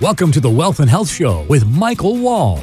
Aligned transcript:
Welcome 0.00 0.30
to 0.30 0.40
the 0.40 0.48
Wealth 0.48 0.78
and 0.78 0.88
Health 0.88 1.10
Show 1.10 1.44
with 1.48 1.66
Michael 1.66 2.18
Wall. 2.18 2.62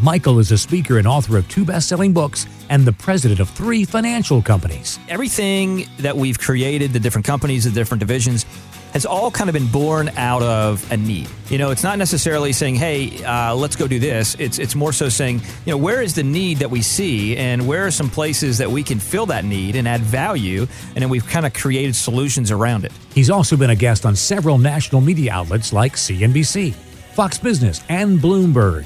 Michael 0.00 0.40
is 0.40 0.50
a 0.50 0.58
speaker 0.58 0.98
and 0.98 1.06
author 1.06 1.36
of 1.36 1.48
two 1.48 1.64
best 1.64 1.86
selling 1.86 2.12
books 2.12 2.44
and 2.70 2.84
the 2.84 2.92
president 2.92 3.38
of 3.38 3.48
three 3.48 3.84
financial 3.84 4.42
companies. 4.42 4.98
Everything 5.08 5.86
that 5.98 6.16
we've 6.16 6.40
created, 6.40 6.92
the 6.92 6.98
different 6.98 7.24
companies, 7.24 7.62
the 7.62 7.70
different 7.70 8.00
divisions, 8.00 8.46
has 8.92 9.06
all 9.06 9.30
kind 9.30 9.48
of 9.48 9.54
been 9.54 9.66
born 9.68 10.10
out 10.16 10.42
of 10.42 10.90
a 10.92 10.96
need. 10.96 11.28
You 11.48 11.58
know, 11.58 11.70
it's 11.70 11.82
not 11.82 11.98
necessarily 11.98 12.52
saying, 12.52 12.76
"Hey, 12.76 13.22
uh, 13.24 13.54
let's 13.54 13.76
go 13.76 13.86
do 13.86 13.98
this." 13.98 14.36
It's 14.38 14.58
it's 14.58 14.74
more 14.74 14.92
so 14.92 15.08
saying, 15.08 15.40
you 15.64 15.72
know, 15.72 15.76
where 15.76 16.02
is 16.02 16.14
the 16.14 16.22
need 16.22 16.58
that 16.58 16.70
we 16.70 16.82
see, 16.82 17.36
and 17.36 17.66
where 17.66 17.86
are 17.86 17.90
some 17.90 18.10
places 18.10 18.58
that 18.58 18.70
we 18.70 18.82
can 18.82 18.98
fill 18.98 19.26
that 19.26 19.44
need 19.44 19.76
and 19.76 19.88
add 19.88 20.02
value, 20.02 20.66
and 20.94 21.02
then 21.02 21.08
we've 21.08 21.26
kind 21.26 21.46
of 21.46 21.54
created 21.54 21.96
solutions 21.96 22.50
around 22.50 22.84
it. 22.84 22.92
He's 23.14 23.30
also 23.30 23.56
been 23.56 23.70
a 23.70 23.76
guest 23.76 24.04
on 24.06 24.14
several 24.14 24.58
national 24.58 25.00
media 25.00 25.32
outlets 25.32 25.72
like 25.72 25.94
CNBC, 25.94 26.74
Fox 27.14 27.38
Business, 27.38 27.82
and 27.88 28.18
Bloomberg. 28.18 28.84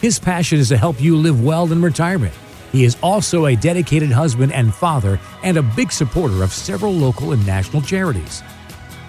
His 0.00 0.18
passion 0.18 0.58
is 0.58 0.68
to 0.68 0.76
help 0.76 1.00
you 1.00 1.16
live 1.16 1.42
well 1.42 1.70
in 1.70 1.80
retirement. 1.80 2.34
He 2.72 2.84
is 2.84 2.96
also 3.02 3.46
a 3.46 3.54
dedicated 3.54 4.10
husband 4.10 4.52
and 4.52 4.74
father, 4.74 5.20
and 5.42 5.56
a 5.56 5.62
big 5.62 5.92
supporter 5.92 6.42
of 6.42 6.52
several 6.52 6.92
local 6.92 7.32
and 7.32 7.46
national 7.46 7.82
charities. 7.82 8.42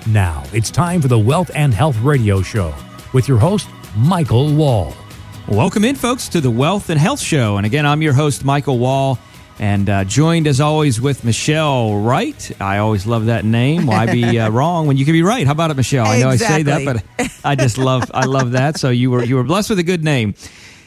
Now, 0.07 0.43
it's 0.53 0.69
time 0.69 1.01
for 1.01 1.07
the 1.07 1.17
Wealth 1.17 1.49
and 1.55 1.73
Health 1.73 1.97
Radio 2.01 2.41
Show 2.43 2.75
with 3.11 3.27
your 3.27 3.39
host, 3.39 3.67
Michael 3.97 4.53
Wall. 4.53 4.95
Welcome 5.47 5.83
in, 5.83 5.95
folks, 5.95 6.29
to 6.29 6.41
the 6.41 6.51
Wealth 6.51 6.91
and 6.91 6.99
Health 6.99 7.19
Show. 7.19 7.57
And 7.57 7.65
again, 7.65 7.87
I'm 7.87 8.03
your 8.03 8.13
host, 8.13 8.45
Michael 8.45 8.77
Wall, 8.77 9.17
and 9.57 9.89
uh, 9.89 10.03
joined 10.03 10.45
as 10.45 10.61
always 10.61 11.01
with 11.01 11.23
Michelle 11.23 11.95
Wright. 11.97 12.51
I 12.61 12.77
always 12.77 13.07
love 13.07 13.25
that 13.27 13.45
name. 13.45 13.87
Why 13.87 14.05
be 14.05 14.37
uh, 14.37 14.49
wrong 14.51 14.85
when 14.85 14.97
you 14.97 15.05
can 15.05 15.13
be 15.13 15.23
right? 15.23 15.45
How 15.45 15.53
about 15.53 15.71
it, 15.71 15.77
Michelle? 15.77 16.05
I 16.05 16.19
know 16.19 16.29
Exactly. 16.29 16.71
I 16.71 16.77
say 16.77 16.85
that, 16.85 17.03
but 17.17 17.29
I 17.43 17.55
just 17.55 17.79
love 17.79 18.11
I 18.13 18.25
love 18.25 18.51
that. 18.51 18.77
So 18.77 18.89
you 18.91 19.09
were 19.09 19.23
you 19.23 19.35
were 19.37 19.43
blessed 19.43 19.71
with 19.71 19.79
a 19.79 19.83
good 19.83 20.03
name. 20.03 20.35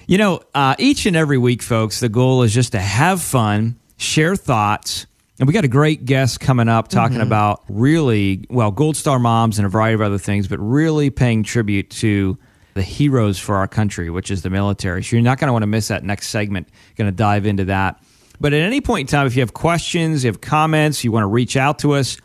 You 0.07 0.19
know, 0.19 0.41
uh, 0.55 0.77
each 0.79 1.07
and 1.07 1.17
every 1.17 1.39
week, 1.39 1.63
folks, 1.63 1.99
the 1.99 2.09
goal 2.09 2.43
is 2.43 2.55
just 2.55 2.73
to 2.73 2.79
have 2.79 3.21
fun, 3.21 3.81
share 3.97 4.37
thoughts. 4.37 5.07
And 5.39 5.47
we 5.47 5.53
got 5.53 5.65
a 5.65 5.69
great 5.69 6.05
guest 6.05 6.41
coming 6.41 6.69
up 6.69 6.89
talking 6.89 7.19
mm-hmm. 7.19 7.27
about 7.27 7.63
really, 7.69 8.45
well, 8.51 8.73
Gold 8.73 8.97
Star 8.97 9.19
moms 9.21 9.59
and 9.59 9.67
a 9.67 9.69
variety 9.69 9.95
of 9.95 10.01
other 10.01 10.19
things, 10.19 10.49
but 10.49 10.59
really 10.59 11.11
paying 11.11 11.45
tribute 11.45 11.91
to 11.91 12.37
the 12.75 12.83
heroes 12.83 13.39
for 13.39 13.57
our 13.57 13.69
country, 13.69 14.11
which 14.11 14.31
is 14.31 14.43
the 14.43 14.51
military. 14.51 15.03
So 15.05 15.17
you're 15.17 15.23
not 15.23 15.39
going 15.39 15.47
to 15.47 15.53
want 15.53 15.63
to 15.63 15.69
miss 15.69 15.89
that 15.89 16.03
next 16.03 16.29
segment. 16.29 16.69
Going 16.97 17.11
to 17.11 17.17
dive 17.17 17.47
into 17.47 17.67
that. 17.67 18.03
But 18.41 18.53
at 18.53 18.63
any 18.63 18.81
point 18.81 19.09
in 19.09 19.17
time, 19.17 19.27
if 19.27 19.37
you 19.37 19.43
have 19.43 19.55
questions, 19.55 20.25
you 20.25 20.29
have 20.29 20.41
comments, 20.41 21.05
you 21.05 21.13
want 21.13 21.23
to 21.23 21.29
reach 21.29 21.57
out 21.57 21.81
to 21.81 21.93
us, 21.93 22.17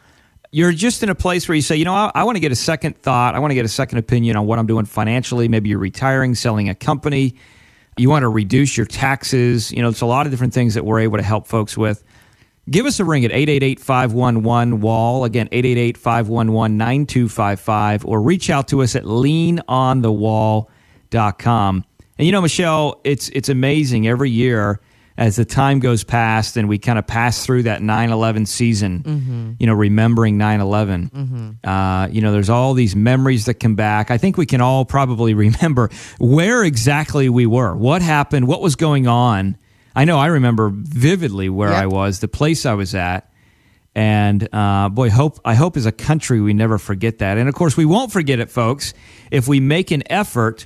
you're 0.52 0.72
just 0.72 1.02
in 1.02 1.10
a 1.10 1.16
place 1.16 1.48
where 1.48 1.56
you 1.56 1.64
say, 1.64 1.76
you 1.76 1.86
know, 1.86 1.94
I, 1.94 2.12
I 2.14 2.24
want 2.24 2.36
to 2.36 2.40
get 2.40 2.52
a 2.52 2.56
second 2.56 2.98
thought. 2.98 3.34
I 3.34 3.40
want 3.40 3.50
to 3.52 3.56
get 3.56 3.66
a 3.66 3.70
second 3.70 3.98
opinion 3.98 4.38
on 4.38 4.46
what 4.46 4.60
I'm 4.60 4.68
doing 4.68 4.86
financially. 4.86 5.48
Maybe 5.48 5.70
you're 5.70 5.80
retiring, 5.80 6.36
selling 6.36 6.70
a 6.70 6.76
company. 6.76 7.36
You 7.98 8.10
want 8.10 8.22
to 8.22 8.30
reduce 8.30 8.78
your 8.78 8.86
taxes. 8.86 9.72
You 9.72 9.82
know, 9.82 9.90
it's 9.90 10.02
a 10.02 10.06
lot 10.06 10.28
of 10.28 10.32
different 10.32 10.54
things 10.54 10.76
that 10.76 10.86
we're 10.86 11.00
able 11.00 11.18
to 11.18 11.24
help 11.24 11.48
folks 11.48 11.76
with. 11.76 12.04
Give 12.70 12.86
us 12.86 13.00
a 13.00 13.06
ring 13.06 13.26
at 13.26 13.32
888-511-WALL. 13.32 15.24
Again, 15.26 15.50
888-511-9255. 15.50 18.06
Or 18.06 18.22
reach 18.22 18.50
out 18.50 18.70
to 18.70 18.82
us 18.82 18.96
at 18.96 19.04
leanonthewall.com. 19.04 21.86
And 22.18 22.26
you 22.26 22.32
know, 22.32 22.42
Michelle, 22.42 23.02
it's 23.04 23.28
it's 23.30 23.50
amazing 23.50 24.08
every 24.08 24.30
year 24.30 24.80
as 25.18 25.36
the 25.36 25.46
time 25.46 25.80
goes 25.80 26.04
past 26.04 26.58
and 26.58 26.68
we 26.70 26.78
kind 26.80 26.98
of 26.98 27.06
pass 27.06 27.46
through 27.46 27.62
that 27.64 27.82
9-11 27.82 28.48
season, 28.48 29.56
you 29.60 29.68
know, 29.68 29.74
remembering 29.74 30.40
9-11. 30.40 31.58
Uh, 31.64 32.08
you 32.12 32.20
know, 32.22 32.32
there's 32.32 32.50
all 32.50 32.74
these 32.74 32.96
memories 32.96 33.46
that 33.46 33.56
come 33.56 33.76
back. 33.76 34.10
I 34.10 34.18
think 34.18 34.38
we 34.38 34.46
can 34.48 34.60
all 34.62 34.86
probably 34.86 35.34
remember 35.36 35.90
where 36.20 36.64
exactly 36.64 37.30
we 37.30 37.46
were, 37.46 37.76
what 37.76 38.02
happened, 38.02 38.48
what 38.48 38.62
was 38.62 38.76
going 38.76 39.06
on. 39.08 39.58
I 39.96 40.06
know 40.06 40.18
I 40.18 40.28
remember 40.28 40.72
vividly 40.74 41.50
where 41.50 41.70
Yep. 41.70 41.84
I 41.84 41.86
was, 41.88 42.20
the 42.20 42.28
place 42.28 42.66
I 42.66 42.74
was 42.74 42.96
at. 42.96 43.30
And 43.96 44.50
uh, 44.52 44.90
boy, 44.90 45.12
hope 45.12 45.40
I 45.46 45.54
hope 45.54 45.78
as 45.78 45.86
a 45.86 45.92
country 45.92 46.42
we 46.42 46.54
never 46.54 46.80
forget 46.80 47.20
that. 47.20 47.38
And 47.38 47.48
of 47.48 47.54
course, 47.54 47.78
we 47.78 47.86
won't 47.86 48.12
forget 48.12 48.40
it, 48.40 48.50
folks, 48.50 48.94
if 49.30 49.48
we 49.48 49.60
make 49.60 49.92
an 49.92 50.02
effort 50.12 50.66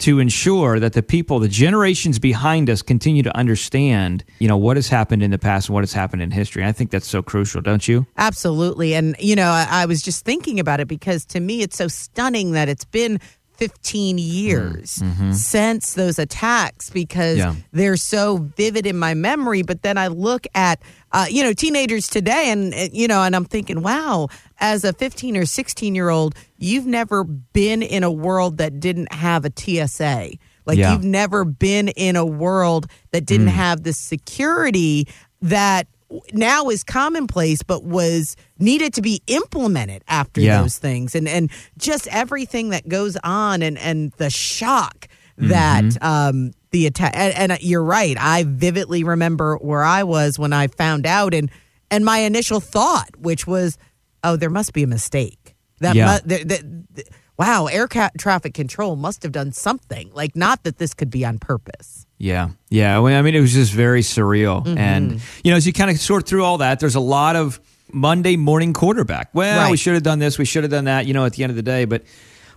to 0.00 0.18
ensure 0.18 0.78
that 0.78 0.92
the 0.92 1.02
people, 1.02 1.38
the 1.38 1.48
generations 1.48 2.18
behind 2.18 2.68
us, 2.68 2.82
continue 2.82 3.22
to 3.22 3.34
understand, 3.34 4.24
you 4.40 4.46
know, 4.46 4.58
what 4.58 4.76
has 4.76 4.88
happened 4.88 5.22
in 5.22 5.30
the 5.30 5.38
past 5.38 5.68
and 5.68 5.74
what 5.74 5.80
has 5.82 5.94
happened 5.94 6.20
in 6.20 6.30
history. 6.30 6.62
I 6.66 6.72
think 6.72 6.90
that's 6.90 7.06
so 7.08 7.22
crucial, 7.22 7.62
don't 7.62 7.88
you? 7.88 8.06
Absolutely. 8.18 8.94
And, 8.94 9.16
you 9.18 9.34
know, 9.34 9.48
I, 9.48 9.66
I 9.70 9.86
was 9.86 10.02
just 10.02 10.22
thinking 10.26 10.60
about 10.60 10.80
it 10.80 10.86
because 10.86 11.24
to 11.26 11.40
me, 11.40 11.62
it's 11.62 11.78
so 11.78 11.88
stunning 11.88 12.52
that 12.52 12.68
it's 12.68 12.84
been 12.84 13.20
15 13.56 14.18
years 14.18 15.02
since 15.32 15.94
those 15.94 16.18
attacks 16.18 16.90
because 16.90 17.38
Yeah. 17.38 17.54
they're 17.72 17.96
so 17.96 18.48
vivid 18.56 18.86
in 18.86 18.98
my 18.98 19.14
memory. 19.14 19.62
But 19.62 19.82
then 19.82 19.98
I 19.98 20.08
look 20.08 20.46
at, 20.54 20.80
uh, 21.12 21.26
you 21.30 21.42
know, 21.42 21.52
teenagers 21.52 22.08
today 22.08 22.50
and, 22.50 22.74
uh, 22.74 22.88
you 22.92 23.08
know, 23.08 23.22
and 23.22 23.34
I'm 23.34 23.44
thinking, 23.44 23.82
wow, 23.82 24.28
as 24.60 24.84
a 24.84 24.92
15 24.92 25.36
or 25.36 25.46
16 25.46 25.94
year 25.94 26.08
old, 26.10 26.34
you've 26.58 26.86
never 26.86 27.24
been 27.24 27.82
in 27.82 28.02
a 28.04 28.10
world 28.10 28.58
that 28.58 28.80
didn't 28.80 29.12
have 29.12 29.44
a 29.44 29.50
TSA. 29.50 30.32
Like 30.66 30.78
Yeah. 30.78 30.92
you've 30.92 31.04
never 31.04 31.44
been 31.44 31.88
in 31.88 32.16
a 32.16 32.24
world 32.26 32.86
that 33.12 33.24
didn't 33.24 33.48
have 33.48 33.82
the 33.84 33.92
security 33.92 35.06
that 35.42 35.86
now 36.32 36.68
is 36.68 36.84
commonplace 36.84 37.62
but 37.62 37.82
was 37.84 38.36
needed 38.58 38.94
to 38.94 39.02
be 39.02 39.22
implemented 39.26 40.04
after 40.08 40.40
Yeah. 40.40 40.62
those 40.62 40.78
things 40.78 41.14
and 41.14 41.26
and 41.28 41.50
just 41.78 42.06
everything 42.08 42.70
that 42.70 42.88
goes 42.88 43.16
on 43.24 43.60
and 43.62 43.76
and 43.78 44.12
the 44.18 44.30
shock 44.30 45.08
that 45.36 45.84
Mm-hmm. 45.84 46.04
um 46.06 46.50
the 46.70 46.86
attack 46.86 47.12
and, 47.16 47.52
and 47.52 47.60
you're 47.62 47.82
right 47.82 48.16
i 48.20 48.44
vividly 48.46 49.02
remember 49.04 49.56
where 49.56 49.82
i 49.82 50.02
was 50.04 50.38
when 50.38 50.52
i 50.52 50.66
found 50.68 51.06
out 51.06 51.34
and 51.34 51.50
and 51.90 52.04
my 52.04 52.18
initial 52.18 52.60
thought 52.60 53.10
which 53.18 53.46
was 53.46 53.76
oh 54.24 54.36
there 54.36 54.50
must 54.50 54.72
be 54.72 54.82
a 54.82 54.86
mistake 54.86 55.54
that, 55.80 55.94
Yeah. 55.94 56.06
mu- 56.22 56.28
that, 56.28 56.48
that, 56.48 56.94
that- 56.94 57.08
wow 57.38 57.66
air 57.66 57.86
ca- 57.88 58.10
traffic 58.18 58.54
control 58.54 58.96
must 58.96 59.22
have 59.24 59.32
done 59.32 59.52
something 59.52 60.10
like 60.14 60.36
not 60.36 60.62
that 60.62 60.78
this 60.78 60.94
could 60.94 61.10
be 61.10 61.24
on 61.24 61.38
purpose 61.38 62.05
Yeah, 62.18 62.50
yeah. 62.70 62.98
I 62.98 63.22
mean, 63.22 63.34
it 63.34 63.40
was 63.40 63.52
just 63.52 63.72
very 63.72 64.00
surreal, 64.00 64.64
mm-hmm. 64.64 64.78
and 64.78 65.20
you 65.44 65.50
know, 65.50 65.56
as 65.56 65.66
you 65.66 65.72
kind 65.72 65.90
of 65.90 65.98
sort 65.98 66.26
through 66.26 66.44
all 66.44 66.58
that, 66.58 66.80
there's 66.80 66.94
a 66.94 67.00
lot 67.00 67.36
of 67.36 67.60
Monday 67.92 68.36
morning 68.36 68.72
quarterback. 68.72 69.30
Well, 69.34 69.70
we 69.70 69.76
should 69.76 69.94
have 69.94 70.02
done 70.02 70.18
this, 70.18 70.38
we 70.38 70.44
should 70.44 70.64
have 70.64 70.70
done 70.70 70.84
that. 70.84 71.06
You 71.06 71.14
know, 71.14 71.26
at 71.26 71.34
the 71.34 71.42
end 71.42 71.50
of 71.50 71.56
the 71.56 71.62
day, 71.62 71.84
but 71.84 72.04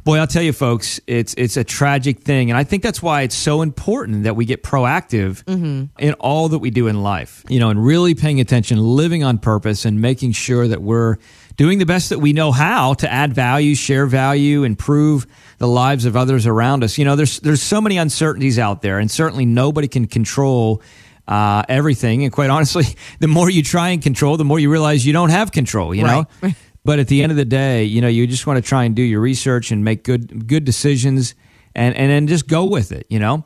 boy, 0.03 0.18
I'll 0.18 0.28
tell 0.28 0.42
you, 0.42 0.53
folks, 0.53 1.00
it's 1.08 1.34
it's 1.38 1.58
a 1.58 1.64
tragic 1.64 2.22
thing, 2.22 2.50
and 2.50 2.58
I 2.58 2.64
think 2.64 2.84
that's 2.84 3.02
why 3.02 3.24
it's 3.24 3.36
so 3.36 3.62
important 3.62 4.24
that 4.24 4.36
we 4.36 4.46
get 4.46 4.64
proactive 4.64 5.44
mm-hmm. 5.44 5.86
in 5.97 6.14
all 6.16 6.50
that 6.50 6.59
we 6.59 6.70
do 6.70 6.88
in 6.88 7.03
life. 7.03 7.44
You 7.50 7.59
know, 7.59 7.70
and 7.70 7.84
really 7.84 8.16
paying 8.16 8.40
attention, 8.40 8.80
living 8.80 9.24
on 9.24 9.38
purpose, 9.38 9.86
and 9.86 10.02
making 10.02 10.34
sure 10.34 10.68
that 10.68 10.81
we're 10.81 11.18
doing 11.59 11.78
the 11.78 11.86
best 11.86 12.08
that 12.08 12.20
we 12.20 12.31
know 12.31 12.53
how 12.53 12.94
to 12.94 13.12
add 13.12 13.34
value, 13.34 13.75
share 13.75 14.06
value, 14.06 14.64
improve 14.64 15.28
the 15.58 15.68
lives 15.68 16.06
of 16.06 16.16
others 16.16 16.47
around 16.47 16.86
us. 16.86 16.97
You 16.97 17.03
know, 17.03 17.18
there's 17.18 17.42
there's 17.42 17.62
so 17.62 17.81
many 17.81 17.97
uncertainties 17.97 18.58
out 18.58 18.81
there, 18.81 18.97
and 18.97 19.12
certainly 19.12 19.46
nobody 19.46 19.90
can 19.90 20.08
control 20.08 20.81
uh, 21.28 21.64
everything. 21.68 22.24
And 22.24 22.31
quite 22.31 22.50
honestly, 22.50 22.86
the 23.20 23.28
more 23.28 23.50
you 23.50 23.62
try 23.62 23.90
and 23.90 24.02
control, 24.02 24.38
the 24.38 24.46
more 24.46 24.58
you 24.58 24.72
realize 24.72 25.06
you 25.06 25.12
don't 25.12 25.31
have 25.31 25.52
control. 25.52 25.94
You 25.94 26.03
know. 26.06 26.25
But 26.86 26.97
at 26.97 27.09
the 27.09 27.22
end 27.22 27.31
of 27.31 27.36
the 27.36 27.46
day, 27.46 27.84
you 27.84 28.00
know, 28.00 28.08
you 28.08 28.26
just 28.26 28.47
want 28.47 28.56
to 28.58 28.68
try 28.68 28.86
and 28.86 28.96
do 28.96 29.02
your 29.02 29.20
research 29.20 29.70
and 29.70 29.84
make 29.84 30.06
good 30.06 30.47
good 30.47 30.64
decisions, 30.64 31.36
and 31.76 31.94
and 31.94 32.09
then 32.09 32.26
just 32.26 32.47
go 32.47 32.64
with 32.64 32.94
it. 32.94 33.06
You 33.09 33.20
know. 33.20 33.46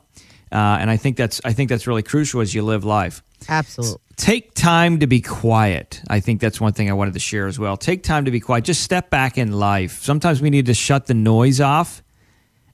Uh, 0.52 0.78
and 0.80 0.88
I 0.88 0.96
think 0.96 1.16
that's 1.16 1.40
I 1.44 1.52
think 1.52 1.68
that's 1.68 1.88
really 1.88 2.04
crucial 2.04 2.40
as 2.40 2.54
you 2.54 2.62
live 2.62 2.84
life 2.84 3.24
absolutely 3.48 4.00
take 4.16 4.54
time 4.54 5.00
to 5.00 5.06
be 5.06 5.20
quiet. 5.20 6.02
I 6.08 6.20
think 6.20 6.40
that's 6.40 6.60
one 6.60 6.72
thing 6.72 6.90
I 6.90 6.92
wanted 6.92 7.14
to 7.14 7.20
share 7.20 7.46
as 7.46 7.58
well. 7.58 7.76
Take 7.76 8.02
time 8.02 8.24
to 8.26 8.30
be 8.30 8.40
quiet. 8.40 8.64
Just 8.64 8.82
step 8.82 9.10
back 9.10 9.38
in 9.38 9.52
life. 9.52 10.02
Sometimes 10.02 10.40
we 10.40 10.50
need 10.50 10.66
to 10.66 10.74
shut 10.74 11.06
the 11.06 11.14
noise 11.14 11.60
off 11.60 12.02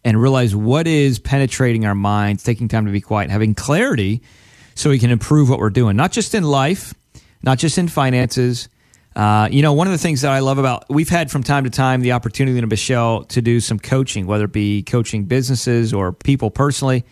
and 0.05 0.21
realize 0.21 0.55
what 0.55 0.87
is 0.87 1.19
penetrating 1.19 1.85
our 1.85 1.95
minds, 1.95 2.43
taking 2.43 2.69
time 2.69 2.87
to 2.87 2.93
be 2.93 3.01
quiet, 3.01 3.31
having 3.31 3.55
clarity 3.55 4.23
so 4.75 4.91
we 4.91 4.99
can 4.99 5.11
improve 5.11 5.51
what 5.51 5.59
we're 5.59 5.71
doing, 5.71 5.97
not 5.97 6.13
just 6.13 6.35
in 6.35 6.43
life, 6.43 6.95
not 7.43 7.59
just 7.59 7.79
in 7.79 7.89
finances. 7.89 8.69
Uh, 9.15 9.49
you 9.51 9.63
know, 9.63 9.73
one 9.73 9.87
of 9.87 9.93
the 9.93 9.99
things 9.99 10.23
that 10.23 10.31
I 10.31 10.39
love 10.39 10.59
about 10.59 10.89
we've 10.89 11.09
had 11.09 11.31
from 11.31 11.43
time 11.43 11.65
to 11.65 11.71
time 11.71 12.01
the 12.01 12.13
opportunity 12.13 12.57
in 12.57 12.69
Michelle 12.69 13.25
to 13.25 13.43
do 13.43 13.61
some 13.61 13.79
coaching, 13.79 14.27
whether 14.27 14.45
it 14.45 14.53
be 14.53 14.83
coaching 14.83 15.25
businesses 15.25 15.93
or 15.93 16.13
people 16.13 16.51
personally, 16.51 17.05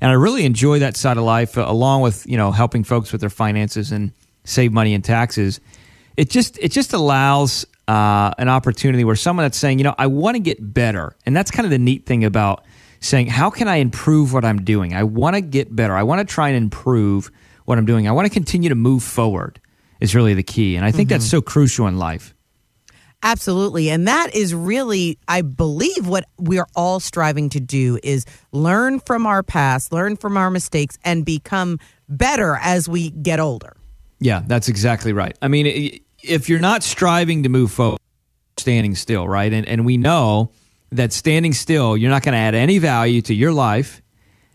and 0.00 0.10
I 0.10 0.14
really 0.14 0.44
enjoy 0.44 0.80
that 0.80 0.96
side 0.96 1.16
of 1.16 1.24
life, 1.24 1.56
uh, 1.56 1.64
along 1.66 2.02
with 2.02 2.26
you 2.26 2.36
know 2.36 2.52
helping 2.52 2.84
folks 2.84 3.12
with 3.12 3.20
their 3.20 3.30
finances 3.30 3.92
and 3.92 4.12
save 4.44 4.72
money 4.72 4.94
in 4.94 5.02
taxes. 5.02 5.60
It 6.16 6.30
just 6.30 6.58
it 6.58 6.72
just 6.72 6.92
allows 6.92 7.66
uh, 7.88 8.32
an 8.38 8.48
opportunity 8.48 9.04
where 9.04 9.16
someone 9.16 9.44
that's 9.44 9.58
saying, 9.58 9.78
you 9.78 9.84
know, 9.84 9.94
I 9.98 10.06
want 10.06 10.36
to 10.36 10.40
get 10.40 10.58
better, 10.74 11.16
and 11.24 11.36
that's 11.36 11.50
kind 11.50 11.66
of 11.66 11.70
the 11.70 11.78
neat 11.78 12.06
thing 12.06 12.24
about 12.24 12.64
saying, 13.00 13.26
how 13.28 13.50
can 13.50 13.68
I 13.68 13.76
improve 13.76 14.32
what 14.32 14.44
I'm 14.44 14.62
doing? 14.64 14.94
I 14.94 15.02
want 15.02 15.36
to 15.36 15.40
get 15.40 15.74
better. 15.74 15.94
I 15.94 16.02
want 16.02 16.26
to 16.26 16.34
try 16.34 16.48
and 16.48 16.56
improve 16.56 17.30
what 17.64 17.78
I'm 17.78 17.86
doing. 17.86 18.08
I 18.08 18.12
want 18.12 18.26
to 18.26 18.32
continue 18.32 18.68
to 18.68 18.74
move 18.74 19.02
forward. 19.02 19.60
Is 19.98 20.14
really 20.14 20.34
the 20.34 20.42
key, 20.42 20.76
and 20.76 20.84
I 20.84 20.92
think 20.92 21.08
that's 21.08 21.24
so 21.24 21.40
crucial 21.40 21.86
in 21.86 21.96
life. 21.96 22.34
Absolutely. 23.22 23.90
And 23.90 24.06
that 24.06 24.34
is 24.34 24.54
really, 24.54 25.18
I 25.26 25.42
believe, 25.42 26.06
what 26.06 26.26
we're 26.38 26.66
all 26.76 27.00
striving 27.00 27.48
to 27.50 27.60
do 27.60 27.98
is 28.02 28.24
learn 28.52 29.00
from 29.00 29.26
our 29.26 29.42
past, 29.42 29.92
learn 29.92 30.16
from 30.16 30.36
our 30.36 30.50
mistakes, 30.50 30.98
and 31.04 31.24
become 31.24 31.80
better 32.08 32.56
as 32.62 32.88
we 32.88 33.10
get 33.10 33.40
older. 33.40 33.76
Yeah, 34.20 34.42
that's 34.46 34.68
exactly 34.68 35.12
right. 35.12 35.36
I 35.42 35.48
mean, 35.48 36.00
if 36.22 36.48
you're 36.48 36.60
not 36.60 36.82
striving 36.82 37.42
to 37.42 37.48
move 37.48 37.72
forward, 37.72 38.00
standing 38.58 38.94
still, 38.94 39.26
right? 39.26 39.52
And, 39.52 39.66
and 39.66 39.84
we 39.84 39.96
know 39.96 40.52
that 40.92 41.12
standing 41.12 41.52
still, 41.52 41.96
you're 41.96 42.10
not 42.10 42.22
going 42.22 42.32
to 42.34 42.38
add 42.38 42.54
any 42.54 42.78
value 42.78 43.22
to 43.22 43.34
your 43.34 43.52
life 43.52 44.02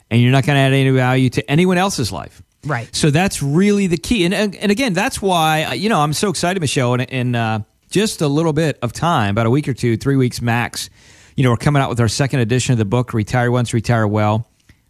and 0.10 0.22
you're 0.22 0.32
not 0.32 0.46
going 0.46 0.56
to 0.56 0.62
add 0.62 0.74
any 0.74 0.90
value 0.92 1.30
to 1.32 1.52
anyone 1.52 1.78
else's 1.78 2.12
life. 2.12 2.42
Right. 2.66 2.94
So 2.96 3.10
that's 3.10 3.44
really 3.44 3.88
the 3.88 3.98
key. 3.98 4.24
And, 4.26 4.34
and 4.34 4.72
again, 4.72 4.94
that's 4.94 5.22
why, 5.22 5.74
you 5.74 5.90
know, 5.90 6.00
I'm 6.00 6.14
so 6.14 6.30
excited, 6.30 6.60
Michelle, 6.62 6.94
And, 6.94 7.02
in 7.04 7.36
uh, 7.36 7.64
just 7.92 8.22
a 8.22 8.28
little 8.28 8.54
bit 8.54 8.80
of 8.82 8.94
time, 8.94 9.32
about 9.32 9.46
a 9.46 9.50
week 9.50 9.68
or 9.68 9.74
two, 9.74 9.98
three 9.98 10.16
weeks 10.16 10.42
max, 10.42 10.90
you 11.36 11.44
know, 11.44 11.52
we're 11.52 11.58
coming 11.58 11.82
out 11.82 11.90
with 11.90 12.00
our 12.00 12.08
second 12.08 12.40
edition 12.40 12.72
of 12.72 12.80
the 12.80 12.86
book, 12.86 13.14
Retire 13.14 13.52
Once, 13.52 13.74
Retire 13.74 14.08
Well. 14.08 14.48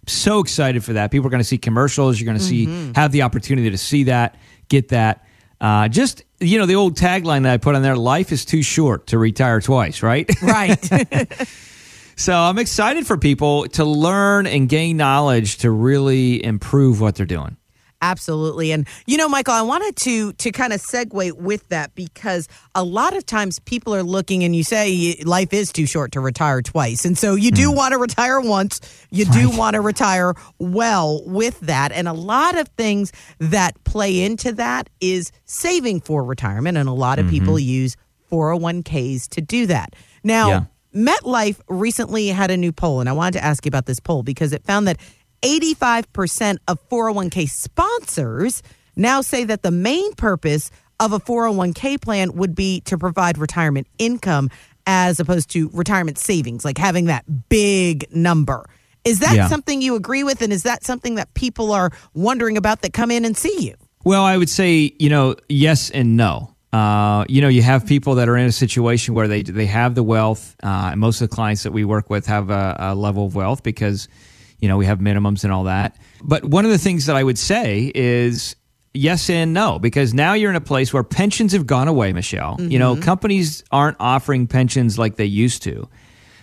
So 0.07 0.39
excited 0.39 0.83
for 0.83 0.94
that. 0.94 1.12
People 1.12 1.27
are 1.27 1.30
going 1.30 1.42
to 1.42 1.48
see 1.48 1.57
commercials. 1.57 2.19
You're 2.19 2.25
going 2.25 2.38
to 2.38 2.44
see, 2.44 2.65
mm-hmm. 2.65 2.94
have 2.94 3.12
the 3.12 3.24
opportunity 3.24 3.69
to 3.69 3.77
see 3.77 4.06
that, 4.06 4.36
get 4.69 4.89
that. 4.89 5.25
Uh, 5.59 5.88
just 5.88 6.24
you 6.39 6.57
know 6.57 6.65
the 6.65 6.74
old 6.74 6.98
tagline 6.98 7.44
that 7.44 7.53
I 7.53 7.57
put 7.57 7.75
on 7.75 7.83
there: 7.83 7.95
"Life 7.95 8.31
is 8.31 8.45
too 8.45 8.63
short 8.63 9.07
to 9.07 9.19
retire 9.19 9.62
twice." 9.62 10.01
Right. 10.01 10.27
Right. 10.42 10.80
so 12.15 12.33
I'm 12.33 12.57
excited 12.57 13.06
for 13.06 13.15
people 13.15 13.68
to 13.69 13.86
learn 13.86 14.48
and 14.48 14.68
gain 14.68 14.98
knowledge 14.98 15.57
to 15.57 15.69
really 15.69 16.44
improve 16.44 17.00
what 17.00 17.13
they're 17.13 17.27
doing. 17.27 17.57
Absolutely. 18.01 18.71
And 18.71 18.88
you 19.06 19.18
know, 19.18 19.30
Michael, 19.30 19.53
I 19.53 19.62
wanted 19.62 19.95
to 19.98 20.33
to 20.33 20.51
kind 20.51 20.74
of 20.74 20.81
segue 20.81 21.33
with 21.33 21.68
that 21.69 21.94
because 21.94 22.48
a 22.74 22.83
lot 22.83 23.15
of 23.15 23.25
times 23.25 23.59
people 23.59 23.94
are 23.94 24.03
looking 24.03 24.44
and 24.44 24.56
you 24.56 24.63
say 24.63 25.15
life 25.24 25.53
is 25.53 25.71
too 25.71 25.86
short 25.86 26.12
to 26.13 26.19
retire 26.19 26.62
twice. 26.62 27.06
And 27.06 27.18
so 27.18 27.36
you 27.36 27.51
do 27.51 27.71
mm. 27.71 27.75
want 27.75 27.92
to 27.92 28.00
retire 28.00 28.42
once, 28.42 28.81
you 29.12 29.25
right. 29.25 29.33
do 29.33 29.57
want 29.57 29.75
to 29.75 29.81
retire 29.81 30.33
well 30.57 31.21
with 31.25 31.59
that. 31.62 31.92
And 31.92 32.07
a 32.07 32.13
lot 32.13 32.57
of 32.57 32.68
things 32.69 33.12
that 33.39 33.81
play 33.83 34.24
into 34.24 34.51
that 34.53 34.89
is 35.00 35.31
saving 35.45 36.01
for 36.01 36.24
retirement 36.24 36.77
and 36.77 36.89
a 36.89 36.94
lot 36.94 37.19
of 37.19 37.25
mm-hmm. 37.25 37.36
people 37.36 37.59
use 37.59 37.98
401k's 38.31 39.27
to 39.30 39.42
do 39.42 39.68
that. 39.68 39.95
Now, 40.24 40.50
yeah. 40.50 40.63
MetLife 40.94 41.59
recently 41.69 42.27
had 42.27 42.51
a 42.51 42.57
new 42.57 42.71
poll 42.71 43.00
and 43.00 43.07
I 43.07 43.13
wanted 43.13 43.39
to 43.39 43.45
ask 43.45 43.65
you 43.65 43.69
about 43.69 43.86
this 43.86 44.00
poll 44.00 44.24
because 44.24 44.53
it 44.53 44.65
found 44.65 44.88
that 44.88 44.98
85% 45.44 46.58
of 46.68 46.80
401k 46.90 47.50
sponsors 47.50 48.62
now 48.96 49.22
say 49.22 49.44
that 49.44 49.64
the 49.64 49.72
main 49.72 50.14
purpose 50.14 50.72
of 51.00 51.14
a 51.14 51.20
401k 51.20 52.00
plan 52.00 52.34
would 52.34 52.54
be 52.54 52.82
to 52.82 52.98
provide 52.98 53.38
retirement 53.38 53.88
income 53.98 54.50
as 54.86 55.20
opposed 55.20 55.50
to 55.52 55.70
retirement 55.74 56.18
savings, 56.18 56.64
like 56.66 56.78
having 56.78 57.06
that 57.06 57.50
big 57.50 58.06
number. 58.14 58.66
Is 59.04 59.20
that 59.20 59.36
yeah. 59.36 59.48
something 59.48 59.82
you 59.82 59.96
agree 59.96 60.24
with? 60.24 60.42
And 60.42 60.54
is 60.54 60.64
that 60.64 60.84
something 60.84 61.16
that 61.16 61.34
people 61.34 61.72
are 61.72 61.92
wondering 62.14 62.58
about 62.58 62.82
that 62.82 62.94
come 62.94 63.10
in 63.10 63.26
and 63.26 63.36
see 63.36 63.68
you? 63.68 63.76
Well, 64.04 64.24
I 64.24 64.38
would 64.38 64.50
say, 64.50 64.94
you 65.00 65.10
know, 65.10 65.36
yes 65.50 65.90
and 65.90 66.18
no. 66.18 66.56
Uh, 66.72 67.26
you 67.28 67.42
know, 67.42 67.48
you 67.48 67.62
have 67.62 67.86
people 67.86 68.16
that 68.16 68.30
are 68.30 68.38
in 68.38 68.46
a 68.46 68.52
situation 68.52 69.14
where 69.14 69.28
they 69.28 69.42
they 69.42 69.66
have 69.66 69.94
the 69.94 70.04
wealth. 70.04 70.56
Uh, 70.64 70.96
most 70.96 71.20
of 71.20 71.30
the 71.30 71.36
clients 71.36 71.64
that 71.64 71.74
we 71.74 71.84
work 71.84 72.10
with 72.10 72.28
have 72.28 72.50
a, 72.50 72.78
a 72.80 72.96
level 72.96 73.26
of 73.26 73.36
wealth 73.36 73.62
because 73.62 74.08
you 74.62 74.68
know, 74.68 74.78
we 74.78 74.86
have 74.86 75.00
minimums 75.00 75.44
and 75.44 75.52
all 75.52 75.66
that. 75.66 75.98
But 76.24 76.46
one 76.46 76.63
of 76.63 76.72
the 76.72 76.78
things 76.78 77.08
that 77.08 77.16
I 77.16 77.24
would 77.24 77.38
say 77.38 77.92
is 77.94 78.56
yes 78.94 79.30
and 79.30 79.54
no, 79.54 79.80
because 79.80 80.13
now 80.13 80.34
you're 80.34 80.52
in 80.52 80.56
a 80.56 80.62
place 80.62 80.94
where 80.94 81.04
pensions 81.04 81.54
have 81.54 81.66
gone 81.66 81.88
away, 81.88 82.13
Michelle. 82.13 82.58
Mm-hmm. 82.58 82.72
You 82.72 82.80
know, 82.80 82.94
mm-hmm. 82.94 83.04
companies 83.04 83.63
aren't 83.72 83.98
offering 84.00 84.48
pensions 84.48 84.98
like 84.98 85.16
they 85.16 85.25
used 85.25 85.63
to. 85.63 85.90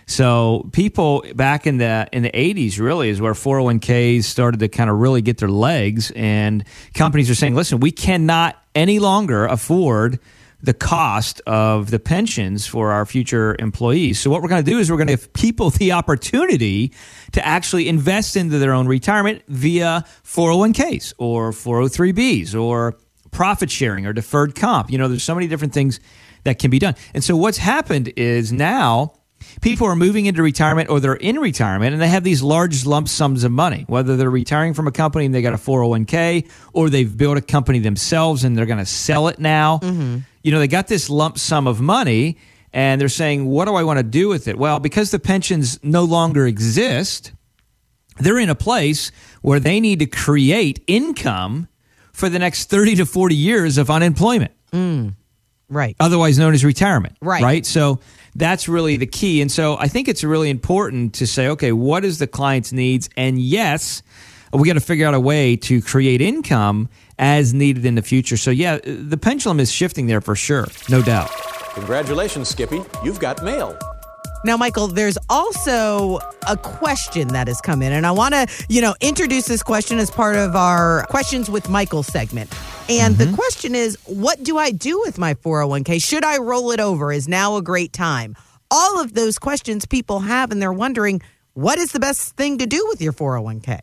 So 0.05 0.67
people 0.71 1.23
back 1.35 1.67
in 1.67 1.77
the 1.77 2.07
in 2.11 2.23
the 2.23 2.31
80s 2.31 2.79
really 2.79 3.09
is 3.09 3.21
where 3.21 3.33
401ks 3.33 4.23
started 4.23 4.59
to 4.59 4.67
kind 4.67 4.89
of 4.89 4.97
really 4.97 5.21
get 5.21 5.37
their 5.37 5.51
legs 5.51 6.11
and 6.15 6.65
companies 6.95 7.29
are 7.29 7.35
saying, 7.35 7.53
"Listen, 7.53 7.79
we 7.79 7.91
cannot 7.91 8.59
any 8.73 8.97
longer 8.97 9.45
afford 9.45 10.19
the 10.61 10.73
cost 10.73 11.41
of 11.47 11.89
the 11.89 11.99
pensions 11.99 12.67
for 12.67 12.91
our 12.91 13.05
future 13.05 13.55
employees. 13.59 14.19
So 14.19 14.29
what 14.29 14.41
we're 14.41 14.49
going 14.49 14.63
to 14.63 14.69
do 14.69 14.77
is 14.77 14.91
we're 14.91 14.97
going 14.97 15.07
to 15.07 15.13
give 15.13 15.33
people 15.33 15.69
the 15.69 15.93
opportunity 15.93 16.93
to 17.31 17.45
actually 17.45 17.87
invest 17.87 18.35
into 18.35 18.57
their 18.57 18.73
own 18.73 18.87
retirement 18.87 19.43
via 19.47 20.03
401ks 20.23 21.13
or 21.17 21.51
403bs 21.51 22.59
or 22.59 22.97
profit 23.31 23.71
sharing 23.71 24.05
or 24.05 24.13
deferred 24.13 24.55
comp. 24.55 24.91
You 24.91 24.97
know, 24.97 25.07
there's 25.07 25.23
so 25.23 25.35
many 25.35 25.47
different 25.47 25.73
things 25.73 25.99
that 26.43 26.59
can 26.59 26.71
be 26.71 26.79
done. 26.79 26.95
And 27.13 27.23
so 27.23 27.35
what's 27.35 27.57
happened 27.57 28.11
is 28.15 28.51
now 28.51 29.13
people 29.61 29.87
are 29.87 29.95
moving 29.95 30.25
into 30.25 30.41
retirement 30.41 30.89
or 30.89 30.99
they're 30.99 31.13
in 31.15 31.37
retirement 31.37 31.93
and 31.93 32.01
they 32.01 32.07
have 32.07 32.23
these 32.23 32.41
large 32.41 32.85
lump 32.85 33.07
sums 33.07 33.43
of 33.43 33.51
money, 33.51 33.85
whether 33.87 34.17
they're 34.17 34.29
retiring 34.29 34.73
from 34.73 34.87
a 34.87 34.91
company 34.91 35.25
and 35.25 35.33
they 35.33 35.41
got 35.41 35.53
a 35.53 35.57
401k 35.57 36.49
or 36.73 36.89
they've 36.89 37.15
built 37.15 37.37
a 37.37 37.41
company 37.41 37.79
themselves 37.79 38.43
and 38.43 38.57
they're 38.57 38.65
going 38.65 38.79
to 38.79 38.85
sell 38.85 39.27
it 39.27 39.39
now. 39.39 39.79
Mm-hmm. 39.79 40.19
You 40.41 40.51
know, 40.51 40.59
they 40.59 40.67
got 40.67 40.87
this 40.87 41.09
lump 41.09 41.37
sum 41.37 41.67
of 41.67 41.81
money 41.81 42.37
and 42.71 42.99
they're 43.01 43.09
saying, 43.09 43.45
what 43.45 43.65
do 43.65 43.75
I 43.75 43.83
want 43.83 43.97
to 43.99 44.03
do 44.03 44.29
with 44.29 44.47
it? 44.47 44.57
Well, 44.57 44.79
because 44.79 45.11
the 45.11 45.19
pensions 45.19 45.79
no 45.83 46.03
longer 46.03 46.45
exist, 46.47 47.31
they're 48.19 48.39
in 48.39 48.49
a 48.49 48.55
place 48.55 49.11
where 49.41 49.59
they 49.59 49.79
need 49.79 49.99
to 49.99 50.05
create 50.05 50.83
income 50.87 51.67
for 52.13 52.29
the 52.29 52.39
next 52.39 52.69
30 52.69 52.95
to 52.97 53.05
40 53.05 53.35
years 53.35 53.77
of 53.77 53.89
unemployment. 53.89 54.51
Mm. 54.71 55.15
Right. 55.69 55.95
Otherwise 55.99 56.37
known 56.37 56.53
as 56.53 56.65
retirement. 56.65 57.15
Right. 57.21 57.43
Right. 57.43 57.65
So 57.65 57.99
that's 58.35 58.67
really 58.67 58.97
the 58.97 59.05
key. 59.05 59.41
And 59.41 59.51
so 59.51 59.77
I 59.77 59.87
think 59.87 60.07
it's 60.07 60.23
really 60.23 60.49
important 60.49 61.13
to 61.15 61.27
say, 61.27 61.47
okay, 61.49 61.71
what 61.71 62.03
is 62.03 62.19
the 62.19 62.27
client's 62.27 62.71
needs? 62.71 63.09
And 63.15 63.39
yes, 63.39 64.03
we 64.53 64.67
got 64.67 64.73
to 64.73 64.79
figure 64.79 65.07
out 65.07 65.13
a 65.13 65.19
way 65.19 65.55
to 65.55 65.81
create 65.81 66.21
income 66.21 66.89
as 67.17 67.53
needed 67.53 67.85
in 67.85 67.95
the 67.95 68.01
future. 68.01 68.37
So 68.37 68.51
yeah, 68.51 68.79
the 68.83 69.17
pendulum 69.17 69.59
is 69.59 69.71
shifting 69.71 70.07
there 70.07 70.21
for 70.21 70.35
sure, 70.35 70.67
no 70.89 71.01
doubt. 71.01 71.29
Congratulations, 71.73 72.49
Skippy. 72.49 72.81
You've 73.03 73.19
got 73.19 73.43
mail. 73.43 73.77
Now, 74.45 74.55
Michael, 74.55 74.87
there's 74.87 75.17
also 75.29 76.19
a 76.47 76.55
question 76.55 77.27
that 77.29 77.49
has 77.49 77.59
come 77.59 77.81
in, 77.81 77.91
and 77.91 78.07
I 78.07 78.11
want 78.11 78.33
to, 78.33 78.47
you 78.69 78.79
know, 78.79 78.95
introduce 79.01 79.47
this 79.47 79.61
question 79.61 79.97
as 79.99 80.09
part 80.09 80.37
of 80.37 80.55
our 80.55 81.03
questions 81.09 81.49
with 81.49 81.67
Michael 81.69 82.03
segment. 82.03 82.49
And 82.87 83.15
mm-hmm. 83.15 83.31
the 83.31 83.35
question 83.35 83.75
is, 83.75 83.97
what 84.05 84.41
do 84.41 84.57
I 84.57 84.71
do 84.71 85.01
with 85.01 85.17
my 85.17 85.33
401k? 85.33 86.01
Should 86.01 86.23
I 86.23 86.37
roll 86.37 86.71
it 86.71 86.79
over? 86.79 87.11
Is 87.11 87.27
now 87.27 87.57
a 87.57 87.61
great 87.61 87.91
time? 87.91 88.37
All 88.71 89.01
of 89.01 89.13
those 89.13 89.37
questions 89.39 89.85
people 89.85 90.21
have, 90.21 90.51
and 90.51 90.61
they're 90.61 90.71
wondering, 90.71 91.21
what 91.53 91.77
is 91.77 91.91
the 91.91 91.99
best 91.99 92.37
thing 92.37 92.59
to 92.59 92.65
do 92.65 92.85
with 92.87 93.01
your 93.01 93.11
401k? 93.11 93.81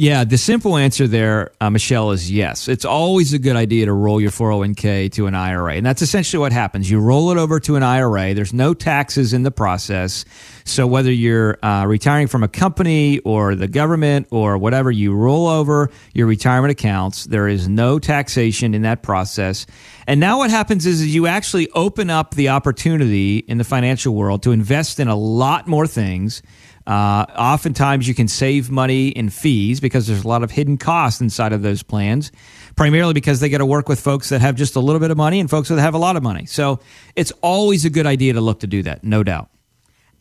Yeah, 0.00 0.22
the 0.22 0.38
simple 0.38 0.76
answer 0.76 1.08
there, 1.08 1.50
uh, 1.60 1.70
Michelle, 1.70 2.12
is 2.12 2.30
yes. 2.30 2.68
It's 2.68 2.84
always 2.84 3.32
a 3.32 3.38
good 3.40 3.56
idea 3.56 3.86
to 3.86 3.92
roll 3.92 4.20
your 4.20 4.30
401k 4.30 5.10
to 5.14 5.26
an 5.26 5.34
IRA. 5.34 5.74
And 5.74 5.84
that's 5.84 6.02
essentially 6.02 6.38
what 6.38 6.52
happens. 6.52 6.88
You 6.88 7.00
roll 7.00 7.32
it 7.32 7.36
over 7.36 7.58
to 7.58 7.74
an 7.74 7.82
IRA, 7.82 8.32
there's 8.32 8.52
no 8.52 8.74
taxes 8.74 9.32
in 9.32 9.42
the 9.42 9.50
process. 9.50 10.24
So 10.64 10.86
whether 10.86 11.10
you're 11.10 11.58
uh, 11.64 11.84
retiring 11.86 12.28
from 12.28 12.44
a 12.44 12.48
company 12.48 13.18
or 13.20 13.56
the 13.56 13.66
government 13.66 14.28
or 14.30 14.56
whatever, 14.56 14.92
you 14.92 15.12
roll 15.16 15.48
over 15.48 15.90
your 16.14 16.28
retirement 16.28 16.70
accounts. 16.70 17.24
There 17.24 17.48
is 17.48 17.66
no 17.66 17.98
taxation 17.98 18.74
in 18.74 18.82
that 18.82 19.02
process. 19.02 19.66
And 20.06 20.20
now 20.20 20.38
what 20.38 20.50
happens 20.50 20.86
is, 20.86 21.00
is 21.00 21.12
you 21.12 21.26
actually 21.26 21.70
open 21.70 22.08
up 22.08 22.36
the 22.36 22.50
opportunity 22.50 23.38
in 23.38 23.58
the 23.58 23.64
financial 23.64 24.14
world 24.14 24.44
to 24.44 24.52
invest 24.52 25.00
in 25.00 25.08
a 25.08 25.16
lot 25.16 25.66
more 25.66 25.88
things 25.88 26.40
uh, 26.88 27.26
oftentimes, 27.36 28.08
you 28.08 28.14
can 28.14 28.28
save 28.28 28.70
money 28.70 29.08
in 29.08 29.28
fees 29.28 29.78
because 29.78 30.06
there's 30.06 30.24
a 30.24 30.28
lot 30.28 30.42
of 30.42 30.50
hidden 30.50 30.78
costs 30.78 31.20
inside 31.20 31.52
of 31.52 31.60
those 31.60 31.82
plans, 31.82 32.32
primarily 32.76 33.12
because 33.12 33.40
they 33.40 33.50
got 33.50 33.58
to 33.58 33.66
work 33.66 33.90
with 33.90 34.00
folks 34.00 34.30
that 34.30 34.40
have 34.40 34.56
just 34.56 34.74
a 34.74 34.80
little 34.80 34.98
bit 34.98 35.10
of 35.10 35.18
money 35.18 35.38
and 35.38 35.50
folks 35.50 35.68
that 35.68 35.78
have 35.78 35.92
a 35.92 35.98
lot 35.98 36.16
of 36.16 36.22
money. 36.22 36.46
So 36.46 36.80
it's 37.14 37.30
always 37.42 37.84
a 37.84 37.90
good 37.90 38.06
idea 38.06 38.32
to 38.32 38.40
look 38.40 38.60
to 38.60 38.66
do 38.66 38.82
that, 38.84 39.04
no 39.04 39.22
doubt. 39.22 39.50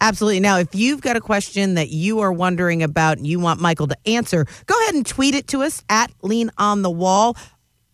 Absolutely. 0.01 0.41
Now, 0.41 0.57
if 0.57 0.75
you've 0.75 0.99
got 0.99 1.15
a 1.15 1.21
question 1.21 1.75
that 1.75 1.89
you 1.89 2.19
are 2.19 2.33
wondering 2.33 2.83
about 2.83 3.17
and 3.17 3.25
you 3.25 3.39
want 3.39 3.61
Michael 3.61 3.87
to 3.87 3.97
answer, 4.05 4.45
go 4.65 4.77
ahead 4.83 4.93
and 4.93 5.05
tweet 5.05 5.35
it 5.35 5.47
to 5.47 5.61
us 5.61 5.81
at 5.89 6.11
Lean 6.21 6.51
on 6.57 6.81
the 6.81 6.91
Wall, 6.91 7.37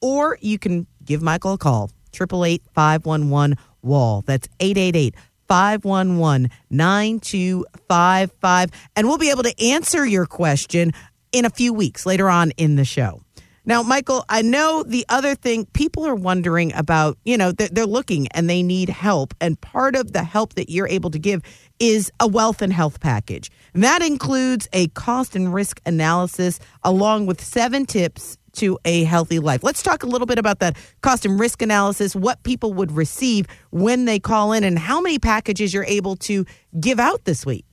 or 0.02 0.40
you 0.42 0.58
can 0.58 0.88
give 1.06 1.22
Michael 1.22 1.54
a 1.54 1.58
call, 1.60 1.92
888 2.16 2.64
511 2.74 3.56
Wall. 3.84 4.24
That's 4.26 4.50
888 4.60 5.14
511 5.54 6.50
9255. 6.72 8.72
And 8.96 9.08
we'll 9.08 9.20
be 9.20 9.30
able 9.30 9.44
to 9.44 9.54
answer 9.64 10.04
your 10.04 10.26
question 10.26 10.94
in 11.32 11.46
a 11.46 11.52
few 11.52 11.72
weeks 11.72 12.08
later 12.08 12.28
on 12.28 12.50
in 12.58 12.76
the 12.76 12.86
show. 12.86 13.22
Now, 13.64 13.84
Michael, 13.84 14.26
I 14.30 14.42
know 14.42 14.82
the 14.82 15.06
other 15.10 15.36
thing 15.36 15.68
people 15.68 16.08
are 16.08 16.16
wondering 16.16 16.74
about, 16.74 17.20
you 17.24 17.38
know, 17.38 17.52
they're, 17.52 17.86
looking 17.86 18.28
and 18.30 18.50
they 18.50 18.64
need 18.64 18.90
help. 18.90 19.36
And 19.40 19.62
part 19.62 19.96
of 19.96 20.14
the 20.14 20.24
help 20.24 20.56
that 20.56 20.72
you're 20.72 20.88
able 20.88 21.12
to 21.12 21.20
give 21.20 21.44
is 21.80 22.12
a 22.20 22.28
wealth 22.28 22.64
and 22.64 22.74
health 22.74 23.00
package. 23.00 23.52
And 23.76 23.84
that 23.84 24.02
includes 24.02 24.68
a 24.74 24.88
cost 24.88 25.36
and 25.36 25.54
risk 25.54 25.80
analysis 25.86 26.60
along 26.84 27.28
with 27.28 27.42
seven 27.42 27.86
tips 27.86 28.40
to 28.54 28.78
a 28.86 29.04
healthy 29.04 29.40
life. 29.40 29.64
Let's 29.64 29.84
talk 29.84 30.04
a 30.04 30.08
little 30.08 30.28
bit 30.28 30.40
about 30.40 30.60
that 30.60 30.78
cost 31.02 31.26
and 31.26 31.40
risk 31.40 31.62
analysis, 31.62 32.16
what 32.16 32.42
people 32.44 32.74
would 32.74 32.92
receive 32.92 33.48
when 33.72 34.06
they 34.06 34.20
call 34.20 34.54
in, 34.54 34.64
and 34.64 34.78
how 34.80 35.02
many 35.02 35.20
packages 35.20 35.74
you're 35.74 35.86
able 35.86 36.16
to 36.18 36.46
give 36.80 37.00
out 37.00 37.26
this 37.26 37.46
week. 37.46 37.66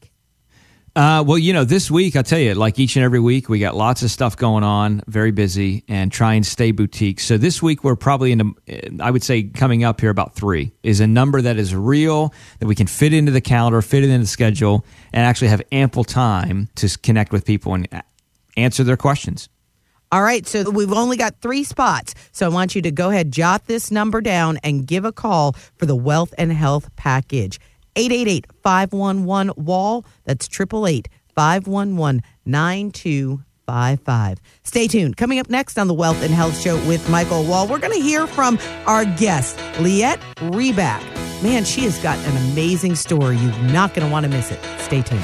Uh, 0.97 1.23
well, 1.25 1.39
you 1.39 1.53
know, 1.53 1.63
this 1.63 1.89
week, 1.89 2.17
I'll 2.17 2.25
tell 2.25 2.41
you, 2.41 2.55
like 2.55 2.79
each 2.81 2.97
and 2.97 3.05
every 3.05 3.21
week, 3.21 3.49
we 3.49 3.61
got 3.61 3.77
lots 3.77 4.03
of 4.03 4.11
stuff 4.11 4.37
going 4.37 4.65
on, 4.65 5.03
very 5.07 5.31
busy, 5.31 5.85
and 5.87 6.11
try 6.11 6.35
and 6.35 6.45
stay 6.45 6.73
boutique. 6.73 7.21
So 7.21 7.39
this 7.39 7.63
week, 7.63 7.85
we're 7.85 7.95
probably 7.95 8.33
in, 8.33 8.41
a, 8.41 9.01
I 9.01 9.13
would 9.13 9.23
say, 9.23 9.45
coming 9.45 9.85
up 9.85 10.01
here 10.01 10.11
about 10.11 10.35
three 10.35 10.73
is 10.83 10.99
a 10.99 11.07
number 11.07 11.41
that 11.41 11.59
is 11.59 11.77
real, 11.77 12.35
that 12.59 12.67
we 12.67 12.75
can 12.75 12.89
fit 12.89 13.15
into 13.15 13.31
the 13.31 13.41
calendar, 13.41 13.81
fit 13.83 14.03
it 14.03 14.11
into 14.11 14.25
the 14.25 14.27
schedule, 14.27 14.85
and 15.13 15.25
actually 15.25 15.49
have 15.49 15.63
ample 15.71 16.03
time 16.03 16.69
to 16.75 16.89
connect 16.99 17.33
with 17.33 17.45
people 17.45 17.73
and 17.75 17.89
answer 18.57 18.83
their 18.83 18.97
questions. 18.97 19.49
All 20.13 20.23
right, 20.23 20.45
so 20.45 20.69
we've 20.69 20.93
only 20.93 21.17
got 21.17 21.41
three 21.41 21.63
spots. 21.63 22.15
So 22.33 22.47
I 22.47 22.49
want 22.49 22.75
you 22.75 22.83
to 22.83 22.91
go 22.91 23.11
ahead, 23.11 23.31
jot 23.31 23.67
this 23.67 23.93
number 23.93 24.21
down, 24.21 24.59
and 24.65 24.85
give 24.85 25.05
a 25.05 25.13
call 25.13 25.53
for 25.77 25.87
the 25.87 25.95
Wealth 25.95 26.35
and 26.37 26.53
Health 26.53 26.91
Package. 26.97 27.61
888 27.95 28.47
511 28.63 29.53
Wall. 29.57 30.05
That's 30.25 30.49
888 30.49 31.09
511 31.37 32.23
9255. 32.45 34.41
Stay 34.65 34.89
tuned. 34.89 35.17
Coming 35.17 35.39
up 35.39 35.49
next 35.49 35.79
on 35.79 35.87
the 35.87 35.95
Wealth 35.95 36.21
and 36.25 36.35
Health 36.35 36.61
Show 36.61 36.75
with 36.89 37.09
Michael 37.09 37.45
Wall, 37.45 37.69
we're 37.69 37.79
going 37.79 37.97
to 37.97 38.03
hear 38.03 38.27
from 38.27 38.59
our 38.89 39.05
guest, 39.05 39.59
Lyette 39.79 40.21
Reback. 40.51 41.03
Man, 41.41 41.65
she 41.65 41.83
has 41.83 41.99
got 42.03 42.19
an 42.19 42.37
amazing 42.51 42.97
story. 42.97 43.37
You're 43.37 43.57
not 43.71 43.95
going 43.95 44.07
to 44.07 44.13
want 44.13 44.25
to 44.25 44.29
miss 44.29 44.51
it. 44.51 44.59
Stay 44.81 45.03
tuned. 45.03 45.23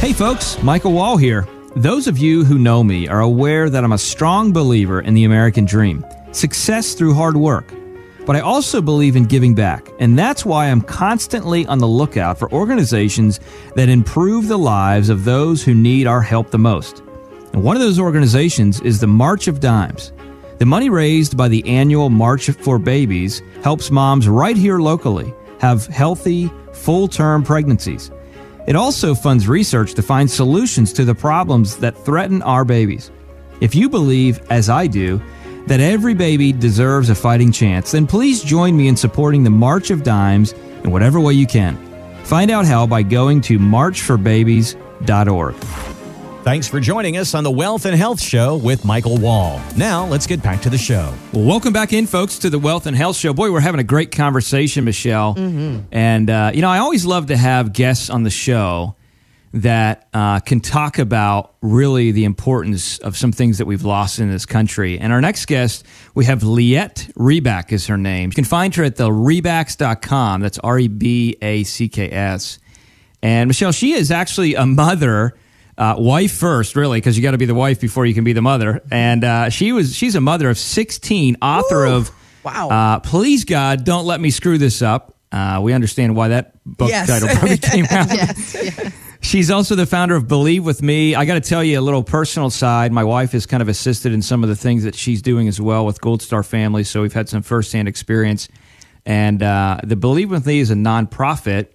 Hey, 0.00 0.14
folks, 0.14 0.60
Michael 0.62 0.92
Wall 0.92 1.18
here. 1.18 1.46
Those 1.76 2.06
of 2.06 2.18
you 2.18 2.44
who 2.44 2.58
know 2.58 2.82
me 2.82 3.08
are 3.08 3.20
aware 3.20 3.70
that 3.70 3.84
I'm 3.84 3.92
a 3.92 3.98
strong 3.98 4.52
believer 4.52 5.00
in 5.00 5.14
the 5.14 5.24
American 5.24 5.64
dream 5.64 6.04
success 6.32 6.94
through 6.94 7.14
hard 7.14 7.36
work 7.36 7.72
but 8.30 8.36
I 8.36 8.40
also 8.40 8.80
believe 8.80 9.16
in 9.16 9.24
giving 9.24 9.56
back. 9.56 9.88
And 9.98 10.16
that's 10.16 10.44
why 10.44 10.66
I'm 10.66 10.82
constantly 10.82 11.66
on 11.66 11.78
the 11.78 11.88
lookout 11.88 12.38
for 12.38 12.52
organizations 12.52 13.40
that 13.74 13.88
improve 13.88 14.46
the 14.46 14.56
lives 14.56 15.08
of 15.08 15.24
those 15.24 15.64
who 15.64 15.74
need 15.74 16.06
our 16.06 16.22
help 16.22 16.50
the 16.52 16.58
most. 16.58 17.00
And 17.52 17.64
one 17.64 17.74
of 17.74 17.82
those 17.82 17.98
organizations 17.98 18.80
is 18.82 19.00
the 19.00 19.08
March 19.08 19.48
of 19.48 19.58
Dimes. 19.58 20.12
The 20.58 20.66
money 20.66 20.90
raised 20.90 21.36
by 21.36 21.48
the 21.48 21.66
annual 21.66 22.08
March 22.08 22.50
for 22.50 22.78
Babies 22.78 23.42
helps 23.64 23.90
moms 23.90 24.28
right 24.28 24.56
here 24.56 24.78
locally 24.78 25.34
have 25.58 25.86
healthy, 25.86 26.50
full 26.72 27.08
term 27.08 27.42
pregnancies. 27.42 28.12
It 28.66 28.76
also 28.76 29.14
funds 29.14 29.48
research 29.48 29.94
to 29.94 30.02
find 30.02 30.30
solutions 30.30 30.92
to 30.94 31.04
the 31.04 31.14
problems 31.14 31.76
that 31.78 31.96
threaten 32.04 32.42
our 32.42 32.64
babies. 32.64 33.10
If 33.60 33.74
you 33.74 33.88
believe, 33.88 34.40
as 34.50 34.68
I 34.68 34.86
do, 34.86 35.20
that 35.66 35.80
every 35.80 36.14
baby 36.14 36.52
deserves 36.52 37.10
a 37.10 37.14
fighting 37.14 37.52
chance, 37.52 37.92
then 37.92 38.06
please 38.06 38.42
join 38.42 38.76
me 38.76 38.88
in 38.88 38.96
supporting 38.96 39.44
the 39.44 39.50
March 39.50 39.90
of 39.90 40.02
Dimes 40.02 40.52
in 40.84 40.90
whatever 40.90 41.20
way 41.20 41.34
you 41.34 41.46
can. 41.46 41.76
Find 42.24 42.50
out 42.50 42.64
how 42.64 42.86
by 42.86 43.02
going 43.02 43.42
to 43.42 43.58
marchforbabies.org. 43.58 45.99
Thanks 46.42 46.66
for 46.66 46.80
joining 46.80 47.18
us 47.18 47.34
on 47.34 47.44
the 47.44 47.50
Wealth 47.50 47.84
and 47.84 47.94
Health 47.94 48.18
Show 48.18 48.56
with 48.56 48.82
Michael 48.82 49.18
Wall. 49.18 49.60
Now, 49.76 50.06
let's 50.06 50.26
get 50.26 50.42
back 50.42 50.62
to 50.62 50.70
the 50.70 50.78
show. 50.78 51.12
Well, 51.34 51.44
welcome 51.44 51.70
back 51.70 51.92
in, 51.92 52.06
folks, 52.06 52.38
to 52.38 52.48
the 52.48 52.58
Wealth 52.58 52.86
and 52.86 52.96
Health 52.96 53.16
Show. 53.16 53.34
Boy, 53.34 53.52
we're 53.52 53.60
having 53.60 53.78
a 53.78 53.84
great 53.84 54.10
conversation, 54.10 54.86
Michelle. 54.86 55.34
Mm-hmm. 55.34 55.80
And, 55.92 56.30
uh, 56.30 56.50
you 56.54 56.62
know, 56.62 56.70
I 56.70 56.78
always 56.78 57.04
love 57.04 57.26
to 57.26 57.36
have 57.36 57.74
guests 57.74 58.08
on 58.08 58.22
the 58.22 58.30
show 58.30 58.96
that 59.52 60.08
uh, 60.14 60.40
can 60.40 60.60
talk 60.60 60.98
about 60.98 61.56
really 61.60 62.10
the 62.10 62.24
importance 62.24 62.96
of 63.00 63.18
some 63.18 63.32
things 63.32 63.58
that 63.58 63.66
we've 63.66 63.84
lost 63.84 64.18
in 64.18 64.30
this 64.30 64.46
country. 64.46 64.98
And 64.98 65.12
our 65.12 65.20
next 65.20 65.44
guest, 65.44 65.84
we 66.14 66.24
have 66.24 66.40
Lyette 66.40 67.12
Reback 67.16 67.70
is 67.70 67.86
her 67.88 67.98
name. 67.98 68.30
You 68.30 68.34
can 68.34 68.44
find 68.44 68.74
her 68.76 68.84
at 68.84 68.96
the 68.96 69.10
rebacks.com. 69.10 70.40
That's 70.40 70.58
R 70.60 70.78
E 70.78 70.88
B 70.88 71.36
A 71.42 71.64
C 71.64 71.90
K 71.90 72.10
S. 72.10 72.58
And 73.22 73.48
Michelle, 73.48 73.72
she 73.72 73.92
is 73.92 74.10
actually 74.10 74.54
a 74.54 74.64
mother. 74.64 75.34
Uh, 75.78 75.94
wife 75.98 76.32
first, 76.32 76.76
really, 76.76 76.98
because 76.98 77.16
you 77.16 77.22
got 77.22 77.30
to 77.30 77.38
be 77.38 77.46
the 77.46 77.54
wife 77.54 77.80
before 77.80 78.04
you 78.04 78.14
can 78.14 78.24
be 78.24 78.32
the 78.32 78.42
mother. 78.42 78.82
And 78.90 79.24
uh, 79.24 79.48
she 79.50 79.72
was 79.72 79.94
she's 79.94 80.14
a 80.14 80.20
mother 80.20 80.50
of 80.50 80.58
sixteen, 80.58 81.36
author 81.40 81.86
Ooh, 81.86 81.94
of 81.94 82.10
Wow. 82.42 82.68
Uh, 82.68 83.00
Please 83.00 83.44
God, 83.44 83.84
don't 83.84 84.06
let 84.06 84.20
me 84.20 84.30
screw 84.30 84.58
this 84.58 84.82
up. 84.82 85.16
Uh, 85.32 85.60
we 85.62 85.72
understand 85.72 86.16
why 86.16 86.28
that 86.28 86.52
book 86.64 86.88
yes. 86.88 87.08
title 87.08 87.28
probably 87.28 87.58
came 87.58 87.84
out. 87.90 88.08
yes, 88.08 88.54
yes. 88.54 88.94
She's 89.22 89.50
also 89.50 89.74
the 89.74 89.86
founder 89.86 90.16
of 90.16 90.26
Believe 90.26 90.64
with 90.64 90.82
Me. 90.82 91.14
I 91.14 91.26
got 91.26 91.34
to 91.34 91.40
tell 91.40 91.62
you 91.62 91.78
a 91.78 91.82
little 91.82 92.02
personal 92.02 92.48
side. 92.48 92.90
My 92.90 93.04
wife 93.04 93.32
has 93.32 93.44
kind 93.44 93.62
of 93.62 93.68
assisted 93.68 94.12
in 94.12 94.22
some 94.22 94.42
of 94.42 94.48
the 94.48 94.56
things 94.56 94.84
that 94.84 94.94
she's 94.94 95.20
doing 95.20 95.46
as 95.46 95.60
well 95.60 95.84
with 95.84 96.00
Gold 96.00 96.22
Star 96.22 96.42
Family, 96.42 96.84
so 96.84 97.02
we've 97.02 97.12
had 97.12 97.28
some 97.28 97.42
firsthand 97.42 97.86
experience. 97.86 98.48
And 99.04 99.42
uh, 99.42 99.80
the 99.84 99.96
Believe 99.96 100.30
with 100.30 100.46
Me 100.46 100.58
is 100.60 100.70
a 100.70 100.74
nonprofit 100.74 101.68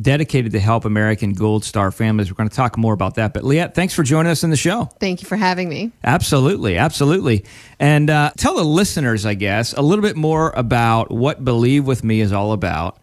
dedicated 0.00 0.52
to 0.52 0.60
help 0.60 0.84
American 0.84 1.32
Gold 1.32 1.64
Star 1.64 1.90
families. 1.90 2.30
We're 2.30 2.36
going 2.36 2.48
to 2.48 2.56
talk 2.56 2.76
more 2.78 2.94
about 2.94 3.16
that. 3.16 3.32
But 3.32 3.44
Lyette, 3.44 3.74
thanks 3.74 3.94
for 3.94 4.02
joining 4.02 4.30
us 4.30 4.44
in 4.44 4.50
the 4.50 4.56
show. 4.56 4.86
Thank 5.00 5.22
you 5.22 5.28
for 5.28 5.36
having 5.36 5.68
me. 5.68 5.92
Absolutely, 6.02 6.76
absolutely. 6.76 7.44
And 7.78 8.08
uh, 8.10 8.32
tell 8.36 8.56
the 8.56 8.64
listeners, 8.64 9.26
I 9.26 9.34
guess, 9.34 9.72
a 9.72 9.82
little 9.82 10.02
bit 10.02 10.16
more 10.16 10.52
about 10.56 11.10
what 11.10 11.44
Believe 11.44 11.86
with 11.86 12.04
Me 12.04 12.20
is 12.20 12.32
all 12.32 12.52
about 12.52 12.98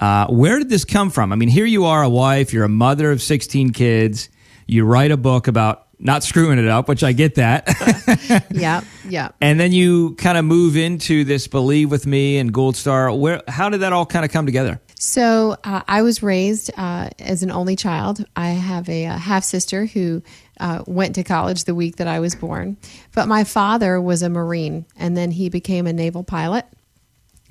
uh, 0.00 0.26
where 0.28 0.58
did 0.58 0.70
this 0.70 0.84
come 0.84 1.10
from? 1.10 1.32
I 1.32 1.36
mean, 1.36 1.50
here 1.50 1.66
you 1.66 1.84
are, 1.84 2.02
a 2.02 2.08
wife, 2.08 2.52
you're 2.52 2.64
a 2.64 2.68
mother 2.68 3.12
of 3.12 3.20
16 3.20 3.72
kids, 3.72 4.30
you 4.66 4.84
write 4.84 5.10
a 5.10 5.16
book 5.16 5.46
about 5.46 5.86
not 5.98 6.24
screwing 6.24 6.58
it 6.58 6.66
up, 6.66 6.88
which 6.88 7.04
I 7.04 7.12
get 7.12 7.34
that. 7.34 8.46
yeah, 8.50 8.80
yeah. 9.06 9.32
And 9.42 9.60
then 9.60 9.72
you 9.72 10.14
kind 10.14 10.38
of 10.38 10.46
move 10.46 10.76
into 10.76 11.24
this 11.24 11.46
Believe 11.46 11.90
with 11.90 12.06
Me 12.06 12.38
and 12.38 12.52
Gold 12.52 12.76
Star. 12.76 13.12
Where, 13.12 13.42
how 13.46 13.68
did 13.68 13.82
that 13.82 13.92
all 13.92 14.06
kind 14.06 14.24
of 14.24 14.30
come 14.30 14.46
together? 14.46 14.80
So 15.00 15.56
uh, 15.64 15.80
I 15.88 16.02
was 16.02 16.22
raised 16.22 16.70
uh, 16.76 17.08
as 17.18 17.42
an 17.42 17.50
only 17.50 17.74
child. 17.74 18.22
I 18.36 18.50
have 18.50 18.86
a, 18.90 19.04
a 19.04 19.12
half 19.12 19.44
sister 19.44 19.86
who 19.86 20.22
uh, 20.60 20.84
went 20.86 21.14
to 21.14 21.24
college 21.24 21.64
the 21.64 21.74
week 21.74 21.96
that 21.96 22.06
I 22.06 22.20
was 22.20 22.34
born. 22.34 22.76
But 23.14 23.26
my 23.26 23.44
father 23.44 23.98
was 23.98 24.22
a 24.22 24.28
Marine, 24.28 24.84
and 24.98 25.16
then 25.16 25.30
he 25.30 25.48
became 25.48 25.86
a 25.86 25.92
naval 25.94 26.22
pilot 26.22 26.66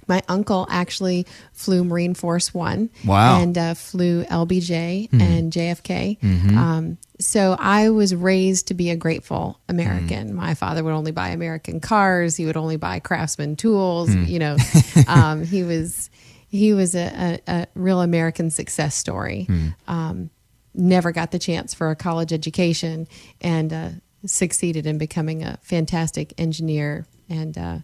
my 0.09 0.23
uncle 0.27 0.67
actually 0.69 1.25
flew 1.53 1.83
Marine 1.83 2.15
Force 2.15 2.53
One. 2.53 2.89
Wow. 3.05 3.39
And 3.39 3.57
uh, 3.57 3.75
flew 3.75 4.25
LBJ 4.25 5.09
mm-hmm. 5.09 5.21
and 5.21 5.53
JFK. 5.53 6.19
Mm-hmm. 6.19 6.57
Um, 6.57 6.97
so 7.19 7.55
I 7.59 7.89
was 7.91 8.15
raised 8.15 8.69
to 8.69 8.73
be 8.73 8.89
a 8.89 8.95
grateful 8.95 9.59
American. 9.69 10.31
Mm. 10.31 10.33
My 10.33 10.55
father 10.55 10.83
would 10.83 10.93
only 10.93 11.11
buy 11.11 11.29
American 11.29 11.79
cars. 11.79 12.35
He 12.35 12.45
would 12.45 12.57
only 12.57 12.77
buy 12.77 12.99
Craftsman 12.99 13.55
tools. 13.55 14.09
Mm. 14.09 14.27
You 14.27 14.39
know, 14.39 14.57
um, 15.07 15.45
he 15.45 15.63
was 15.63 16.09
he 16.49 16.73
was 16.73 16.95
a, 16.95 17.39
a, 17.47 17.51
a, 17.51 17.67
real 17.75 18.01
American 18.01 18.49
success 18.49 18.95
story. 18.95 19.45
Mm. 19.49 19.75
Um, 19.87 20.29
never 20.73 21.11
got 21.11 21.31
the 21.31 21.39
chance 21.39 21.73
for 21.73 21.91
a 21.91 21.95
college 21.95 22.33
education 22.33 23.07
and 23.41 23.71
uh, 23.71 23.89
succeeded 24.25 24.85
in 24.85 24.97
becoming 24.97 25.43
a 25.43 25.57
fantastic 25.61 26.33
engineer 26.37 27.05
and. 27.29 27.57
Uh, 27.57 27.77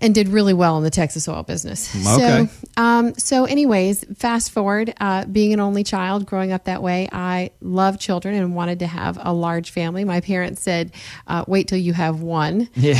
and 0.00 0.14
did 0.14 0.28
really 0.28 0.54
well 0.54 0.78
in 0.78 0.84
the 0.84 0.90
Texas 0.90 1.28
oil 1.28 1.42
business. 1.42 1.94
Okay. 1.94 2.46
So, 2.46 2.68
um, 2.76 3.14
so 3.14 3.44
anyways, 3.44 4.04
fast 4.16 4.52
forward, 4.52 4.94
uh, 5.00 5.24
being 5.26 5.52
an 5.52 5.60
only 5.60 5.82
child, 5.82 6.24
growing 6.24 6.52
up 6.52 6.64
that 6.64 6.82
way, 6.82 7.08
I 7.10 7.50
love 7.60 7.98
children 7.98 8.34
and 8.34 8.54
wanted 8.54 8.78
to 8.78 8.86
have 8.86 9.18
a 9.20 9.32
large 9.32 9.70
family. 9.70 10.04
My 10.04 10.20
parents 10.20 10.62
said, 10.62 10.92
uh, 11.26 11.44
"Wait 11.48 11.68
till 11.68 11.78
you 11.78 11.92
have 11.94 12.20
one." 12.20 12.68
Yeah. 12.74 12.98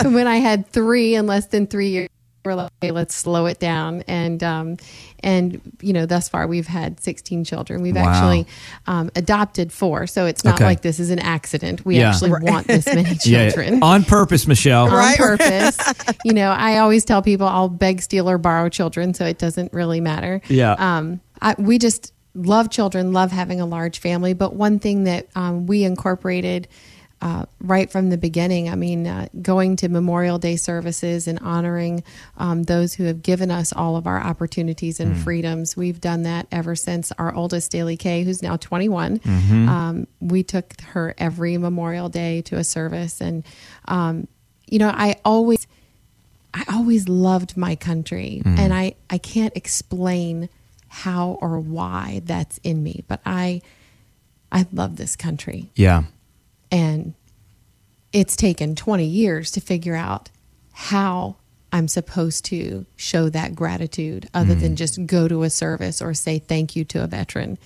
when 0.04 0.26
I 0.26 0.36
had 0.36 0.66
three 0.68 1.14
in 1.14 1.26
less 1.26 1.46
than 1.46 1.66
three 1.66 1.88
years, 1.88 2.08
we're 2.44 2.54
like, 2.54 2.70
okay, 2.82 2.90
let's 2.90 3.14
slow 3.14 3.46
it 3.46 3.58
down. 3.58 4.02
And 4.06 4.42
um, 4.42 4.76
and 5.20 5.60
you 5.80 5.92
know, 5.92 6.06
thus 6.06 6.28
far 6.28 6.46
we've 6.46 6.66
had 6.66 7.00
16 7.00 7.44
children. 7.44 7.82
We've 7.82 7.96
wow. 7.96 8.08
actually 8.08 8.46
um, 8.86 9.10
adopted 9.16 9.72
four, 9.72 10.06
so 10.06 10.26
it's 10.26 10.44
not 10.44 10.56
okay. 10.56 10.64
like 10.64 10.82
this 10.82 11.00
is 11.00 11.10
an 11.10 11.18
accident. 11.18 11.84
We 11.84 11.98
yeah. 11.98 12.10
actually 12.10 12.32
right. 12.32 12.42
want 12.42 12.66
this 12.66 12.86
many 12.86 13.14
children 13.24 13.78
yeah. 13.78 13.84
on 13.84 14.04
purpose, 14.04 14.46
Michelle. 14.46 14.86
on 14.86 14.92
right. 14.92 15.18
purpose. 15.18 15.78
you 16.24 16.32
know, 16.32 16.50
I 16.50 16.78
always 16.78 17.04
tell 17.04 17.22
people 17.22 17.46
I'll 17.46 17.68
beg, 17.68 18.02
steal, 18.02 18.28
or 18.28 18.38
borrow 18.38 18.68
children, 18.68 19.14
so 19.14 19.24
it 19.24 19.38
doesn't 19.38 19.72
really 19.72 20.00
matter. 20.00 20.40
Yeah. 20.48 20.72
Um, 20.72 21.20
I, 21.40 21.54
we 21.58 21.78
just 21.78 22.12
love 22.34 22.70
children, 22.70 23.12
love 23.12 23.30
having 23.30 23.60
a 23.60 23.66
large 23.66 24.00
family. 24.00 24.34
But 24.34 24.54
one 24.54 24.78
thing 24.78 25.04
that 25.04 25.28
um, 25.34 25.66
we 25.66 25.84
incorporated 25.84 26.68
uh, 27.24 27.46
right 27.58 27.90
from 27.90 28.10
the 28.10 28.18
beginning. 28.18 28.68
I 28.68 28.74
mean, 28.74 29.06
uh, 29.06 29.28
going 29.40 29.76
to 29.76 29.88
Memorial 29.88 30.38
Day 30.38 30.56
services 30.56 31.26
and 31.26 31.38
honoring 31.40 32.04
um, 32.36 32.64
those 32.64 32.92
who 32.94 33.04
have 33.04 33.22
given 33.22 33.50
us 33.50 33.72
all 33.72 33.96
of 33.96 34.06
our 34.06 34.20
opportunities 34.20 35.00
and 35.00 35.16
freedoms. 35.16 35.74
We've 35.76 36.00
done 36.00 36.22
that 36.24 36.46
ever 36.52 36.76
since 36.76 37.10
our 37.12 37.34
oldest, 37.34 37.72
Daly 37.72 37.96
Kay, 37.96 38.24
who's 38.24 38.42
now 38.42 38.56
21. 38.58 39.20
Um, 39.68 40.06
we 40.20 40.42
took 40.42 40.78
her 40.82 41.14
every 41.16 41.56
Memorial 41.56 42.10
Day 42.10 42.42
to 42.42 42.56
a 42.56 42.64
service. 42.64 43.22
And, 43.22 43.42
um, 43.88 44.28
you 44.66 44.78
know, 44.78 44.90
I 44.94 45.16
always. 45.24 45.66
I 46.56 46.62
always 46.72 47.08
loved 47.08 47.56
my 47.56 47.74
country, 47.74 48.40
and 48.44 48.72
I, 48.72 48.94
I 49.10 49.18
can't 49.18 49.56
explain 49.56 50.48
how 50.86 51.36
or 51.40 51.58
why 51.58 52.22
that's 52.24 52.58
in 52.62 52.80
me, 52.84 53.02
but 53.08 53.20
I 53.26 53.60
I 54.52 54.64
love 54.72 54.94
this 54.94 55.16
country, 55.16 55.70
Yeah. 55.74 56.04
And 56.74 57.14
it's 58.12 58.36
taken 58.36 58.74
20 58.74 59.04
years 59.04 59.50
to 59.52 59.60
figure 59.60 59.94
out 59.94 60.30
how 60.72 61.36
I'm 61.72 61.88
supposed 61.88 62.44
to 62.46 62.84
show 62.96 63.28
that 63.30 63.54
gratitude 63.54 64.28
other 64.34 64.54
than 64.60 64.76
just 64.76 65.06
go 65.06 65.26
to 65.28 65.42
a 65.44 65.50
service 65.50 66.02
or 66.02 66.14
say 66.14 66.38
thank 66.38 66.76
you 66.76 66.84
to 66.86 67.02
a 67.02 67.06
veteran. 67.06 67.58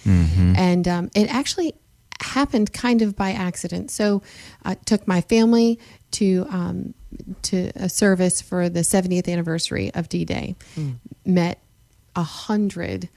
And 0.56 0.86
um, 0.88 1.10
it 1.14 1.32
actually 1.34 1.74
happened 2.20 2.72
kind 2.72 3.00
of 3.02 3.16
by 3.16 3.32
accident. 3.32 3.90
So 3.90 4.22
I 4.64 4.74
took 4.74 5.06
my 5.06 5.20
family 5.22 5.78
to 6.12 6.46
um, 6.50 6.94
to 7.42 7.70
a 7.76 7.88
service 7.88 8.42
for 8.42 8.68
the 8.68 8.80
70th 8.80 9.28
anniversary 9.28 9.90
of 9.94 10.08
D-Day. 10.08 10.56
Met 11.24 11.62
a 12.16 12.22
hundred 12.22 13.08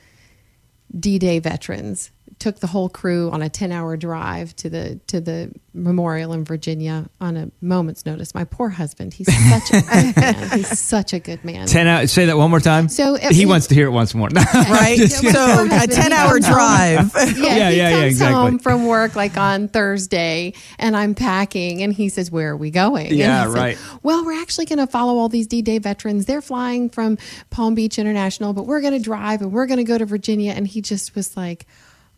D-Day 0.98 1.40
veterans. 1.40 2.12
Took 2.40 2.60
the 2.60 2.68
whole 2.68 2.90
crew 2.90 3.30
on 3.30 3.42
a 3.44 3.50
10-hour 3.50 3.98
drive 3.98 4.56
to 4.58 4.70
the 4.70 5.00
to 5.08 5.22
the 5.22 5.52
memorial 5.74 6.34
in 6.34 6.44
Virginia 6.44 7.08
on 7.22 7.38
a 7.38 7.52
moment's 7.62 8.06
notice. 8.06 8.34
My 8.34 8.44
poor 8.46 8.70
husband, 8.70 9.14
he's 9.14 9.28
such 9.28 9.70
a 9.72 9.82
good 9.82 10.16
man. 10.18 10.50
He's 10.58 10.80
such 10.80 11.14
a 11.14 11.20
good 11.20 11.46
man. 11.46 11.68
10 11.68 11.88
out. 11.88 12.10
Say 12.10 12.26
that 12.26 12.38
one 12.38 12.50
more 12.50 12.60
time. 12.60 12.90
So, 12.90 13.16
uh, 13.16 13.30
he 13.32 13.44
it- 13.44 13.46
wants 13.46 13.68
to 13.68 13.76
hear 13.76 13.86
it 13.88 13.92
once 13.92 14.14
more. 14.16 14.28
right? 14.54 14.98
So 15.10 15.24
my 15.24 15.32
so 15.32 15.66
a 15.84 15.88
10 15.88 16.12
hour 16.14 16.32
comes 16.40 16.46
home- 16.48 16.56
drive. 16.56 17.12
Yeah, 17.38 17.56
Yeah, 17.56 17.70
he 17.72 17.78
yeah, 17.78 17.90
yeah, 17.90 18.02
exactly. 18.04 18.36
home 18.36 18.60
from 18.60 18.86
work 18.88 19.16
like 19.16 19.38
on 19.38 19.68
Thursday, 19.68 20.54
and 20.80 20.96
I'm 20.98 21.14
packing, 21.16 21.84
and 21.84 21.94
he 21.94 22.10
says, 22.10 22.32
"Where 22.32 22.52
are 22.52 22.58
we 22.58 22.72
going?" 22.72 23.08
And 23.08 23.16
Yeah, 23.18 23.44
I 23.44 23.46
said, 23.46 23.54
right. 23.54 23.78
Well, 24.04 24.26
we're 24.26 24.42
actually 24.42 24.66
going 24.66 24.80
to 24.80 24.88
follow 24.88 25.18
all 25.20 25.30
these 25.30 25.48
D-Day 25.48 25.78
veterans. 25.80 26.26
They're 26.26 26.42
flying 26.42 26.90
from 26.90 27.18
Palm 27.52 27.76
Beach 27.76 28.00
International, 28.00 28.54
but 28.54 28.66
we're 28.66 28.82
going 28.82 28.94
to 28.94 29.00
drive 29.00 29.42
and 29.42 29.52
we're 29.52 29.66
going 29.68 29.78
to 29.78 29.84
go 29.84 29.98
to 29.98 30.06
Virginia. 30.06 30.52
And 30.54 30.68
he 30.68 30.82
just 30.82 31.16
was 31.16 31.36
like, 31.38 31.66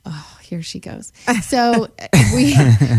"Oh, 0.06 0.38
here 0.42 0.62
she 0.62 0.80
goes." 0.80 1.12
So 1.44 1.88
we 2.34 2.56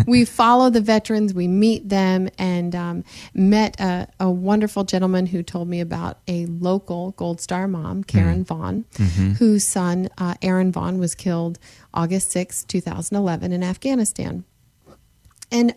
we 0.07 0.25
follow 0.25 0.71
the 0.71 0.81
veterans, 0.81 1.35
we 1.35 1.49
meet 1.49 1.89
them, 1.89 2.29
and 2.39 2.75
um, 2.75 3.05
met 3.35 3.81
a, 3.81 4.09
a 4.21 4.31
wonderful 4.31 4.85
gentleman 4.85 5.27
who 5.27 5.43
told 5.43 5.69
me 5.69 5.81
about 5.81 6.19
a 6.29 6.47
local 6.47 7.13
Gold 7.13 7.41
Star 7.41 7.67
mom, 7.67 8.05
Karen 8.05 8.45
Vaughn, 8.45 8.85
whose 9.39 9.65
son 9.65 10.09
uh, 10.19 10.35
Aaron 10.43 10.71
Vaughn 10.73 10.99
was 10.99 11.15
killed 11.15 11.59
August 11.93 12.31
6, 12.31 12.65
2011, 12.65 13.53
in 13.53 13.63
Afghanistan. 13.63 14.45
And 15.51 15.75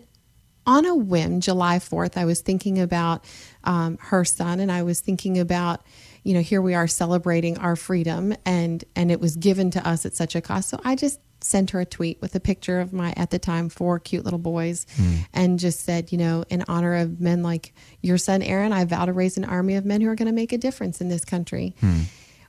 on 0.66 0.84
a 0.84 0.94
whim, 0.94 1.40
July 1.40 1.78
4th, 1.78 2.16
I 2.16 2.24
was 2.26 2.40
thinking 2.42 2.78
about 2.78 3.24
um, 3.64 3.96
her 4.00 4.24
son 4.24 4.60
and 4.60 4.70
I 4.70 4.82
was 4.82 5.00
thinking 5.00 5.38
about, 5.38 5.80
you 6.28 6.34
know, 6.34 6.42
here 6.42 6.60
we 6.60 6.74
are 6.74 6.86
celebrating 6.86 7.56
our 7.56 7.74
freedom 7.74 8.34
and, 8.44 8.84
and 8.94 9.10
it 9.10 9.18
was 9.18 9.34
given 9.34 9.70
to 9.70 9.88
us 9.88 10.04
at 10.04 10.14
such 10.14 10.36
a 10.36 10.42
cost. 10.42 10.68
So 10.68 10.78
I 10.84 10.94
just 10.94 11.20
sent 11.40 11.70
her 11.70 11.80
a 11.80 11.86
tweet 11.86 12.20
with 12.20 12.34
a 12.34 12.40
picture 12.40 12.80
of 12.80 12.92
my, 12.92 13.14
at 13.16 13.30
the 13.30 13.38
time, 13.38 13.70
four 13.70 13.98
cute 13.98 14.24
little 14.24 14.38
boys 14.38 14.84
hmm. 14.96 15.14
and 15.32 15.58
just 15.58 15.80
said, 15.80 16.12
you 16.12 16.18
know, 16.18 16.44
in 16.50 16.64
honor 16.68 16.96
of 16.96 17.18
men 17.18 17.42
like 17.42 17.72
your 18.02 18.18
son, 18.18 18.42
Aaron, 18.42 18.74
I 18.74 18.84
vow 18.84 19.06
to 19.06 19.12
raise 19.14 19.38
an 19.38 19.46
army 19.46 19.76
of 19.76 19.86
men 19.86 20.02
who 20.02 20.10
are 20.10 20.14
going 20.14 20.26
to 20.26 20.34
make 20.34 20.52
a 20.52 20.58
difference 20.58 21.00
in 21.00 21.08
this 21.08 21.24
country. 21.24 21.74
Hmm. 21.80 22.00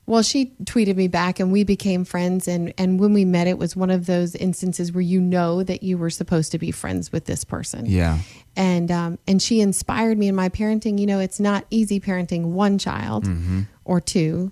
Well, 0.10 0.24
she 0.24 0.48
tweeted 0.64 0.96
me 0.96 1.08
back 1.08 1.40
and 1.40 1.52
we 1.52 1.64
became 1.64 2.04
friends. 2.04 2.48
And, 2.48 2.74
and 2.80 3.00
when 3.00 3.14
we 3.14 3.26
met, 3.26 3.46
it 3.46 3.60
was 3.60 3.76
one 3.76 3.92
of 3.92 4.08
those 4.08 4.34
instances 4.34 4.92
where 4.92 5.04
you 5.04 5.22
know 5.22 5.62
that 5.62 5.84
you 5.84 6.00
were 6.00 6.10
supposed 6.10 6.52
to 6.54 6.58
be 6.58 6.72
friends 6.72 7.12
with 7.12 7.26
this 7.26 7.44
person. 7.44 7.86
Yeah. 7.86 8.18
And, 8.56 8.90
um, 8.90 9.20
and 9.28 9.40
she 9.40 9.62
inspired 9.62 10.18
me 10.18 10.28
in 10.28 10.34
my 10.34 10.50
parenting. 10.50 10.98
You 10.98 11.06
know, 11.06 11.20
it's 11.20 11.40
not 11.40 11.68
easy 11.70 12.00
parenting 12.00 12.46
one 12.46 12.80
child 12.80 13.30
or 13.86 14.02
two. 14.02 14.52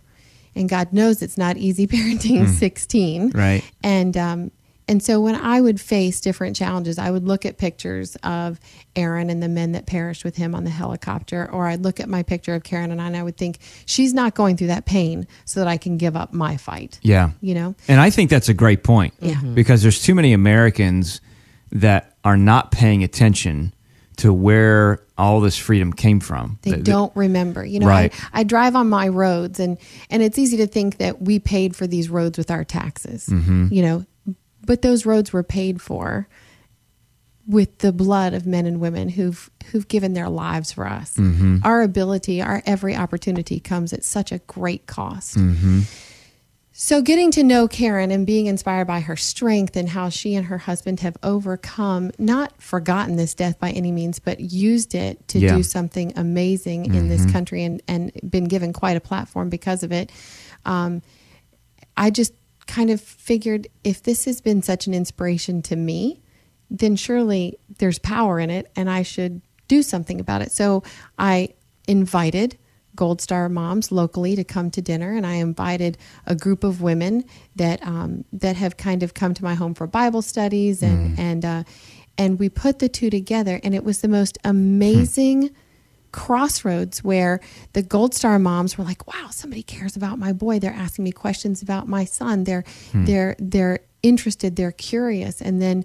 And 0.55 0.69
God 0.69 0.93
knows 0.93 1.23
it's 1.23 1.39
not 1.39 1.57
easy 1.57 1.87
parenting 1.87 2.47
16. 2.47 3.31
Right. 3.31 3.63
And, 3.81 4.15
um, 4.15 4.51
and 4.87 5.03
so 5.03 5.19
when 5.19 5.35
I 5.35 5.59
would 5.59 5.81
face 5.81 6.21
different 6.21 6.55
challenges, 6.55 6.97
I 6.97 7.11
would 7.11 7.25
look 7.27 7.45
at 7.45 7.57
pictures 7.57 8.15
of 8.23 8.59
Aaron 8.95 9.29
and 9.29 9.43
the 9.43 9.49
men 9.49 9.73
that 9.73 9.85
perished 9.85 10.23
with 10.23 10.35
him 10.37 10.55
on 10.55 10.63
the 10.63 10.69
helicopter, 10.69 11.49
or 11.51 11.67
I'd 11.67 11.81
look 11.81 11.99
at 11.99 12.07
my 12.07 12.23
picture 12.23 12.55
of 12.55 12.63
Karen 12.63 12.91
and 12.91 13.01
I, 13.01 13.07
and 13.07 13.17
I 13.17 13.23
would 13.23 13.37
think, 13.37 13.59
she's 13.85 14.13
not 14.13 14.33
going 14.35 14.57
through 14.57 14.67
that 14.67 14.85
pain 14.85 15.27
so 15.45 15.59
that 15.59 15.67
I 15.67 15.77
can 15.77 15.97
give 15.97 16.15
up 16.15 16.33
my 16.33 16.57
fight. 16.57 16.99
Yeah. 17.01 17.31
You 17.41 17.53
know? 17.55 17.75
And 17.87 17.99
I 17.99 18.09
think 18.09 18.29
that's 18.29 18.49
a 18.49 18.53
great 18.53 18.83
point. 18.83 19.13
Yeah. 19.19 19.41
Because 19.41 19.81
there's 19.81 20.01
too 20.01 20.15
many 20.15 20.33
Americans 20.33 21.19
that 21.71 22.15
are 22.23 22.37
not 22.37 22.71
paying 22.71 23.03
attention 23.03 23.73
to 24.17 24.33
where 24.33 25.03
all 25.17 25.41
this 25.41 25.57
freedom 25.57 25.93
came 25.93 26.19
from. 26.19 26.57
They 26.63 26.71
Th- 26.71 26.83
th- 26.83 26.85
don't 26.85 27.15
remember. 27.15 27.63
You 27.65 27.79
know, 27.81 27.87
Right. 27.87 28.13
I, 28.33 28.39
I 28.39 28.43
drive 28.43 28.75
on 28.75 28.89
my 28.89 29.07
roads 29.09 29.59
and 29.59 29.77
and 30.09 30.23
it's 30.23 30.39
easy 30.39 30.57
to 30.57 30.67
think 30.67 30.97
that 30.97 31.21
we 31.21 31.39
paid 31.39 31.75
for 31.75 31.85
these 31.85 32.09
roads 32.09 32.37
with 32.37 32.49
our 32.49 32.63
taxes. 32.63 33.27
Mm-hmm. 33.27 33.67
You 33.71 33.81
know, 33.83 34.05
but 34.67 34.83
those 34.83 35.05
roads 35.05 35.33
were 35.33 35.43
paid 35.43 35.81
for 35.81 36.27
with 37.47 37.77
the 37.79 37.93
blood 37.93 38.33
of 38.33 38.45
men 38.45 38.65
and 38.65 38.79
women 38.79 39.09
who've 39.09 39.49
who've 39.71 39.87
given 39.87 40.13
their 40.13 40.29
lives 40.29 40.71
for 40.71 40.85
us. 40.85 41.15
Mm-hmm. 41.15 41.59
Our 41.63 41.81
ability, 41.81 42.41
our 42.41 42.61
every 42.65 42.95
opportunity 42.95 43.59
comes 43.59 43.93
at 43.93 44.03
such 44.03 44.31
a 44.31 44.39
great 44.39 44.85
cost. 44.85 45.37
Mm-hmm. 45.37 45.81
So, 46.79 47.01
getting 47.01 47.31
to 47.31 47.43
know 47.43 47.67
Karen 47.67 48.11
and 48.11 48.23
being 48.27 48.45
inspired 48.45 48.85
by 48.85 48.99
her 48.99 49.15
strength 49.15 49.75
and 49.75 49.89
how 49.89 50.09
she 50.09 50.35
and 50.35 50.45
her 50.45 50.59
husband 50.59 50.99
have 50.99 51.17
overcome, 51.23 52.11
not 52.19 52.61
forgotten 52.61 53.15
this 53.15 53.33
death 53.33 53.57
by 53.59 53.71
any 53.71 53.91
means, 53.91 54.19
but 54.19 54.39
used 54.39 54.93
it 54.93 55.27
to 55.29 55.39
Yeah. 55.39 55.55
do 55.55 55.63
something 55.63 56.13
amazing 56.15 56.93
in 56.93 57.09
this 57.09 57.25
country 57.31 57.63
and, 57.63 57.81
and 57.87 58.11
been 58.29 58.43
given 58.43 58.73
quite 58.73 58.95
a 58.95 58.99
platform 58.99 59.49
because 59.49 59.81
of 59.81 59.91
it. 59.91 60.11
Um, 60.65 61.01
I 61.95 62.11
just 62.11 62.33
kind 62.67 62.89
of 62.89 63.01
figured 63.01 63.67
if 63.83 64.03
this 64.03 64.25
has 64.25 64.41
been 64.41 64.61
such 64.61 64.87
an 64.87 64.93
inspiration 64.93 65.61
to 65.63 65.75
me, 65.75 66.21
then 66.69 66.95
surely 66.95 67.57
there's 67.79 67.99
power 67.99 68.39
in 68.39 68.49
it 68.49 68.71
and 68.75 68.89
I 68.89 69.03
should 69.03 69.41
do 69.67 69.81
something 69.81 70.19
about 70.19 70.41
it. 70.41 70.51
So 70.51 70.83
I 71.17 71.49
invited 71.87 72.57
Gold 72.95 73.21
Star 73.21 73.47
moms 73.47 73.91
locally 73.91 74.35
to 74.35 74.43
come 74.43 74.71
to 74.71 74.81
dinner, 74.81 75.15
and 75.15 75.25
I 75.25 75.35
invited 75.35 75.97
a 76.25 76.35
group 76.35 76.63
of 76.63 76.81
women 76.81 77.23
that 77.55 77.85
um, 77.85 78.25
that 78.33 78.57
have 78.57 78.75
kind 78.75 79.03
of 79.03 79.13
come 79.13 79.33
to 79.35 79.43
my 79.43 79.53
home 79.53 79.73
for 79.73 79.87
Bible 79.87 80.21
studies, 80.21 80.81
and 80.81 81.17
and 81.17 81.45
uh, 81.45 81.63
and 82.17 82.39
we 82.39 82.49
put 82.49 82.79
the 82.79 82.89
two 82.89 83.09
together, 83.09 83.61
and 83.63 83.75
it 83.75 83.83
was 83.83 84.01
the 84.01 84.07
most 84.07 84.37
amazing 84.43 85.51
crossroads 86.11 87.03
where 87.03 87.39
the 87.73 87.81
gold 87.81 88.13
star 88.13 88.39
moms 88.39 88.77
were 88.77 88.83
like 88.83 89.07
wow 89.07 89.27
somebody 89.31 89.63
cares 89.63 89.95
about 89.95 90.19
my 90.19 90.33
boy. 90.33 90.59
They're 90.59 90.73
asking 90.73 91.03
me 91.05 91.11
questions 91.11 91.61
about 91.61 91.87
my 91.87 92.05
son. 92.05 92.43
They're 92.43 92.63
hmm. 92.91 93.05
they're 93.05 93.35
they're 93.39 93.79
interested. 94.03 94.55
They're 94.55 94.71
curious. 94.71 95.41
And 95.41 95.61
then 95.61 95.83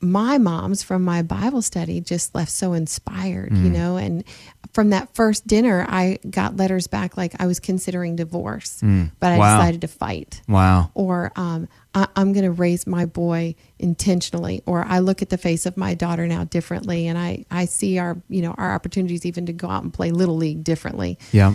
my 0.00 0.38
moms 0.38 0.82
from 0.82 1.04
my 1.04 1.22
bible 1.22 1.60
study 1.62 2.00
just 2.00 2.34
left 2.34 2.50
so 2.50 2.72
inspired 2.72 3.52
you 3.52 3.68
mm. 3.68 3.72
know 3.72 3.96
and 3.96 4.24
from 4.72 4.90
that 4.90 5.14
first 5.14 5.46
dinner 5.46 5.84
i 5.88 6.18
got 6.30 6.56
letters 6.56 6.86
back 6.86 7.16
like 7.16 7.34
i 7.38 7.46
was 7.46 7.60
considering 7.60 8.16
divorce 8.16 8.80
mm. 8.82 9.10
but 9.20 9.32
i 9.32 9.38
Wow. 9.38 9.58
decided 9.58 9.80
to 9.82 9.88
fight 9.88 10.40
Wow. 10.48 10.90
or 10.94 11.32
um, 11.36 11.68
I, 11.94 12.06
I'm 12.16 12.32
going 12.32 12.44
to 12.44 12.52
raise 12.52 12.86
my 12.86 13.04
boy 13.04 13.56
intentionally, 13.78 14.62
or 14.64 14.84
I 14.84 15.00
look 15.00 15.22
at 15.22 15.28
the 15.30 15.38
face 15.38 15.66
of 15.66 15.76
my 15.76 15.94
daughter 15.94 16.26
now 16.28 16.44
differently, 16.44 17.08
and 17.08 17.18
I 17.18 17.44
I 17.50 17.64
see 17.64 17.98
our 17.98 18.16
you 18.28 18.42
know 18.42 18.54
our 18.56 18.72
opportunities 18.72 19.26
even 19.26 19.46
to 19.46 19.52
go 19.52 19.68
out 19.68 19.82
and 19.82 19.92
play 19.92 20.12
little 20.12 20.36
league 20.36 20.62
differently. 20.62 21.18
Yeah. 21.32 21.54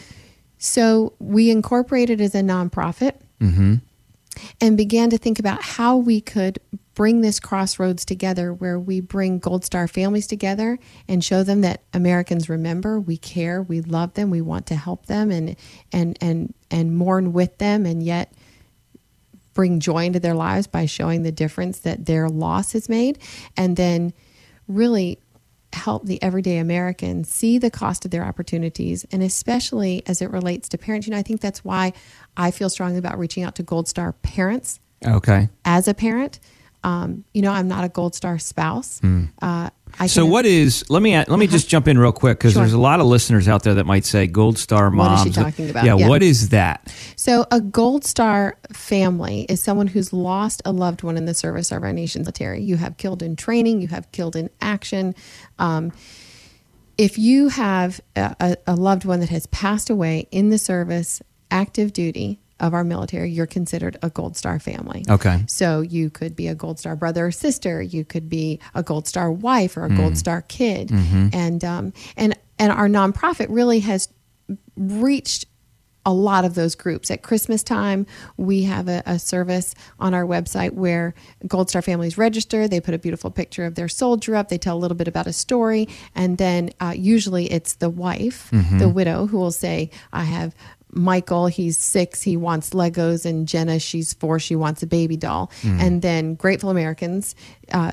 So 0.58 1.14
we 1.20 1.52
incorporated 1.52 2.20
as 2.22 2.36
a 2.36 2.42
nonprofit 2.42 3.14
mm-hmm. 3.40 3.76
And 4.62 4.78
began 4.78 5.10
to 5.10 5.18
think 5.18 5.40
about 5.40 5.62
how 5.62 5.98
we 5.98 6.22
could 6.22 6.60
bring 6.94 7.22
this 7.22 7.40
crossroads 7.40 8.06
together 8.06 8.54
where 8.54 8.80
we 8.80 9.02
bring 9.02 9.38
Gold 9.38 9.66
Star 9.66 9.88
families 9.88 10.28
together 10.28 10.80
and 11.08 11.24
show 11.24 11.44
them 11.44 11.62
that 11.62 11.84
Americans 11.94 12.50
remember, 12.50 13.00
we 13.00 13.18
care, 13.18 13.62
we 13.62 13.82
love 13.82 14.14
them, 14.14 14.30
we 14.30 14.42
want 14.42 14.66
to 14.68 14.76
help 14.76 15.06
them 15.08 15.30
and 15.30 15.56
and 15.92 16.18
and 16.22 16.54
and 16.72 16.96
mourn 16.96 17.34
with 17.34 17.58
them 17.58 17.86
and 17.86 18.02
yet 18.02 18.34
bring 19.54 19.80
joy 19.80 20.06
into 20.06 20.20
their 20.20 20.34
lives 20.34 20.68
by 20.68 20.86
showing 20.86 21.24
the 21.24 21.32
difference 21.32 21.80
that 21.80 22.06
their 22.06 22.30
loss 22.30 22.74
has 22.74 22.90
made. 22.90 23.20
And 23.58 23.78
then 23.78 24.14
really 24.68 25.20
help 25.76 26.06
the 26.06 26.22
everyday 26.24 26.58
American 26.58 27.24
see 27.24 27.58
the 27.58 27.70
cost 27.72 28.06
of 28.06 28.12
their 28.12 28.24
opportunities 28.26 29.06
and 29.12 29.22
especially 29.24 30.04
as 30.08 30.22
it 30.22 30.30
relates 30.32 30.70
to 30.70 30.78
parents. 30.78 31.08
You 31.08 31.12
know, 31.12 31.18
I 31.20 31.24
think 31.24 31.42
that's 31.42 31.64
why 31.64 31.94
I 32.38 32.52
feel 32.52 32.70
strongly 32.70 32.98
about 32.98 33.18
reaching 33.20 33.44
out 33.44 33.56
to 33.56 33.64
Gold 33.64 33.88
Star 33.88 34.14
parents 34.14 34.80
Okay. 35.06 35.50
as 35.66 35.88
a 35.88 35.94
parent. 35.94 36.40
Um, 36.84 37.24
you 37.34 37.42
know, 37.42 37.52
I'm 37.52 37.68
not 37.68 37.84
a 37.84 37.90
Gold 37.90 38.14
Star 38.16 38.38
spouse. 38.40 39.02
Uh, 39.42 39.70
I 40.00 40.08
So 40.08 40.26
what 40.26 40.46
is? 40.46 40.84
Let 40.90 41.02
me 41.02 41.16
let 41.16 41.40
me 41.40 41.48
just 41.48 41.70
jump 41.70 41.88
in 41.88 41.98
real 41.98 42.12
quick 42.12 42.38
because 42.38 42.54
Sure. 42.54 42.62
there's 42.62 42.74
a 42.74 42.80
lot 42.80 43.00
of 43.00 43.06
listeners 43.06 43.48
out 43.48 43.64
there 43.64 43.76
that 43.76 43.86
might 43.86 44.06
say 44.06 44.28
Gold 44.28 44.58
Star 44.58 44.92
mom. 44.92 44.98
What 45.12 45.14
is 45.14 45.26
moms. 45.26 45.36
she 45.36 45.42
talking 45.44 45.70
about? 45.70 45.86
Yeah, 45.86 45.96
Yeah. 45.96 46.08
what 46.10 46.22
is 46.24 46.50
that? 46.50 46.94
So, 47.16 47.46
a 47.52 47.62
Gold 47.62 48.04
Star 48.06 48.58
family 48.74 49.46
is 49.50 49.62
someone 49.62 49.88
who's 49.88 50.12
lost 50.12 50.62
a 50.66 50.72
loved 50.72 51.04
one 51.04 51.18
in 51.18 51.26
the 51.26 51.34
service 51.34 51.72
of 51.72 51.84
our 51.84 51.94
nation's 51.94 52.26
military. 52.26 52.62
You 52.62 52.78
have 52.78 52.98
killed 52.98 53.22
in 53.24 53.36
training, 53.36 53.82
you 53.82 53.88
have 53.90 54.12
killed 54.12 54.36
in 54.36 54.50
action. 54.62 55.16
Um, 55.60 55.92
if 56.98 57.18
you 57.18 57.50
have 57.50 58.00
a, 58.16 58.56
a 58.68 58.76
loved 58.76 59.06
one 59.06 59.20
that 59.20 59.30
has 59.30 59.48
passed 59.48 59.90
away 59.90 60.28
in 60.32 60.50
the 60.50 60.58
service, 60.58 61.22
active 61.52 61.92
duty 61.94 62.40
of 62.60 62.74
our 62.74 62.84
military, 62.84 63.32
you're 63.32 63.46
considered 63.46 63.98
a 64.02 64.10
Gold 64.10 64.38
Star 64.38 64.60
family. 64.60 65.04
Okay. 65.10 65.44
So 65.48 65.82
you 65.82 66.10
could 66.10 66.36
be 66.36 66.48
a 66.48 66.56
Gold 66.56 66.80
Star 66.80 66.96
brother 66.96 67.28
or 67.28 67.32
sister. 67.32 67.82
You 67.82 68.06
could 68.06 68.30
be 68.30 68.60
a 68.74 68.82
Gold 68.82 69.08
Star 69.08 69.32
wife 69.32 69.76
or 69.78 69.86
a 69.86 69.90
Gold 69.90 70.18
Star 70.18 70.42
kid. 70.42 70.92
And 71.34 71.64
um, 71.64 71.94
and 72.16 72.38
and 72.58 72.72
our 72.72 72.88
nonprofit 72.88 73.48
really 73.50 73.82
has 73.82 74.08
reached 74.78 75.46
a 76.08 76.14
lot 76.14 76.46
of 76.46 76.54
those 76.54 76.76
groups. 76.76 77.10
At 77.10 77.24
Christmas 77.24 77.64
time, 77.64 78.06
we 78.38 78.62
have 78.64 78.88
a, 78.88 79.02
a 79.08 79.18
service 79.18 79.74
on 80.00 80.14
our 80.14 80.24
website 80.24 80.72
where 80.74 81.16
Gold 81.48 81.70
Star 81.70 81.82
families 81.82 82.16
register. 82.16 82.68
They 82.68 82.80
put 82.80 82.94
a 82.94 83.00
beautiful 83.00 83.32
picture 83.32 83.66
of 83.66 83.74
their 83.74 83.88
soldier 83.88 84.36
up. 84.36 84.50
They 84.50 84.60
tell 84.60 84.78
a 84.78 84.80
little 84.80 84.96
bit 84.96 85.08
about 85.08 85.26
a 85.26 85.34
story. 85.34 85.90
And 86.14 86.38
then 86.38 86.70
uh, 86.80 86.94
usually 86.96 87.52
it's 87.52 87.74
the 87.76 87.90
wife, 87.90 88.50
the 88.78 88.88
widow, 88.88 89.26
who 89.26 89.38
will 89.38 89.52
say, 89.52 89.90
I 90.14 90.26
have 90.26 90.54
Michael, 90.96 91.48
he's 91.48 91.78
six, 91.78 92.22
he 92.22 92.38
wants 92.38 92.72
Legos, 92.72 93.26
and 93.26 93.48
Jenna, 93.48 93.80
she's 93.80 94.14
four, 94.14 94.40
she 94.40 94.56
wants 94.56 94.82
a 94.82 94.88
baby 94.88 95.18
doll. 95.18 95.52
And 95.64 96.02
then 96.02 96.36
Grateful 96.36 96.70
Americans 96.70 97.36
uh, 97.72 97.92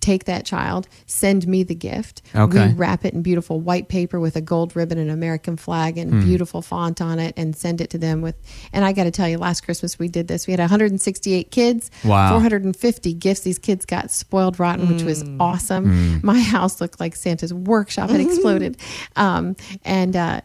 take 0.00 0.24
that 0.24 0.44
child, 0.44 0.86
send 1.06 1.46
me 1.46 1.62
the 1.62 1.74
gift. 1.74 2.22
Okay. 2.34 2.68
We 2.68 2.72
wrap 2.74 3.04
it 3.04 3.14
in 3.14 3.22
beautiful 3.22 3.60
white 3.60 3.88
paper 3.88 4.20
with 4.20 4.36
a 4.36 4.40
gold 4.40 4.76
ribbon 4.76 4.98
and 4.98 5.10
American 5.10 5.56
flag 5.56 5.96
and 5.96 6.22
beautiful 6.22 6.60
font 6.62 7.00
on 7.00 7.18
it 7.18 7.32
and 7.36 7.56
send 7.56 7.80
it 7.80 7.88
to 7.90 7.98
them 7.98 8.20
with 8.22 8.34
and 8.72 8.84
I 8.84 8.92
got 8.92 9.04
to 9.04 9.10
tell 9.10 9.28
you 9.28 9.38
last 9.38 9.62
Christmas 9.62 9.98
we 9.98 10.08
did 10.08 10.28
this. 10.28 10.46
We 10.46 10.52
had 10.52 10.60
168 10.60 11.50
kids, 11.50 11.90
Wow. 12.04 12.30
450 12.30 13.14
gifts. 13.14 13.40
These 13.40 13.58
kids 13.58 13.86
got 13.86 14.10
spoiled 14.10 14.58
rotten, 14.60 14.88
which 14.92 15.02
was 15.02 15.24
awesome. 15.40 16.20
My 16.22 16.40
house 16.40 16.80
looked 16.80 17.00
like 17.00 17.16
Santa's 17.16 17.54
workshop 17.54 18.10
had 18.10 18.20
exploded. 18.26 18.76
Um, 19.16 19.56
and 19.84 20.16
uh, 20.16 20.40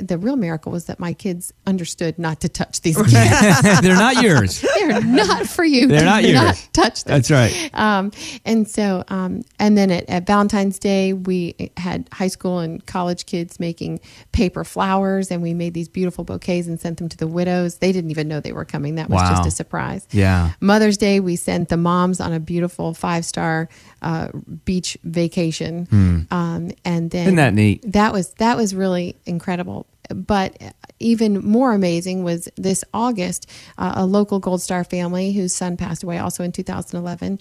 the 0.00 0.16
real 0.18 0.36
miracle 0.36 0.72
was 0.72 0.86
that 0.86 0.98
my 0.98 1.12
kids 1.12 1.52
understood 1.66 2.18
not 2.18 2.40
to 2.40 2.48
touch 2.48 2.80
these 2.80 2.96
gifts. 2.96 3.12
They're 3.82 3.94
not 3.96 4.22
yours. 4.22 4.60
They're 4.78 5.00
not 5.02 5.46
for 5.46 5.64
you. 5.64 5.86
They're 5.86 6.04
not 6.04 6.22
yours. 6.22 6.34
Not 6.34 6.68
touch 6.72 7.04
them. 7.04 7.14
That's 7.14 7.30
right. 7.30 7.70
Um, 7.74 8.10
and 8.44 8.68
so, 8.68 9.04
um, 9.08 9.42
and 9.58 9.76
then 9.76 9.90
at, 9.90 10.08
at 10.08 10.26
Valentine's 10.26 10.78
Day, 10.78 11.12
we 11.12 11.70
had 11.76 12.08
high 12.12 12.28
school 12.28 12.60
and 12.60 12.84
college 12.86 13.26
kids 13.26 13.60
making 13.60 14.00
paper 14.32 14.64
flowers, 14.64 15.30
and 15.30 15.42
we 15.42 15.52
made 15.54 15.74
these 15.74 15.88
beautiful 15.88 16.24
bouquets 16.24 16.66
and 16.66 16.80
sent 16.80 16.98
them 16.98 17.08
to 17.08 17.16
the 17.16 17.26
widows. 17.26 17.78
They 17.78 17.92
didn't 17.92 18.10
even 18.10 18.28
know 18.28 18.40
they 18.40 18.52
were 18.52 18.64
coming. 18.64 18.94
That 18.96 19.10
was 19.10 19.20
Wow. 19.22 19.30
just 19.36 19.46
a 19.48 19.50
surprise. 19.50 20.06
Yeah. 20.10 20.52
Mother's 20.60 20.96
Day, 20.96 21.20
we 21.20 21.36
sent 21.36 21.68
the 21.68 21.76
moms 21.76 22.20
on 22.20 22.32
a 22.32 22.40
beautiful 22.40 22.94
five 22.94 23.24
star 23.24 23.68
uh, 24.02 24.28
beach 24.64 24.96
vacation, 25.04 25.88
um, 26.30 26.70
and 26.84 27.10
then. 27.10 27.22
Isn't 27.26 27.36
that 27.36 27.54
neat? 27.54 27.80
that 27.92 28.12
was 28.12 28.34
that 28.34 28.56
was 28.56 28.74
really 28.74 29.16
incredible. 29.26 29.86
But 30.14 30.56
even 31.00 31.44
more 31.44 31.72
amazing 31.74 32.22
was 32.22 32.48
this 32.56 32.84
August, 32.94 33.50
uh, 33.76 33.94
a 33.96 34.06
local 34.06 34.38
Gold 34.38 34.62
Star 34.62 34.84
family 34.84 35.32
whose 35.32 35.52
son 35.54 35.76
passed 35.76 36.04
away 36.04 36.18
also 36.18 36.44
in 36.44 36.52
2011. 36.52 37.40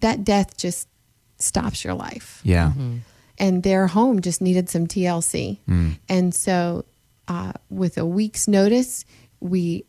That 0.00 0.24
death 0.24 0.56
just 0.56 0.88
stops 1.38 1.84
your 1.84 1.94
life 1.94 2.40
Yeah. 2.42 2.72
and 3.38 3.62
their 3.62 3.86
home 3.88 4.20
just 4.20 4.40
needed 4.40 4.68
some 4.70 4.86
TLC. 4.86 5.58
And 6.08 6.34
so, 6.34 6.84
uh, 7.28 7.52
with 7.68 7.98
a 7.98 8.06
week's 8.06 8.48
notice, 8.48 9.04
we 9.40 9.84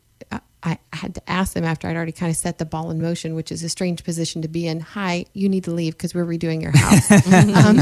I 0.64 0.78
had 0.94 1.16
to 1.16 1.30
ask 1.30 1.54
them 1.54 1.64
after 1.64 1.88
I'd 1.88 1.96
already 1.96 2.12
kind 2.12 2.30
of 2.30 2.36
set 2.38 2.60
the 2.60 2.66
ball 2.66 2.92
in 2.92 3.02
motion, 3.02 3.34
which 3.34 3.52
is 3.52 3.64
a 3.64 3.70
strange 3.70 4.04
position 4.04 4.44
to 4.44 4.48
be 4.48 4.68
in. 4.68 4.80
Hi, 4.80 5.26
you 5.34 5.50
need 5.50 5.64
to 5.64 5.72
leave 5.72 5.94
because 5.98 6.14
we're 6.14 6.26
redoing 6.26 6.62
your 6.62 6.72
house. 6.76 7.10
um, 7.66 7.80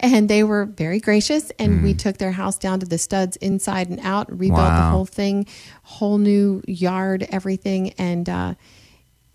and 0.00 0.28
they 0.28 0.42
were 0.42 0.64
very 0.64 1.00
gracious, 1.00 1.52
and 1.58 1.82
we 1.82 1.92
took 1.92 2.16
their 2.16 2.32
house 2.32 2.56
down 2.56 2.80
to 2.80 2.86
the 2.86 2.96
studs 2.96 3.36
inside 3.36 3.90
and 3.90 4.00
out, 4.00 4.30
rebuilt 4.30 4.56
the 4.58 4.82
whole 4.90 5.04
thing, 5.04 5.46
whole 5.82 6.16
new 6.18 6.62
yard, 6.66 7.26
everything, 7.30 7.90
and 7.98 8.28
uh, 8.28 8.54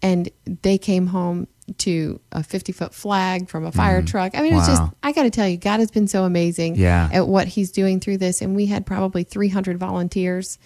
and 0.02 0.30
they 0.63 0.78
came 0.78 1.08
home 1.08 1.47
to 1.78 2.19
a 2.32 2.41
50 2.41 2.71
foot 2.71 2.95
flag 2.95 3.49
from 3.49 3.65
a 3.65 3.71
fire 3.71 4.02
truck. 4.02 4.32
I 4.36 4.41
mean, 4.41 4.56
it's 4.56 4.65
just, 4.65 4.82
Mm. 4.82 4.86
Wow. 4.86 4.93
I 5.04 5.12
got 5.12 5.23
to 5.23 5.30
tell 5.30 5.47
you, 5.47 5.58
God 5.58 5.80
has 5.80 5.91
been 5.91 6.08
so 6.08 6.23
amazing 6.23 6.78
Yeah. 6.78 7.10
at 7.13 7.28
what 7.28 7.47
he's 7.47 7.69
doing 7.71 7.99
through 7.99 8.17
this. 8.17 8.41
And 8.41 8.56
we 8.56 8.65
had 8.65 8.88
probably 8.88 9.23
300 9.23 9.78
volunteers, 9.78 10.58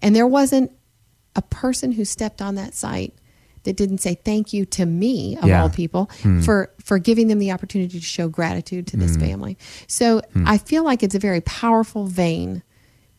and 0.00 0.16
there 0.16 0.26
wasn't 0.26 0.70
a 1.36 1.42
person 1.42 1.92
who 1.92 2.04
stepped 2.04 2.42
on 2.42 2.56
that 2.56 2.74
site 2.74 3.14
that 3.64 3.76
didn't 3.76 3.98
say 3.98 4.14
thank 4.14 4.52
you 4.52 4.64
to 4.64 4.86
me 4.86 5.36
of 5.36 5.46
Yeah. 5.46 5.62
all 5.62 5.68
people 5.68 6.10
hmm. 6.22 6.40
for 6.40 6.70
for 6.82 6.98
giving 6.98 7.28
them 7.28 7.38
the 7.38 7.52
opportunity 7.52 7.98
to 7.98 8.04
show 8.04 8.28
gratitude 8.28 8.86
to 8.88 8.96
this 8.96 9.14
hmm. 9.14 9.20
family. 9.20 9.58
So 9.86 10.20
hmm. 10.32 10.44
I 10.46 10.58
feel 10.58 10.84
like 10.84 11.02
it's 11.02 11.14
a 11.14 11.18
very 11.18 11.40
powerful 11.40 12.06
vein 12.06 12.62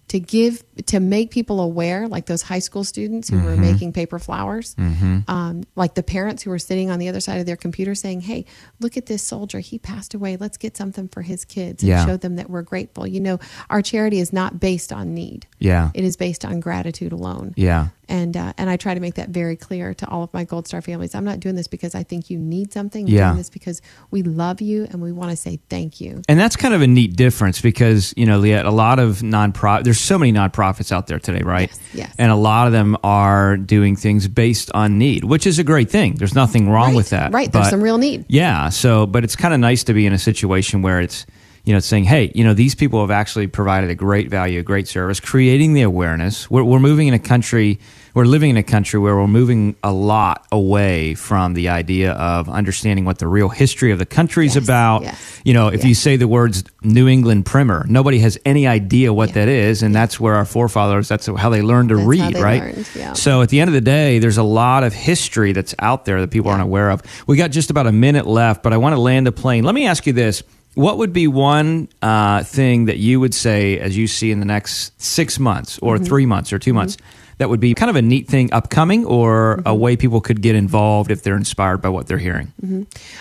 to 0.08 0.19
give 0.21 0.63
to 0.86 0.99
make 0.99 1.32
people 1.32 1.60
aware, 1.60 2.08
like 2.08 2.27
those 2.27 2.41
high 2.41 2.60
school 2.60 2.86
students 2.86 3.30
who 3.30 3.38
were 3.38 3.51
mm-hmm. 3.51 3.62
making 3.62 3.93
paper 3.93 4.19
flowers, 4.19 4.73
mm-hmm. 4.75 5.19
um, 5.27 5.63
like 5.75 5.95
the 5.95 6.03
parents 6.03 6.43
who 6.43 6.49
were 6.49 6.60
sitting 6.60 6.89
on 6.89 6.97
the 6.97 7.10
other 7.10 7.19
side 7.19 7.39
of 7.39 7.45
their 7.45 7.58
computer 7.58 7.93
saying, 7.93 8.21
"Hey, 8.21 8.45
look 8.80 8.95
at 8.95 9.08
this 9.08 9.21
soldier. 9.21 9.60
He 9.60 9.77
passed 9.77 10.13
away. 10.13 10.38
Let's 10.38 10.58
get 10.58 10.77
something 10.77 11.10
for 11.10 11.23
his 11.23 11.43
kids 11.43 11.84
and 11.84 11.89
Yeah. 11.89 12.06
show 12.06 12.15
them 12.15 12.38
that 12.38 12.49
we're 12.49 12.62
grateful." 12.62 13.06
You 13.06 13.19
know, 13.19 13.39
our 13.69 13.82
charity 13.82 14.19
is 14.19 14.32
not 14.32 14.62
based 14.62 14.93
on 14.93 15.13
need; 15.13 15.45
Yeah. 15.60 15.91
it 15.93 16.06
is 16.06 16.15
based 16.15 16.45
on 16.45 16.62
gratitude 16.62 17.12
alone. 17.12 17.53
Yeah. 17.58 17.89
And 18.10 18.38
uh, 18.38 18.54
and 18.58 18.70
I 18.70 18.78
try 18.78 18.93
to 18.93 19.00
make 19.00 19.15
that 19.15 19.30
very 19.30 19.56
clear 19.56 19.93
to 19.96 20.08
all 20.08 20.24
of 20.24 20.34
my 20.34 20.43
Gold 20.46 20.67
Star 20.67 20.82
families. 20.82 21.13
I'm 21.13 21.26
not 21.26 21.39
doing 21.39 21.56
this 21.56 21.67
because 21.67 21.93
I 21.96 22.04
think 22.04 22.30
you 22.30 22.38
need 22.39 22.72
something. 22.72 23.06
I'm 23.06 23.12
Yeah. 23.13 23.26
doing 23.30 23.38
this 23.38 23.50
because 23.50 23.82
we 24.12 24.24
love 24.24 24.62
you 24.62 24.88
and 24.89 25.02
we 25.02 25.12
want 25.12 25.32
to 25.32 25.36
say 25.36 25.60
thank 25.70 26.00
you. 26.00 26.22
And 26.30 26.39
that's 26.39 26.56
kind 26.56 26.74
of 26.74 26.82
a 26.82 26.88
neat 26.88 27.15
difference 27.15 27.60
because, 27.62 28.13
you 28.15 28.26
know, 28.26 28.39
Lyette, 28.39 28.65
a 28.65 28.72
lot 28.72 29.00
of 29.00 29.17
nonprofit, 29.17 29.84
there's 29.84 30.00
so 30.00 30.17
many 30.17 30.32
nonprofits 30.32 30.91
out 30.91 31.08
there 31.08 31.20
today, 31.20 31.41
right? 31.43 31.70
Yes, 31.70 31.80
yes. 31.93 32.15
And 32.17 32.32
a 32.32 32.36
lot 32.36 32.67
of 32.67 32.74
them 32.74 32.96
are 33.04 33.58
doing 33.58 33.96
things 33.96 34.28
based 34.28 34.72
on 34.74 34.98
need, 34.98 35.24
which 35.26 35.46
is 35.46 35.60
a 35.60 35.63
great 35.63 35.89
thing. 35.89 36.15
There's 36.15 36.36
nothing 36.36 36.70
wrong 36.70 36.88
Right, 36.91 36.96
with 36.96 37.10
that. 37.10 37.34
right. 37.34 37.52
There's 37.52 37.70
some 37.70 37.82
real 37.82 37.98
need. 37.98 38.26
Yeah. 38.30 38.70
So, 38.70 39.06
but 39.06 39.24
it's 39.24 39.36
kind 39.36 39.54
of 39.54 39.60
nice 39.60 39.84
to 39.86 39.93
be 39.93 40.06
in 40.06 40.13
a 40.13 40.20
situation 40.20 40.82
where 40.82 41.02
it's, 41.02 41.26
you 41.67 41.73
know, 41.73 41.80
saying, 41.80 42.06
hey, 42.06 42.32
you 42.34 42.45
know, 42.45 42.53
these 42.53 42.75
people 42.75 43.01
have 43.01 43.12
actually 43.12 43.45
provided 43.45 43.89
a 43.89 43.95
great 43.95 44.30
value, 44.30 44.62
a 44.62 44.63
great 44.63 44.88
service, 44.88 45.19
creating 45.19 45.73
the 45.73 45.82
awareness. 45.82 46.49
We're, 46.49 46.63
we're 46.63 46.80
moving 46.80 47.10
in 47.10 47.13
a 47.13 47.19
country, 47.19 47.77
we're 48.13 48.23
living 48.23 48.51
in 48.51 48.56
a 48.56 48.63
country 48.63 48.97
where 49.01 49.17
we're 49.17 49.27
moving 49.27 49.75
a 49.84 49.91
lot 49.91 50.47
away 50.49 51.13
from 51.15 51.56
the 51.56 51.67
idea 51.67 52.13
of 52.13 52.47
understanding 52.47 53.03
what 53.03 53.17
the 53.19 53.27
real 53.27 53.49
history 53.49 53.91
of 53.91 53.99
the 53.99 54.06
country 54.06 54.45
is 54.45 54.56
Yes, 54.56 54.63
about. 54.63 55.01
yes, 55.01 55.41
You 55.43 55.53
know, 55.53 55.67
if 55.67 55.84
you 55.84 55.93
say 55.93 56.15
the 56.15 56.25
words 56.27 56.63
New 56.84 57.10
England 57.10 57.45
primer, 57.45 57.86
nobody 57.89 58.19
has 58.19 58.38
any 58.45 58.65
idea 58.65 59.12
what 59.12 59.30
Yeah. 59.30 59.36
that 59.36 59.47
is. 59.49 59.84
And 59.84 59.93
that's 59.93 60.21
where 60.21 60.36
our 60.36 60.45
forefathers, 60.45 61.10
that's 61.10 61.25
how 61.25 61.49
they 61.49 61.62
learned 61.62 61.89
to 61.89 61.95
That's 61.97 62.08
read, 62.08 62.38
right? 62.39 62.62
learned, 62.62 62.89
yeah. 62.95 63.12
So 63.12 63.41
at 63.41 63.49
the 63.49 63.60
end 63.60 63.67
of 63.67 63.73
the 63.73 63.82
day, 63.82 64.19
there's 64.19 64.38
a 64.38 64.43
lot 64.43 64.86
of 64.86 64.93
history 64.93 65.51
that's 65.51 65.75
out 65.80 66.06
there 66.06 66.21
that 66.21 66.32
people 66.32 66.49
aren't 66.49 66.63
aware 66.63 66.91
of. 66.91 67.01
We 67.27 67.36
got 67.36 67.51
just 67.51 67.69
about 67.71 67.88
a 67.88 67.91
minute 67.91 68.25
left, 68.25 68.63
but 68.63 68.71
I 68.71 68.77
want 68.77 68.95
to 68.95 69.01
land 69.01 69.27
the 69.27 69.34
plane. 69.34 69.65
Let 69.65 69.75
me 69.75 69.86
ask 69.86 70.08
you 70.08 70.13
this. 70.13 70.43
What 70.78 71.00
would 71.00 71.12
be 71.12 71.28
one 71.28 71.90
uh, 72.04 72.44
thing 72.44 72.86
that 72.86 72.98
you 72.98 73.20
would 73.20 73.34
say 73.34 73.80
as 73.80 73.98
you 73.98 74.06
see 74.08 74.30
in 74.32 74.40
the 74.40 74.46
next 74.46 74.94
six 75.02 75.40
months 75.40 75.80
or 75.82 75.96
Mm-hmm. 75.96 76.06
three 76.06 76.26
months 76.28 76.54
or 76.54 76.60
2 76.60 76.72
months 76.74 76.98
that 77.39 77.50
would 77.50 77.60
be 77.60 77.73
kind 77.73 77.89
of 77.89 77.95
a 77.95 78.02
neat 78.02 78.28
thing 78.28 78.52
upcoming 78.54 79.06
or 79.06 79.38
Mm-hmm. 79.58 79.67
a 79.67 79.76
way 79.76 79.95
people 79.95 80.21
could 80.21 80.41
get 80.41 80.56
involved 80.56 81.12
if 81.12 81.21
they're 81.23 81.36
inspired 81.36 81.82
by 81.82 81.89
what 81.89 82.08
they're 82.08 82.17
hearing? 82.17 82.52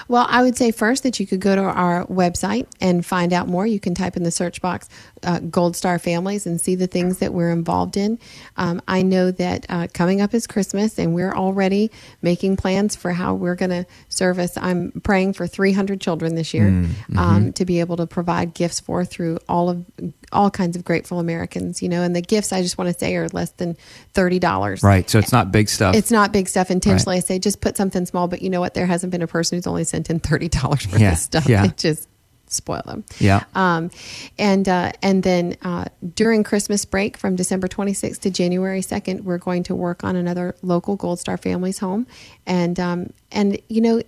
Well, 0.09 0.26
I 0.29 0.42
would 0.42 0.57
say 0.57 0.70
first 0.70 1.02
that 1.02 1.20
you 1.20 1.26
could 1.26 1.40
go 1.40 1.55
to 1.55 1.62
our 1.62 2.05
website 2.07 2.66
and 2.81 3.05
find 3.05 3.33
out 3.33 3.48
more. 3.48 3.66
You 3.66 3.79
can 3.81 3.94
type 3.94 4.16
in 4.16 4.22
the 4.22 4.31
search 4.31 4.61
box 4.61 4.88
uh, 5.22 5.40
Gold 5.40 5.76
Star 5.76 5.98
Families 5.98 6.46
and 6.46 6.61
see 6.61 6.74
the 6.74 6.87
things 6.87 7.18
that 7.18 7.33
we're 7.33 7.50
involved 7.50 7.96
in. 7.96 8.18
Um, 8.57 8.81
I 8.88 9.02
know 9.02 9.31
that 9.33 9.66
uh, 9.68 9.87
coming 9.92 10.20
up 10.20 10.35
is 10.35 10.46
Christmas, 10.46 10.98
and 10.98 11.14
we're 11.14 11.35
already 11.35 11.90
making 12.22 12.57
plans 12.57 12.96
for 12.96 13.12
how 13.12 13.35
we're 13.35 13.55
going 13.57 13.70
to 13.70 13.87
service. 14.09 14.57
I'm 14.57 14.92
praying 15.02 15.35
for 15.35 15.46
300 15.46 16.00
children 16.00 16.35
this 16.35 16.52
year 16.55 16.68
um, 17.16 17.52
to 17.55 17.64
be 17.64 17.81
able 17.81 17.96
to 17.96 18.07
provide 18.07 18.55
gifts 18.55 18.81
for 18.81 19.05
through 19.05 19.38
all 19.48 19.68
of 19.70 19.85
all 20.33 20.50
kinds 20.50 20.76
of 20.76 20.85
grateful 20.85 21.18
Americans. 21.18 21.83
You 21.83 21.88
know, 21.88 22.02
and 22.02 22.14
the 22.14 22.22
gifts 22.22 22.52
I 22.52 22.62
just 22.62 22.79
want 22.79 22.92
to 22.92 22.98
say 22.98 23.14
are 23.16 23.29
less 23.29 23.50
than 23.50 23.76
thirty 24.16 24.40
dollars. 24.40 24.83
Right. 24.83 25.09
So 25.09 25.20
it's 25.20 25.31
not 25.31 25.52
big 25.52 25.68
stuff. 25.68 25.94
It's 25.94 26.11
not 26.11 26.33
big 26.33 26.48
stuff 26.48 26.70
intentionally. 26.72 27.16
Right. 27.18 27.24
I 27.24 27.26
say 27.26 27.38
just 27.38 27.61
put 27.61 27.76
something 27.76 28.05
small, 28.07 28.26
but 28.26 28.42
you 28.42 28.50
know 28.50 28.61
what? 28.61 28.74
There 28.74 28.87
hasn't 28.87 29.12
been 29.12 29.22
a 29.22 29.29
person 29.29 29.57
who's 29.59 29.66
only 29.68 29.85
sent 29.85 30.11
in 30.11 30.18
thirty 30.18 30.48
dollars 30.48 30.85
for 30.87 30.98
Yeah, 30.98 31.11
this 31.11 31.22
stuff. 31.22 31.48
yeah. 31.48 31.66
It 31.66 31.76
just 31.76 32.09
spoil 32.48 32.83
them. 32.87 33.05
Yeah. 33.18 33.42
Um, 33.55 33.90
and 34.38 34.68
uh, 34.68 34.92
and 35.02 35.22
then 35.22 35.57
uh, 35.62 35.85
during 36.14 36.42
Christmas 36.44 36.85
break 36.85 37.16
from 37.16 37.37
December 37.37 37.66
26th 37.68 38.20
to 38.20 38.31
January 38.31 38.81
2nd, 38.81 39.22
we're 39.22 39.38
going 39.38 39.64
to 39.64 39.74
work 39.74 40.05
on 40.05 40.14
another 40.16 40.55
local 40.62 40.96
Gold 40.96 41.18
Star 41.20 41.37
Families 41.37 41.79
home, 41.79 42.07
and 42.46 42.79
um, 42.81 43.12
and 43.31 43.61
you 43.68 43.81
know. 43.81 44.00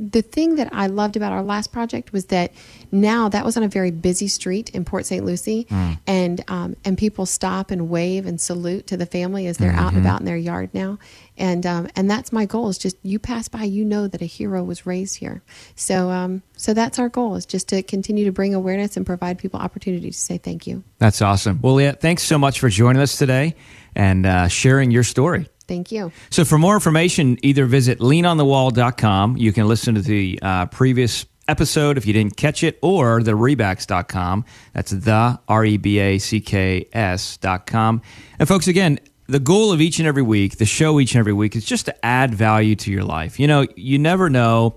The 0.00 0.22
thing 0.22 0.56
that 0.56 0.70
I 0.72 0.86
loved 0.86 1.16
about 1.16 1.30
our 1.32 1.42
last 1.42 1.72
project 1.72 2.12
was 2.12 2.26
that 2.26 2.52
now 2.90 3.28
that 3.28 3.44
was 3.44 3.56
on 3.58 3.62
a 3.62 3.68
very 3.68 3.90
busy 3.90 4.28
street 4.28 4.70
in 4.70 4.84
Port 4.84 5.04
St. 5.04 5.24
Lucie, 5.24 5.66
and 6.06 6.42
um, 6.48 6.74
and 6.84 6.96
people 6.96 7.26
stop 7.26 7.70
and 7.70 7.90
wave 7.90 8.24
and 8.24 8.40
salute 8.40 8.86
to 8.86 8.96
the 8.96 9.04
family 9.04 9.46
as 9.46 9.58
they're 9.58 9.72
out 9.72 9.92
and 9.92 10.00
about 10.00 10.20
in 10.20 10.26
their 10.26 10.38
yard 10.38 10.70
now, 10.72 10.98
and 11.36 11.66
um, 11.66 11.88
and 11.94 12.10
that's 12.10 12.32
my 12.32 12.46
goal 12.46 12.68
is 12.70 12.78
just 12.78 12.96
you 13.02 13.18
pass 13.18 13.48
by, 13.48 13.64
you 13.64 13.84
know 13.84 14.08
that 14.08 14.22
a 14.22 14.26
hero 14.26 14.64
was 14.64 14.86
raised 14.86 15.16
here, 15.16 15.42
so 15.76 16.10
um, 16.10 16.42
so 16.56 16.72
that's 16.72 16.98
our 16.98 17.10
goal 17.10 17.34
is 17.34 17.44
just 17.44 17.68
to 17.68 17.82
continue 17.82 18.24
to 18.24 18.32
bring 18.32 18.54
awareness 18.54 18.96
and 18.96 19.04
provide 19.04 19.38
people 19.38 19.60
opportunity 19.60 20.10
to 20.10 20.18
say 20.18 20.38
thank 20.38 20.66
you, 20.66 20.82
That's 20.98 21.20
awesome. 21.20 21.60
Well, 21.60 21.78
yeah, 21.80 21.92
thanks 21.92 22.22
so 22.22 22.38
much 22.38 22.58
for 22.58 22.70
joining 22.70 23.02
us 23.02 23.18
today 23.18 23.54
and 23.94 24.24
uh, 24.24 24.48
sharing 24.48 24.90
your 24.90 25.04
story. 25.04 25.48
Thank 25.70 25.92
you. 25.92 26.10
So, 26.30 26.44
for 26.44 26.58
more 26.58 26.74
information, 26.74 27.38
either 27.42 27.64
visit 27.64 28.00
leanonthewall.com. 28.00 29.36
You 29.36 29.52
can 29.52 29.68
listen 29.68 29.94
to 29.94 30.02
the 30.02 30.38
uh, 30.42 30.66
previous 30.66 31.24
episode 31.46 31.96
if 31.96 32.06
you 32.06 32.12
didn't 32.12 32.36
catch 32.36 32.62
it, 32.62 32.78
or 32.82 33.22
the 33.22 33.32
rebacks.com. 33.32 34.44
That's 34.74 34.90
the 34.90 35.38
R 35.48 35.64
E 35.64 35.76
B 35.76 35.98
A 36.00 36.18
C 36.18 36.40
K 36.40 36.88
S.com. 36.92 38.02
And, 38.38 38.48
folks, 38.48 38.66
again, 38.66 38.98
the 39.28 39.40
goal 39.40 39.72
of 39.72 39.80
each 39.80 40.00
and 40.00 40.08
every 40.08 40.22
week, 40.22 40.58
the 40.58 40.66
show 40.66 40.98
each 40.98 41.14
and 41.14 41.20
every 41.20 41.32
week, 41.32 41.54
is 41.54 41.64
just 41.64 41.86
to 41.86 42.04
add 42.04 42.34
value 42.34 42.74
to 42.74 42.90
your 42.90 43.04
life. 43.04 43.38
You 43.38 43.46
know, 43.46 43.66
you 43.76 43.98
never 43.98 44.28
know 44.28 44.76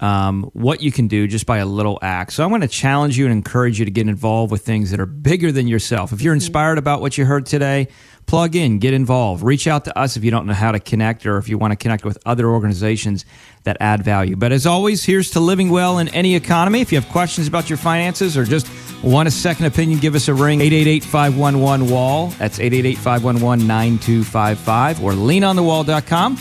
um, 0.00 0.50
what 0.54 0.80
you 0.82 0.90
can 0.90 1.08
do 1.08 1.26
just 1.26 1.46
by 1.46 1.58
a 1.58 1.66
little 1.66 1.98
act. 2.00 2.32
So 2.32 2.42
I'm 2.42 2.48
going 2.48 2.62
to 2.62 2.68
challenge 2.68 3.18
you 3.18 3.26
and 3.26 3.32
encourage 3.32 3.78
you 3.78 3.84
to 3.84 3.90
get 3.90 4.08
involved 4.08 4.50
with 4.50 4.64
things 4.64 4.90
that 4.90 5.00
are 5.00 5.06
bigger 5.06 5.52
than 5.52 5.68
yourself. 5.68 6.12
If 6.12 6.22
you're 6.22 6.34
inspired 6.34 6.78
about 6.78 7.00
what 7.00 7.18
you 7.18 7.26
heard 7.26 7.46
today, 7.46 7.88
plug 8.30 8.54
in, 8.54 8.78
get 8.78 8.94
involved. 8.94 9.42
Reach 9.42 9.66
out 9.66 9.86
to 9.86 9.98
us 9.98 10.16
if 10.16 10.22
you 10.22 10.30
don't 10.30 10.46
know 10.46 10.54
how 10.54 10.70
to 10.70 10.78
connect 10.78 11.26
or 11.26 11.38
if 11.38 11.48
you 11.48 11.58
want 11.58 11.72
to 11.72 11.76
connect 11.76 12.04
with 12.04 12.16
other 12.24 12.46
organizations 12.46 13.24
that 13.64 13.76
add 13.80 14.04
value. 14.04 14.36
But 14.36 14.52
as 14.52 14.66
always, 14.66 15.04
here's 15.04 15.32
to 15.32 15.40
living 15.40 15.68
well 15.68 15.98
in 15.98 16.06
any 16.10 16.36
economy. 16.36 16.80
If 16.80 16.92
you 16.92 17.00
have 17.00 17.10
questions 17.10 17.48
about 17.48 17.68
your 17.68 17.76
finances 17.76 18.38
or 18.38 18.44
just 18.44 18.70
want 19.02 19.26
a 19.26 19.32
second 19.32 19.66
opinion, 19.66 19.98
give 19.98 20.14
us 20.14 20.28
a 20.28 20.34
ring 20.34 20.60
888-511-WALL. 20.60 22.28
That's 22.38 22.60
888-511-9255 22.60 25.02
or 25.02 25.10
leanonthewall.com. 25.10 26.38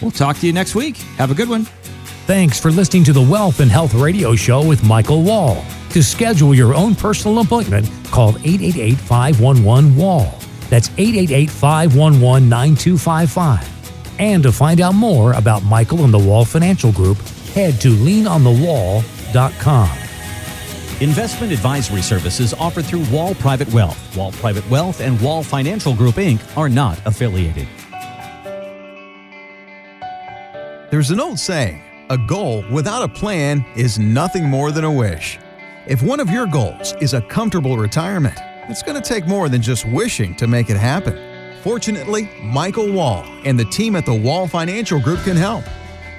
We'll 0.00 0.12
talk 0.12 0.36
to 0.36 0.46
you 0.46 0.52
next 0.52 0.76
week. 0.76 0.96
Have 1.18 1.32
a 1.32 1.34
good 1.34 1.48
one. 1.48 1.64
Thanks 2.28 2.60
for 2.60 2.70
listening 2.70 3.02
to 3.02 3.12
the 3.12 3.20
Wealth 3.20 3.58
and 3.58 3.68
Health 3.68 3.94
Radio 3.94 4.36
Show 4.36 4.64
with 4.64 4.84
Michael 4.84 5.24
Wall. 5.24 5.64
To 5.90 6.04
schedule 6.04 6.54
your 6.54 6.72
own 6.72 6.94
personal 6.94 7.40
appointment, 7.40 7.90
call 8.12 8.36
888 8.44 8.96
511 8.96 9.96
WALL. 9.96 10.41
That's 10.72 10.88
888 10.96 11.50
511 11.50 12.48
9255. 12.48 14.18
And 14.18 14.42
to 14.42 14.50
find 14.50 14.80
out 14.80 14.94
more 14.94 15.34
about 15.34 15.62
Michael 15.64 16.04
and 16.04 16.14
the 16.14 16.18
Wall 16.18 16.46
Financial 16.46 16.90
Group, 16.90 17.18
head 17.52 17.78
to 17.82 17.90
leanonthewall.com. 17.90 19.90
Investment 21.02 21.52
advisory 21.52 22.00
services 22.00 22.54
offered 22.54 22.86
through 22.86 23.04
Wall 23.10 23.34
Private 23.34 23.70
Wealth. 23.74 24.16
Wall 24.16 24.32
Private 24.32 24.66
Wealth 24.70 25.02
and 25.02 25.20
Wall 25.20 25.42
Financial 25.42 25.94
Group 25.94 26.14
Inc. 26.14 26.40
are 26.56 26.70
not 26.70 26.98
affiliated. 27.04 27.68
There's 30.90 31.10
an 31.10 31.20
old 31.20 31.38
saying 31.38 31.82
a 32.08 32.16
goal 32.16 32.64
without 32.70 33.02
a 33.02 33.08
plan 33.08 33.62
is 33.76 33.98
nothing 33.98 34.48
more 34.48 34.72
than 34.72 34.84
a 34.84 34.92
wish. 34.92 35.38
If 35.86 36.02
one 36.02 36.18
of 36.18 36.30
your 36.30 36.46
goals 36.46 36.94
is 37.02 37.12
a 37.12 37.20
comfortable 37.20 37.76
retirement, 37.76 38.38
it's 38.68 38.82
going 38.82 39.00
to 39.00 39.06
take 39.06 39.26
more 39.26 39.48
than 39.48 39.60
just 39.60 39.84
wishing 39.86 40.34
to 40.36 40.46
make 40.46 40.70
it 40.70 40.76
happen. 40.76 41.18
Fortunately, 41.62 42.28
Michael 42.40 42.92
Wall 42.92 43.24
and 43.44 43.58
the 43.58 43.64
team 43.66 43.96
at 43.96 44.06
the 44.06 44.14
Wall 44.14 44.46
Financial 44.46 45.00
Group 45.00 45.20
can 45.20 45.36
help. 45.36 45.64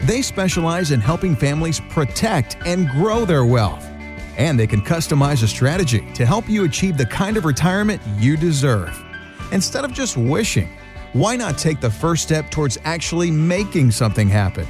They 0.04 0.22
specialize 0.22 0.92
in 0.92 1.00
helping 1.00 1.36
families 1.36 1.80
protect 1.90 2.58
and 2.66 2.90
grow 2.90 3.26
their 3.26 3.46
wealth. 3.46 3.86
And 4.38 4.60
they 4.60 4.68
can 4.68 4.82
customize 4.82 5.44
a 5.44 5.48
strategy 5.48 6.06
to 6.14 6.26
help 6.26 6.50
you 6.50 6.66
achieve 6.66 6.98
the 6.98 7.06
kind 7.06 7.38
of 7.38 7.46
retirement 7.46 8.02
you 8.18 8.36
deserve. 8.36 9.02
Instead 9.52 9.86
of 9.86 9.94
just 9.94 10.18
wishing, 10.18 10.70
why 11.14 11.36
not 11.36 11.58
take 11.58 11.80
the 11.80 11.92
first 11.92 12.24
step 12.24 12.50
towards 12.50 12.78
actually 12.84 13.32
making 13.32 13.92
something 13.92 14.28
happen? 14.28 14.68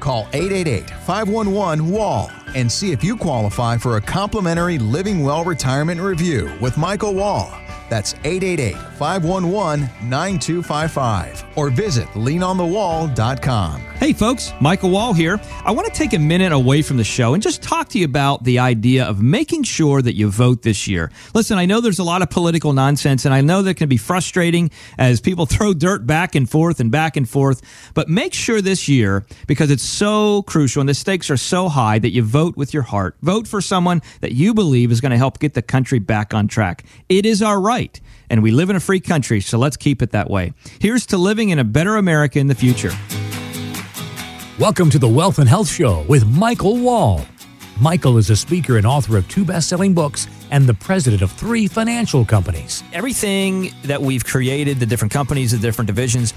Call 0.00 0.28
888 0.32 0.90
511 0.90 1.90
WALL 1.90 2.30
and 2.54 2.70
see 2.70 2.92
if 2.92 3.04
you 3.04 3.16
qualify 3.16 3.76
for 3.76 3.96
a 3.96 4.00
complimentary 4.00 4.78
Living 4.78 5.22
Well 5.22 5.44
Retirement 5.44 6.00
Review 6.00 6.56
with 6.60 6.76
Michael 6.76 7.14
Wall. 7.14 7.52
That's 7.88 8.14
888 8.24 8.76
511 8.98 9.88
9255 10.08 11.44
or 11.56 11.70
visit 11.70 12.06
leanonthewall.com. 12.08 13.80
Hey 13.96 14.12
folks, 14.12 14.52
Michael 14.60 14.90
Wall 14.90 15.14
here. 15.14 15.40
I 15.64 15.70
want 15.70 15.86
to 15.86 15.92
take 15.92 16.12
a 16.12 16.18
minute 16.18 16.52
away 16.52 16.82
from 16.82 16.98
the 16.98 17.04
show 17.04 17.32
and 17.32 17.42
just 17.42 17.62
talk 17.62 17.88
to 17.90 17.98
you 17.98 18.04
about 18.04 18.44
the 18.44 18.58
idea 18.58 19.04
of 19.04 19.22
making 19.22 19.62
sure 19.62 20.02
that 20.02 20.14
you 20.14 20.28
vote 20.28 20.62
this 20.62 20.86
year. 20.86 21.10
Listen, 21.34 21.56
I 21.56 21.64
know 21.64 21.80
there's 21.80 21.98
a 21.98 22.04
lot 22.04 22.20
of 22.20 22.28
political 22.28 22.72
nonsense 22.74 23.24
and 23.24 23.32
I 23.32 23.40
know 23.40 23.62
that 23.62 23.74
can 23.74 23.88
be 23.88 23.96
frustrating 23.96 24.70
as 24.98 25.20
people 25.20 25.46
throw 25.56 25.72
dirt 25.72 26.06
back 26.06 26.34
and 26.34 26.48
forth 26.48 26.78
and 26.78 26.90
back 26.90 27.16
and 27.16 27.28
forth, 27.28 27.62
but 27.94 28.08
make 28.08 28.34
sure 28.34 28.60
this 28.60 28.86
year 28.86 29.24
because 29.46 29.70
it's 29.70 29.82
so 29.82 30.42
crucial 30.42 30.80
and 30.80 30.88
the 30.88 30.94
stakes 30.94 31.30
are 31.30 31.36
so 31.36 31.68
high 31.68 31.98
that 31.98 32.10
you 32.10 32.22
vote 32.22 32.56
with 32.56 32.74
your 32.74 32.82
heart. 32.82 33.16
Vote 33.22 33.48
for 33.48 33.60
someone 33.60 34.02
that 34.20 34.32
you 34.32 34.52
believe 34.52 34.92
is 34.92 35.00
going 35.00 35.10
to 35.12 35.18
help 35.18 35.38
get 35.38 35.54
the 35.54 35.62
country 35.62 35.98
back 35.98 36.34
on 36.34 36.48
track. 36.48 36.84
It 37.08 37.24
is 37.24 37.42
our 37.42 37.60
right 37.76 38.00
and 38.30 38.42
we 38.42 38.50
live 38.50 38.70
in 38.70 38.76
a 38.76 38.80
free 38.80 39.00
country, 39.00 39.38
so 39.38 39.58
let's 39.58 39.76
keep 39.76 40.00
it 40.00 40.12
that 40.12 40.30
way. 40.30 40.54
Here's 40.80 41.04
to 41.06 41.18
living 41.18 41.50
in 41.50 41.58
a 41.58 41.64
better 41.64 41.96
America 41.96 42.38
in 42.38 42.46
the 42.46 42.54
future. 42.54 42.90
Welcome 44.58 44.88
to 44.88 44.98
the 44.98 45.08
Wealth 45.08 45.38
and 45.38 45.46
Health 45.46 45.68
Show 45.68 46.02
with 46.08 46.26
Michael 46.26 46.78
Wall. 46.78 47.26
Michael 47.78 48.16
is 48.16 48.30
a 48.30 48.36
speaker 48.36 48.78
and 48.78 48.86
author 48.86 49.18
of 49.18 49.28
two 49.28 49.44
best 49.44 49.68
selling 49.68 49.92
books 49.92 50.26
and 50.50 50.66
the 50.66 50.72
president 50.72 51.20
of 51.20 51.30
three 51.30 51.66
financial 51.66 52.24
companies. 52.24 52.82
everything 52.94 53.70
that 53.82 54.00
we've 54.00 54.24
created, 54.24 54.80
the 54.80 54.86
different 54.86 55.12
companies, 55.12 55.52
the 55.52 55.58
different 55.58 55.86
divisions, 55.86 56.32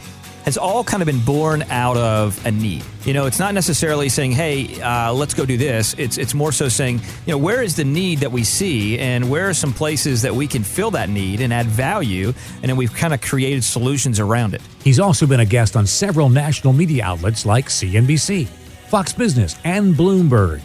has 0.49 0.57
all 0.57 0.83
kind 0.83 1.03
of 1.03 1.05
been 1.05 1.23
born 1.23 1.61
out 1.69 1.95
of 1.95 2.43
a 2.43 2.49
need. 2.49 2.83
You 3.05 3.13
know, 3.13 3.27
it's 3.27 3.37
not 3.37 3.53
necessarily 3.53 4.09
saying, 4.09 4.31
"Hey, 4.31 4.81
uh, 4.81 5.13
let's 5.13 5.35
go 5.35 5.45
do 5.45 5.57
this." 5.57 5.93
It's 5.99 6.17
it's 6.17 6.33
more 6.33 6.51
so 6.51 6.67
saying, 6.67 7.01
you 7.27 7.33
know, 7.33 7.37
where 7.37 7.61
is 7.61 7.75
the 7.75 7.83
need 7.83 8.17
that 8.21 8.31
we 8.31 8.43
see, 8.43 8.97
and 8.97 9.29
where 9.29 9.47
are 9.47 9.53
some 9.53 9.71
places 9.73 10.23
that 10.23 10.33
we 10.33 10.47
can 10.47 10.63
fill 10.63 10.89
that 10.91 11.07
need 11.07 11.39
and 11.41 11.53
add 11.53 11.67
value, 11.67 12.33
and 12.63 12.63
then 12.63 12.77
we've 12.77 12.95
kind 12.95 13.13
of 13.13 13.21
created 13.21 13.63
solutions 13.63 14.19
around 14.19 14.55
it. 14.55 14.61
He's 14.83 14.99
also 14.99 15.27
been 15.27 15.39
a 15.39 15.45
guest 15.45 15.75
on 15.75 15.85
several 15.85 16.29
national 16.29 16.73
media 16.73 17.03
outlets 17.05 17.45
like 17.45 17.67
CNBC, 17.67 18.47
Fox 18.87 19.13
Business, 19.13 19.55
and 19.63 19.93
Bloomberg. 19.93 20.61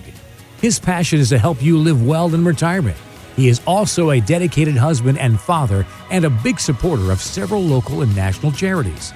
His 0.63 0.79
passion 0.79 1.21
is 1.21 1.29
to 1.29 1.39
help 1.39 1.63
you 1.63 1.77
live 1.77 2.07
well 2.07 2.35
in 2.35 2.43
retirement. 2.43 2.97
He 3.37 3.49
is 3.49 3.61
also 3.67 4.13
a 4.13 4.21
dedicated 4.21 4.79
husband 4.79 5.19
and 5.19 5.39
father 5.39 5.85
and 6.11 6.25
a 6.25 6.31
big 6.31 6.59
supporter 6.59 7.13
of 7.13 7.21
several 7.21 7.61
local 7.61 8.01
and 8.01 8.17
national 8.17 8.53
charities. 8.53 9.13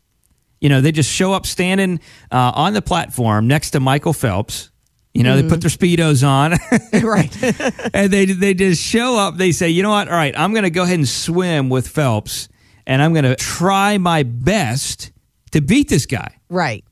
You 0.61 0.69
know, 0.69 0.79
they 0.81 0.91
just 0.91 1.11
show 1.11 1.33
up 1.33 1.45
standing 1.45 1.99
uh, 2.31 2.51
on 2.55 2.73
the 2.73 2.81
platform 2.81 3.47
next 3.47 3.71
to 3.71 3.79
Michael 3.79 4.13
Phelps. 4.13 4.69
You 5.13 5.23
know, 5.23 5.35
they 5.41 5.47
put 5.49 5.59
their 5.59 5.69
speedos 5.69 6.25
on, 6.25 6.51
right. 7.03 7.93
and 7.93 8.09
they 8.13 8.25
they 8.25 8.53
just 8.53 8.81
show 8.81 9.17
up. 9.17 9.35
They 9.37 9.51
say, 9.51 9.69
you 9.69 9.83
know 9.83 9.89
what? 9.89 10.07
All 10.07 10.13
right, 10.15 10.33
I'm 10.39 10.53
going 10.53 10.63
to 10.63 10.69
go 10.69 10.83
ahead 10.83 10.97
and 10.99 11.07
swim 11.09 11.69
with 11.69 11.87
Phelps, 11.87 12.47
and 12.87 13.01
I'm 13.01 13.13
going 13.13 13.25
to 13.25 13.35
try 13.35 13.97
my 13.97 14.23
best 14.23 15.11
to 15.51 15.61
beat 15.61 15.89
this 15.89 16.05
guy. 16.05 16.37
right. 16.49 16.83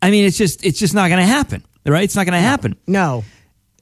I 0.00 0.12
mean, 0.12 0.24
it's 0.26 0.38
just 0.38 0.64
it's 0.64 0.78
just 0.78 0.94
not 0.94 1.08
going 1.08 1.20
to 1.20 1.26
happen, 1.26 1.64
right? 1.84 2.04
It's 2.04 2.14
not 2.14 2.24
going 2.24 2.40
to 2.40 2.46
happen. 2.48 2.76
No. 2.86 3.24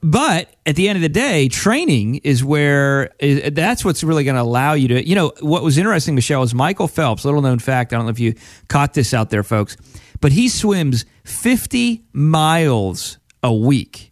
But 0.01 0.49
at 0.65 0.75
the 0.75 0.89
end 0.89 0.95
of 0.95 1.01
the 1.03 1.09
day, 1.09 1.47
training 1.47 2.15
is 2.23 2.43
where 2.43 3.11
is, 3.19 3.53
that's 3.53 3.85
what's 3.85 4.03
really 4.03 4.23
going 4.23 4.35
to 4.35 4.41
allow 4.41 4.73
you 4.73 4.87
to. 4.89 5.07
You 5.07 5.13
know, 5.13 5.31
what 5.41 5.61
was 5.63 5.77
interesting, 5.77 6.15
Michelle, 6.15 6.41
is 6.41 6.55
Michael 6.55 6.87
Phelps. 6.87 7.23
Little 7.23 7.41
known 7.41 7.59
fact. 7.59 7.93
I 7.93 7.97
don't 7.97 8.05
know 8.05 8.11
if 8.11 8.19
you 8.19 8.33
caught 8.67 8.95
this 8.95 9.13
out 9.13 9.29
there, 9.29 9.43
folks, 9.43 9.77
but 10.21 10.31
he 10.31 10.49
swims 10.49 11.05
50 11.25 12.03
miles 12.13 13.19
a 13.43 13.53
week. 13.53 14.11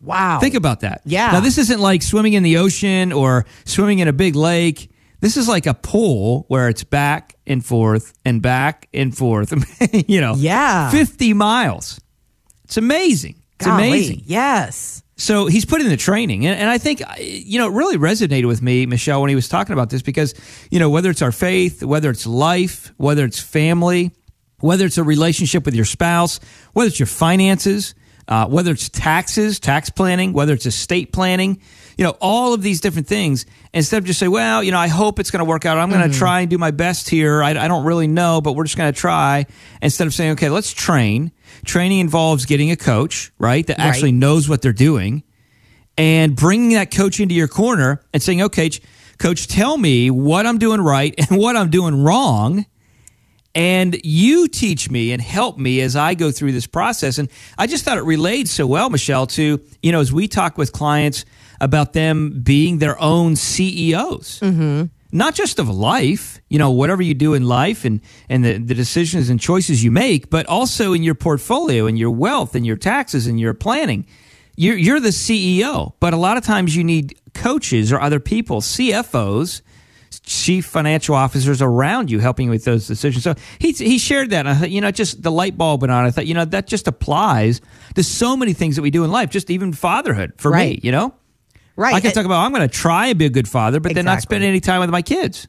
Wow. 0.00 0.38
Think 0.38 0.54
about 0.54 0.80
that. 0.80 1.00
Yeah. 1.04 1.32
Now, 1.32 1.40
this 1.40 1.58
isn't 1.58 1.80
like 1.80 2.02
swimming 2.02 2.34
in 2.34 2.42
the 2.42 2.58
ocean 2.58 3.12
or 3.12 3.46
swimming 3.64 4.00
in 4.00 4.08
a 4.08 4.12
big 4.12 4.36
lake. 4.36 4.90
This 5.24 5.38
is 5.38 5.48
like 5.48 5.64
a 5.64 5.72
pool 5.72 6.44
where 6.48 6.68
it's 6.68 6.84
back 6.84 7.34
and 7.46 7.64
forth 7.64 8.12
and 8.26 8.42
back 8.42 8.88
and 8.92 9.16
forth. 9.16 9.54
you 10.06 10.20
know, 10.20 10.34
Yeah. 10.36 10.90
50 10.90 11.32
miles. 11.32 11.98
It's 12.64 12.76
amazing. 12.76 13.36
It's 13.54 13.64
Golly, 13.64 13.88
amazing. 13.88 14.22
Yes. 14.26 15.02
So 15.16 15.46
he's 15.46 15.64
put 15.64 15.80
in 15.80 15.88
the 15.88 15.96
training, 15.96 16.44
and, 16.44 16.60
and 16.60 16.68
I 16.68 16.76
think 16.76 17.00
uh, 17.00 17.14
you 17.18 17.58
know 17.58 17.68
it 17.68 17.72
really 17.72 17.96
resonated 17.96 18.46
with 18.46 18.60
me, 18.60 18.84
Michelle, 18.84 19.22
when 19.22 19.30
he 19.30 19.34
was 19.34 19.48
talking 19.48 19.72
about 19.72 19.88
this 19.88 20.02
because 20.02 20.34
you 20.70 20.78
know 20.78 20.90
whether 20.90 21.08
it's 21.08 21.22
our 21.22 21.32
faith, 21.32 21.82
whether 21.82 22.10
it's 22.10 22.26
life, 22.26 22.92
whether 22.98 23.24
it's 23.24 23.40
family, 23.40 24.10
whether 24.60 24.84
it's 24.84 24.98
a 24.98 25.04
relationship 25.04 25.64
with 25.64 25.74
your 25.74 25.86
spouse, 25.86 26.38
whether 26.74 26.88
it's 26.88 27.00
your 27.00 27.06
finances, 27.06 27.94
uh, 28.28 28.46
whether 28.46 28.72
it's 28.72 28.88
taxes, 28.88 29.60
tax 29.60 29.90
planning, 29.90 30.32
whether 30.32 30.52
it's 30.54 30.66
estate 30.66 31.12
planning, 31.12 31.60
you 31.96 32.04
know 32.04 32.16
all 32.20 32.54
of 32.54 32.62
these 32.62 32.80
different 32.80 33.06
things. 33.06 33.46
Instead 33.72 33.98
of 33.98 34.04
just 34.04 34.18
say, 34.18 34.28
well, 34.28 34.62
you 34.62 34.72
know, 34.72 34.78
I 34.78 34.88
hope 34.88 35.18
it's 35.18 35.30
going 35.30 35.44
to 35.44 35.48
work 35.48 35.64
out. 35.66 35.78
I'm 35.78 35.90
going 35.90 36.10
to 36.10 36.16
try 36.16 36.40
and 36.40 36.50
do 36.50 36.58
my 36.58 36.70
best 36.70 37.08
here. 37.08 37.42
I, 37.42 37.50
I 37.50 37.68
don't 37.68 37.84
really 37.84 38.06
know, 38.06 38.40
but 38.40 38.52
we're 38.52 38.64
just 38.64 38.76
going 38.76 38.92
to 38.92 38.98
try. 38.98 39.46
Instead 39.82 40.06
of 40.06 40.14
saying, 40.14 40.32
okay, 40.32 40.48
let's 40.48 40.72
train. 40.72 41.32
Training 41.64 42.00
involves 42.00 42.46
getting 42.46 42.70
a 42.70 42.76
coach, 42.76 43.32
right, 43.38 43.66
that 43.66 43.78
actually 43.80 44.12
knows 44.12 44.48
what 44.48 44.62
they're 44.62 44.72
doing 44.72 45.22
and 45.96 46.34
bringing 46.34 46.70
that 46.70 46.90
coach 46.90 47.20
into 47.20 47.34
your 47.34 47.48
corner 47.48 48.02
and 48.12 48.22
saying, 48.22 48.42
okay, 48.42 48.70
coach, 49.18 49.46
tell 49.46 49.76
me 49.76 50.10
what 50.10 50.46
I'm 50.46 50.58
doing 50.58 50.80
right 50.80 51.14
and 51.18 51.38
what 51.38 51.56
I'm 51.56 51.70
doing 51.70 52.02
wrong. 52.02 52.66
And 53.54 53.96
you 54.02 54.48
teach 54.48 54.90
me 54.90 55.12
and 55.12 55.22
help 55.22 55.58
me 55.58 55.80
as 55.80 55.94
I 55.94 56.14
go 56.14 56.32
through 56.32 56.52
this 56.52 56.66
process. 56.66 57.18
And 57.18 57.28
I 57.56 57.66
just 57.66 57.84
thought 57.84 57.98
it 57.98 58.02
relayed 58.02 58.48
so 58.48 58.66
well, 58.66 58.90
Michelle, 58.90 59.26
to, 59.28 59.60
you 59.82 59.92
know, 59.92 60.00
as 60.00 60.12
we 60.12 60.26
talk 60.26 60.58
with 60.58 60.72
clients 60.72 61.24
about 61.60 61.92
them 61.92 62.40
being 62.42 62.78
their 62.78 63.00
own 63.00 63.36
CEOs. 63.36 64.40
Mm-hmm. 64.40 64.84
Not 65.12 65.36
just 65.36 65.60
of 65.60 65.68
life, 65.68 66.40
you 66.48 66.58
know, 66.58 66.72
whatever 66.72 67.00
you 67.00 67.14
do 67.14 67.34
in 67.34 67.46
life 67.46 67.84
and, 67.84 68.00
and 68.28 68.44
the, 68.44 68.58
the 68.58 68.74
decisions 68.74 69.30
and 69.30 69.38
choices 69.38 69.84
you 69.84 69.92
make, 69.92 70.28
but 70.28 70.46
also 70.46 70.92
in 70.92 71.04
your 71.04 71.14
portfolio 71.14 71.86
and 71.86 71.96
your 71.96 72.10
wealth 72.10 72.56
and 72.56 72.66
your 72.66 72.76
taxes 72.76 73.28
and 73.28 73.38
your 73.38 73.54
planning. 73.54 74.06
You're, 74.56 74.76
you're 74.76 75.00
the 75.00 75.10
CEO, 75.10 75.92
but 76.00 76.14
a 76.14 76.16
lot 76.16 76.36
of 76.36 76.44
times 76.44 76.74
you 76.74 76.82
need 76.82 77.16
coaches 77.32 77.92
or 77.92 78.00
other 78.00 78.18
people, 78.18 78.60
CFOs, 78.60 79.62
chief 80.26 80.64
financial 80.64 81.14
officers 81.14 81.60
around 81.60 82.10
you 82.10 82.18
helping 82.18 82.48
with 82.48 82.64
those 82.64 82.86
decisions. 82.86 83.22
So 83.24 83.34
he, 83.58 83.72
he 83.72 83.98
shared 83.98 84.30
that. 84.30 84.40
And 84.40 84.48
I 84.48 84.54
thought, 84.54 84.70
you 84.70 84.80
know, 84.80 84.90
just 84.90 85.22
the 85.22 85.30
light 85.30 85.56
bulb 85.58 85.82
went 85.82 85.92
on. 85.92 86.04
I 86.04 86.10
thought, 86.10 86.26
you 86.26 86.34
know, 86.34 86.46
that 86.46 86.66
just 86.66 86.88
applies 86.88 87.60
to 87.94 88.02
so 88.02 88.36
many 88.36 88.54
things 88.54 88.76
that 88.76 88.82
we 88.82 88.90
do 88.90 89.04
in 89.04 89.10
life, 89.10 89.30
just 89.30 89.50
even 89.50 89.72
fatherhood 89.72 90.32
for 90.38 90.50
me, 90.50 90.80
you 90.82 90.92
know? 90.92 91.14
Right. 91.76 91.94
I 91.94 92.00
can 92.00 92.12
talk 92.12 92.24
about, 92.24 92.44
I'm 92.44 92.52
going 92.52 92.66
to 92.66 92.74
try 92.74 93.08
and 93.08 93.18
be 93.18 93.26
a 93.26 93.30
good 93.30 93.48
father, 93.48 93.80
but 93.80 93.94
then 93.94 94.04
not 94.04 94.22
spend 94.22 94.44
any 94.44 94.60
time 94.60 94.80
with 94.80 94.90
my 94.90 95.02
kids. 95.02 95.46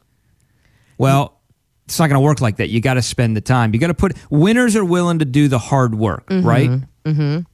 Well, 0.97 1.39
it's 1.85 1.99
not 1.99 2.07
going 2.07 2.19
to 2.19 2.25
work 2.25 2.41
like 2.41 2.57
that. 2.57 2.69
You 2.69 2.81
got 2.81 2.95
to 2.95 3.01
spend 3.01 3.37
the 3.37 3.41
time. 3.41 3.73
You 3.73 3.79
got 3.79 3.87
to 3.87 3.93
put, 3.93 4.17
winners 4.29 4.75
are 4.75 4.83
willing 4.83 5.19
to 5.19 5.25
do 5.25 5.47
the 5.47 5.59
hard 5.59 5.95
work, 5.95 6.25
right? 6.29 6.69
Mm-hmm. 6.69 7.35
right? 7.35 7.45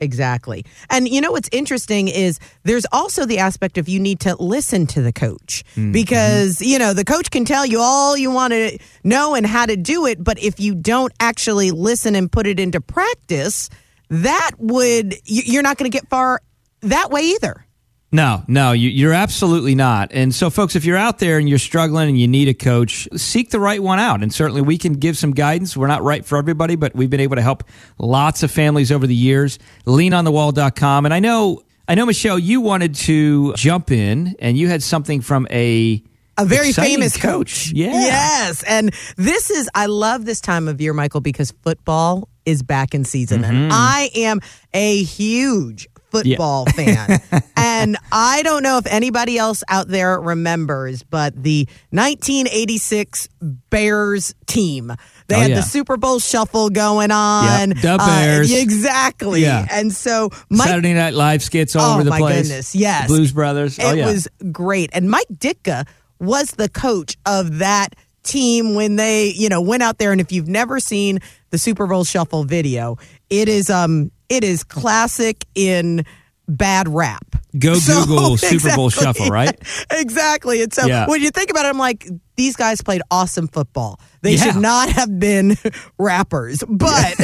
Exactly. 0.00 0.64
And 0.88 1.06
you 1.08 1.20
know 1.20 1.30
what's 1.32 1.48
interesting 1.52 2.08
is 2.08 2.38
there's 2.62 2.86
also 2.90 3.26
the 3.26 3.38
aspect 3.38 3.76
of 3.78 3.88
you 3.88 4.00
need 4.00 4.20
to 4.20 4.34
listen 4.42 4.86
to 4.88 5.02
the 5.02 5.12
coach 5.12 5.62
Mm-hmm. 5.76 5.92
because, 5.92 6.60
you 6.62 6.78
know, 6.78 6.92
the 6.94 7.04
coach 7.04 7.30
can 7.30 7.44
tell 7.44 7.64
you 7.66 7.80
all 7.80 8.16
you 8.16 8.30
want 8.30 8.52
to 8.52 8.78
know 9.04 9.34
and 9.34 9.46
how 9.46 9.66
to 9.66 9.76
do 9.76 10.06
it, 10.06 10.22
but 10.24 10.42
if 10.42 10.58
you 10.58 10.74
don't 10.74 11.12
actually 11.20 11.70
listen 11.70 12.14
and 12.16 12.30
put 12.32 12.46
it 12.46 12.58
into 12.58 12.80
practice, 12.80 13.68
that 14.08 14.52
would, 14.58 15.14
you- 15.24 15.42
you're 15.46 15.62
not 15.62 15.76
going 15.78 15.90
to 15.90 15.94
get 15.96 16.08
far 16.08 16.40
that 16.80 17.10
way 17.10 17.20
either. 17.22 17.64
No, 18.12 18.42
no, 18.48 18.72
you, 18.72 18.88
you're 18.88 19.12
absolutely 19.12 19.76
not. 19.76 20.10
And 20.12 20.34
so, 20.34 20.50
folks, 20.50 20.74
if 20.74 20.84
you're 20.84 20.96
out 20.96 21.20
there 21.20 21.38
and 21.38 21.48
you're 21.48 21.58
struggling 21.58 22.08
and 22.08 22.18
you 22.18 22.26
need 22.26 22.48
a 22.48 22.54
coach, 22.54 23.06
seek 23.14 23.50
the 23.50 23.60
right 23.60 23.80
one 23.80 24.00
out. 24.00 24.22
And 24.22 24.34
certainly 24.34 24.62
we 24.62 24.78
can 24.78 24.94
give 24.94 25.16
some 25.16 25.30
guidance. 25.30 25.76
We're 25.76 25.86
not 25.86 26.02
right 26.02 26.24
for 26.24 26.36
everybody, 26.36 26.74
but 26.74 26.94
we've 26.94 27.10
been 27.10 27.20
able 27.20 27.36
to 27.36 27.42
help 27.42 27.62
lots 27.98 28.42
of 28.42 28.50
families 28.50 28.90
over 28.90 29.06
the 29.06 29.14
years. 29.14 29.60
Leanonthewall.com. 29.86 31.04
And 31.04 31.14
I 31.14 31.20
know, 31.20 31.62
I 31.86 31.94
know, 31.94 32.04
Michelle, 32.04 32.38
you 32.38 32.60
wanted 32.60 32.96
to 32.96 33.54
jump 33.54 33.92
in 33.92 34.34
and 34.40 34.58
you 34.58 34.68
had 34.68 34.82
something 34.82 35.20
from 35.20 35.46
a 35.50 36.02
a 36.36 36.44
very 36.44 36.70
exciting 36.70 36.94
famous 36.94 37.16
coach. 37.16 37.70
Yeah. 37.72 37.92
Yes. 37.92 38.62
And 38.64 38.94
this 39.16 39.50
is, 39.50 39.68
I 39.74 39.86
love 39.86 40.24
this 40.24 40.40
time 40.40 40.68
of 40.68 40.80
year, 40.80 40.92
Michael, 40.94 41.20
because 41.20 41.52
football 41.62 42.28
is 42.46 42.62
back 42.62 42.94
in 42.94 43.04
season. 43.04 43.42
Mm-hmm. 43.42 43.54
And 43.54 43.72
I 43.72 44.10
am 44.14 44.40
a 44.72 45.02
huge 45.02 45.86
football 46.10 46.66
fan. 46.66 47.20
and 47.56 47.96
I 48.12 48.42
don't 48.42 48.62
know 48.62 48.78
if 48.78 48.86
anybody 48.86 49.38
else 49.38 49.62
out 49.68 49.88
there 49.88 50.20
remembers, 50.20 51.02
but 51.02 51.40
the 51.42 51.66
1986 51.90 53.28
Bears 53.70 54.34
team. 54.46 54.92
They 55.28 55.36
Oh, 55.36 55.38
had 55.40 55.50
yeah. 55.50 55.56
the 55.56 55.62
Super 55.62 55.96
Bowl 55.96 56.18
shuffle 56.18 56.70
going 56.70 57.10
on. 57.10 57.70
Yep, 57.70 57.78
the 57.82 57.92
uh, 58.00 58.06
Bears. 58.06 58.52
exactly. 58.52 59.42
Yeah. 59.42 59.66
And 59.70 59.92
so 59.92 60.30
Mike 60.48 60.68
Saturday 60.68 60.92
Night 60.94 61.14
Live 61.14 61.42
skits 61.42 61.76
all 61.76 61.92
Oh, 61.92 61.94
over 61.94 62.04
the 62.04 62.10
my 62.10 62.18
place. 62.18 62.42
goodness, 62.48 62.74
yes. 62.74 63.02
The 63.08 63.14
Blues 63.14 63.32
Brothers. 63.32 63.78
Oh, 63.78 63.88
it 63.88 63.92
oh, 63.92 63.94
yeah. 63.94 64.06
was 64.06 64.28
great. 64.50 64.90
And 64.92 65.08
Mike 65.10 65.28
Ditka 65.32 65.86
was 66.18 66.50
the 66.52 66.68
coach 66.68 67.16
of 67.26 67.58
that 67.58 67.94
team 68.22 68.74
when 68.74 68.96
they, 68.96 69.28
you 69.28 69.48
know, 69.48 69.60
went 69.62 69.82
out 69.82 69.98
there. 69.98 70.12
And 70.12 70.20
if 70.20 70.32
you've 70.32 70.48
never 70.48 70.80
seen 70.80 71.20
the 71.50 71.58
Super 71.58 71.86
Bowl 71.86 72.04
Shuffle 72.04 72.44
video, 72.44 72.96
it 73.28 73.48
is 73.48 73.70
um 73.70 74.10
it 74.28 74.44
is 74.44 74.64
classic 74.64 75.44
in 75.54 76.04
bad 76.48 76.88
rap. 76.88 77.24
Go 77.58 77.74
So- 77.78 78.04
Google 78.06 78.36
Super 78.36 78.74
Bowl 78.74 78.90
Shuffle, 78.90 79.26
right? 79.28 79.56
exactly. 79.90 80.62
And 80.62 80.72
so 80.72 80.86
Yeah. 80.86 81.06
when 81.08 81.20
you 81.20 81.30
think 81.30 81.50
about 81.50 81.64
it, 81.64 81.68
I'm 81.68 81.78
like, 81.78 82.06
these 82.36 82.56
guys 82.56 82.80
played 82.80 83.02
awesome 83.10 83.48
football. 83.48 84.00
They 84.22 84.34
Yeah. 84.34 84.44
should 84.52 84.56
not 84.56 84.88
have 84.90 85.18
been 85.18 85.56
rappers, 85.98 86.62
but 86.68 87.14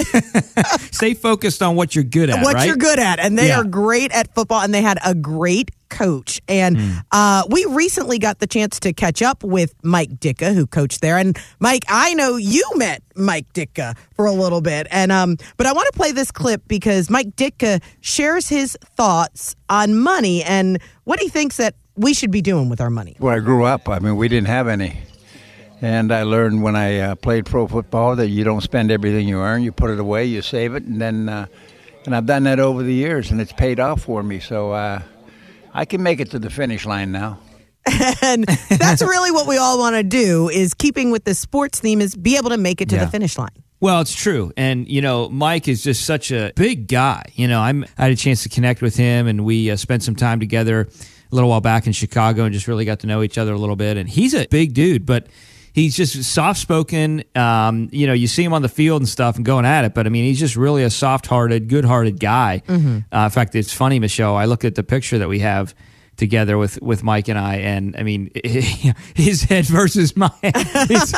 Stay 0.92 1.14
focused 1.14 1.62
on 1.62 1.74
what 1.76 1.94
you're 1.94 2.04
good 2.04 2.30
at, 2.30 2.42
what 2.44 2.54
right? 2.54 2.66
you're 2.66 2.76
good 2.76 2.98
at. 2.98 3.18
And 3.18 3.38
they 3.38 3.50
are 3.52 3.64
great 3.64 4.12
at 4.12 4.34
football, 4.34 4.60
and 4.62 4.72
they 4.74 4.82
had 4.82 4.98
a 5.04 5.14
great 5.14 5.70
coach. 5.88 6.40
And 6.48 6.78
Hmm. 6.78 6.90
uh, 7.12 7.42
we 7.50 7.64
recently 7.66 8.18
got 8.18 8.38
the 8.38 8.46
chance 8.46 8.78
to 8.80 8.92
catch 8.92 9.22
up 9.22 9.42
with 9.44 9.74
Mike 9.82 10.18
Ditka, 10.20 10.54
who 10.54 10.66
coached 10.66 11.00
there. 11.00 11.18
And 11.18 11.38
Mike, 11.60 11.84
I 11.88 12.14
know 12.14 12.36
you 12.36 12.64
met 12.76 13.02
Mike 13.14 13.52
Ditka 13.52 13.96
for 14.14 14.26
a 14.26 14.32
little 14.32 14.60
bit, 14.60 14.86
and 14.90 15.10
um, 15.12 15.36
but 15.56 15.66
I 15.66 15.72
want 15.72 15.88
to 15.92 15.96
play 15.98 16.12
this 16.12 16.30
clip 16.30 16.62
because 16.68 17.08
Mike 17.10 17.36
Ditka 17.36 17.82
shares 18.00 18.48
his 18.48 18.76
thoughts 18.96 19.56
on 19.68 19.96
money 19.98 20.42
and 20.42 20.78
what 21.04 21.20
he 21.20 21.28
thinks 21.28 21.56
that 21.56 21.74
we 21.96 22.12
should 22.12 22.30
be 22.30 22.42
doing 22.42 22.68
with 22.68 22.80
our 22.80 22.90
money. 22.90 23.16
Well, 23.18 23.34
I 23.34 23.38
grew 23.40 23.64
up, 23.64 23.88
I 23.88 23.98
mean, 24.00 24.16
we 24.16 24.28
didn't 24.28 24.48
have 24.48 24.68
any. 24.68 25.00
And 25.82 26.10
I 26.12 26.22
learned 26.22 26.62
when 26.62 26.74
I 26.74 26.98
uh, 27.00 27.14
played 27.16 27.44
pro 27.46 27.66
football 27.66 28.16
that 28.16 28.28
you 28.28 28.44
don't 28.44 28.62
spend 28.62 28.90
everything 28.90 29.28
you 29.28 29.40
earn. 29.40 29.62
You 29.62 29.72
put 29.72 29.90
it 29.90 30.00
away, 30.00 30.24
you 30.24 30.40
save 30.40 30.74
it, 30.74 30.84
and 30.84 31.00
then, 31.00 31.28
uh, 31.28 31.46
and 32.06 32.16
I've 32.16 32.24
done 32.24 32.44
that 32.44 32.60
over 32.60 32.82
the 32.82 32.94
years, 32.94 33.30
and 33.30 33.40
it's 33.42 33.52
paid 33.52 33.78
off 33.78 34.02
for 34.02 34.22
me. 34.22 34.40
So 34.40 34.72
uh, 34.72 35.02
I 35.76 35.84
can 35.84 36.02
make 36.02 36.20
it 36.20 36.30
to 36.32 36.38
the 36.38 36.50
finish 36.50 36.86
line 36.86 37.12
now. 37.12 37.38
And 38.22 38.44
that's 38.44 39.02
really 39.14 39.30
what 39.30 39.46
we 39.46 39.58
all 39.58 39.78
want 39.78 39.94
to 39.94 40.02
do 40.02 40.48
is 40.48 40.74
keeping 40.74 41.10
with 41.10 41.24
the 41.24 41.34
sports 41.34 41.78
theme 41.80 42.00
is 42.00 42.14
be 42.16 42.36
able 42.36 42.50
to 42.50 42.56
make 42.56 42.80
it 42.80 42.88
to 42.88 42.96
Yeah. 42.96 43.04
the 43.04 43.10
finish 43.10 43.36
line. 43.38 43.50
Well, 43.78 44.00
it's 44.00 44.14
true. 44.14 44.52
And, 44.56 44.88
you 44.88 45.02
know, 45.02 45.28
Mike 45.28 45.68
is 45.68 45.84
just 45.84 46.04
such 46.06 46.32
a 46.32 46.50
big 46.56 46.88
guy. 46.88 47.24
You 47.34 47.46
know, 47.46 47.60
I'm, 47.60 47.84
I 47.98 48.04
had 48.04 48.12
a 48.12 48.16
chance 48.16 48.42
to 48.44 48.48
connect 48.48 48.80
with 48.80 48.96
him 48.96 49.26
and 49.26 49.44
we 49.44 49.70
uh, 49.70 49.76
spent 49.76 50.02
some 50.02 50.16
time 50.16 50.40
together 50.40 50.80
a 51.30 51.34
little 51.34 51.50
while 51.50 51.60
back 51.60 51.86
in 51.86 51.92
Chicago 51.92 52.44
and 52.44 52.54
just 52.54 52.66
really 52.68 52.86
got 52.86 53.00
to 53.00 53.06
know 53.06 53.22
each 53.22 53.36
other 53.36 53.52
a 53.52 53.58
little 53.58 53.76
bit. 53.76 53.98
And 53.98 54.08
he's 54.08 54.32
a 54.34 54.46
big 54.48 54.72
dude, 54.72 55.04
but 55.04 55.26
he's 55.76 55.94
just 55.94 56.24
soft 56.24 56.58
spoken. 56.58 57.22
Um, 57.36 57.88
you 57.92 58.06
know, 58.06 58.14
you 58.14 58.26
see 58.26 58.42
him 58.42 58.54
on 58.54 58.62
the 58.62 58.68
field 58.68 59.02
and 59.02 59.08
stuff 59.08 59.36
and 59.36 59.44
going 59.44 59.66
at 59.66 59.84
it, 59.84 59.94
but 59.94 60.06
I 60.06 60.08
mean, 60.08 60.24
he's 60.24 60.40
just 60.40 60.56
really 60.56 60.82
a 60.82 60.90
soft 60.90 61.26
hearted, 61.26 61.68
good 61.68 61.84
hearted 61.84 62.18
guy. 62.18 62.62
Uh, 63.12 63.24
in 63.24 63.30
fact, 63.30 63.54
it's 63.54 63.72
funny, 63.72 64.00
Michelle. 64.00 64.34
I 64.34 64.46
look 64.46 64.64
at 64.64 64.74
the 64.74 64.82
picture 64.82 65.18
that 65.18 65.28
we 65.28 65.40
have 65.40 65.74
together 66.16 66.56
with 66.56 66.80
with 66.80 67.04
Mike 67.04 67.28
and 67.28 67.38
I, 67.38 67.56
and 67.56 67.94
I 67.94 68.02
mean, 68.02 68.30
his 69.14 69.42
head 69.44 69.66
versus 69.66 70.16
mine. 70.16 70.30
It's, 70.42 71.12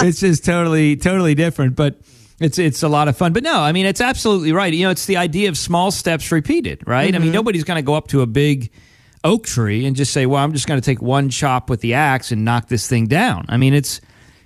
it's 0.00 0.20
just 0.20 0.44
totally 0.44 0.96
totally 0.96 1.36
different, 1.36 1.76
but. 1.76 2.00
It's 2.40 2.58
it's 2.58 2.82
a 2.82 2.88
lot 2.88 3.06
of 3.06 3.16
fun, 3.16 3.32
but 3.32 3.44
no, 3.44 3.60
I 3.60 3.70
mean 3.70 3.86
it's 3.86 4.00
absolutely 4.00 4.50
right. 4.50 4.72
You 4.74 4.86
know, 4.86 4.90
it's 4.90 5.06
the 5.06 5.16
idea 5.16 5.48
of 5.48 5.56
small 5.56 5.92
steps 5.92 6.32
repeated, 6.32 6.82
right? 6.88 7.14
I 7.14 7.18
mean, 7.20 7.30
nobody's 7.30 7.62
going 7.62 7.76
to 7.76 7.82
go 7.82 7.94
up 7.94 8.08
to 8.08 8.22
a 8.22 8.26
big 8.26 8.72
oak 9.24 9.46
tree 9.46 9.86
and 9.86 9.96
just 9.96 10.12
say, 10.12 10.26
"Well, 10.26 10.42
I'm 10.42 10.52
just 10.52 10.66
going 10.66 10.80
to 10.80 10.84
take 10.84 11.00
one 11.02 11.28
chop 11.28 11.70
with 11.70 11.80
the 11.80 11.94
axe 11.94 12.32
and 12.32 12.44
knock 12.44 12.68
this 12.68 12.88
thing 12.88 13.06
down." 13.06 13.46
I 13.48 13.56
mean, 13.56 13.74
it's 13.74 14.00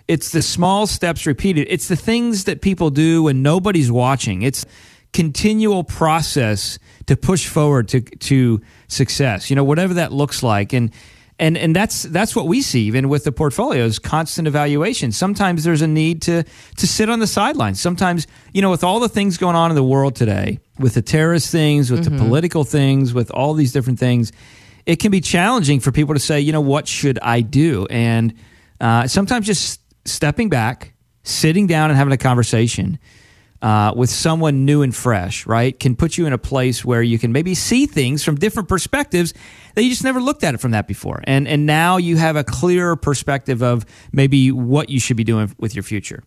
it's 0.09 0.31
the 0.31 0.43
small 0.43 0.87
steps 0.87 1.27
repeated. 1.27 1.66
It's 1.68 1.89
the 1.89 1.97
things 1.97 2.45
that 2.45 2.61
people 2.61 2.91
do 2.91 3.24
when 3.24 3.43
nobody's 3.43 3.91
watching. 3.91 4.43
It's 4.43 4.64
continual 5.12 5.83
process 5.83 6.79
to 7.07 7.16
push 7.16 7.47
forward 7.47 7.89
to 7.89 8.01
to 8.01 8.61
success. 8.89 9.51
You 9.51 9.57
know, 9.57 9.64
whatever 9.64 9.95
that 9.95 10.12
looks 10.12 10.43
like, 10.43 10.72
and 10.72 10.91
and 11.39 11.59
and 11.59 11.74
that's 11.74 12.03
that's 12.05 12.35
what 12.35 12.47
we 12.47 12.62
see 12.62 12.83
even 12.83 13.09
with 13.09 13.24
the 13.24 13.33
portfolios. 13.33 13.99
Constant 13.99 14.49
evaluation. 14.49 15.12
Sometimes 15.12 15.64
there's 15.64 15.83
a 15.83 15.87
need 15.87 16.22
to 16.22 16.45
to 16.77 16.87
sit 16.87 17.11
on 17.11 17.18
the 17.18 17.27
sidelines. 17.27 17.81
Sometimes 17.81 18.27
you 18.53 18.62
know, 18.62 18.70
with 18.70 18.85
all 18.85 19.01
the 19.01 19.09
things 19.09 19.37
going 19.37 19.57
on 19.57 19.70
in 19.70 19.74
the 19.74 19.83
world 19.83 20.16
today, 20.16 20.61
with 20.79 20.95
the 20.95 21.03
terrorist 21.03 21.51
things, 21.51 21.91
with 21.91 22.05
the 22.05 22.11
mm-hmm. 22.11 22.24
political 22.24 22.64
things, 22.64 23.12
with 23.12 23.31
all 23.31 23.55
these 23.55 23.72
different 23.72 23.99
things, 23.99 24.33
it 24.87 24.97
can 24.97 25.11
be 25.11 25.20
challenging 25.20 25.80
for 25.80 25.93
people 25.93 26.14
to 26.14 26.20
say, 26.20 26.41
you 26.41 26.53
know, 26.53 26.61
what 26.61 26.87
should 26.87 27.18
I 27.20 27.41
do? 27.41 27.87
And 27.91 28.34
uh, 28.80 29.09
sometimes 29.09 29.47
just 29.47 29.80
stepping 30.07 30.49
back, 30.49 30.95
sitting 31.24 31.66
down, 31.66 31.91
and 31.91 31.97
having 31.97 32.12
a 32.12 32.18
conversation 32.18 32.99
uh, 33.62 33.93
with 33.97 34.11
someone 34.11 34.64
new 34.64 34.82
and 34.82 34.95
fresh, 34.95 35.47
right, 35.47 35.78
can 35.78 35.97
put 35.97 36.16
you 36.16 36.26
in 36.26 36.32
a 36.32 36.39
place 36.39 36.84
where 36.84 37.03
you 37.03 37.18
can 37.18 37.32
maybe 37.32 37.55
see 37.55 37.87
things 37.87 38.22
from 38.22 38.37
different 38.37 38.68
perspectives 38.68 39.34
that 39.74 39.82
you 39.82 39.91
just 39.91 40.05
never 40.05 40.20
looked 40.20 40.45
at 40.45 40.55
it 40.55 40.59
from 40.59 40.70
that 40.70 40.87
before. 40.87 41.20
And 41.24 41.49
and 41.49 41.66
now 41.66 41.97
you 41.97 42.16
have 42.16 42.37
a 42.37 42.45
clearer 42.45 42.97
perspective 42.97 43.62
of 43.62 43.84
maybe 44.12 44.53
what 44.53 44.89
you 44.89 45.01
should 45.01 45.16
be 45.16 45.24
doing 45.24 45.53
with 45.59 45.74
your 45.74 45.82
future. 45.82 46.22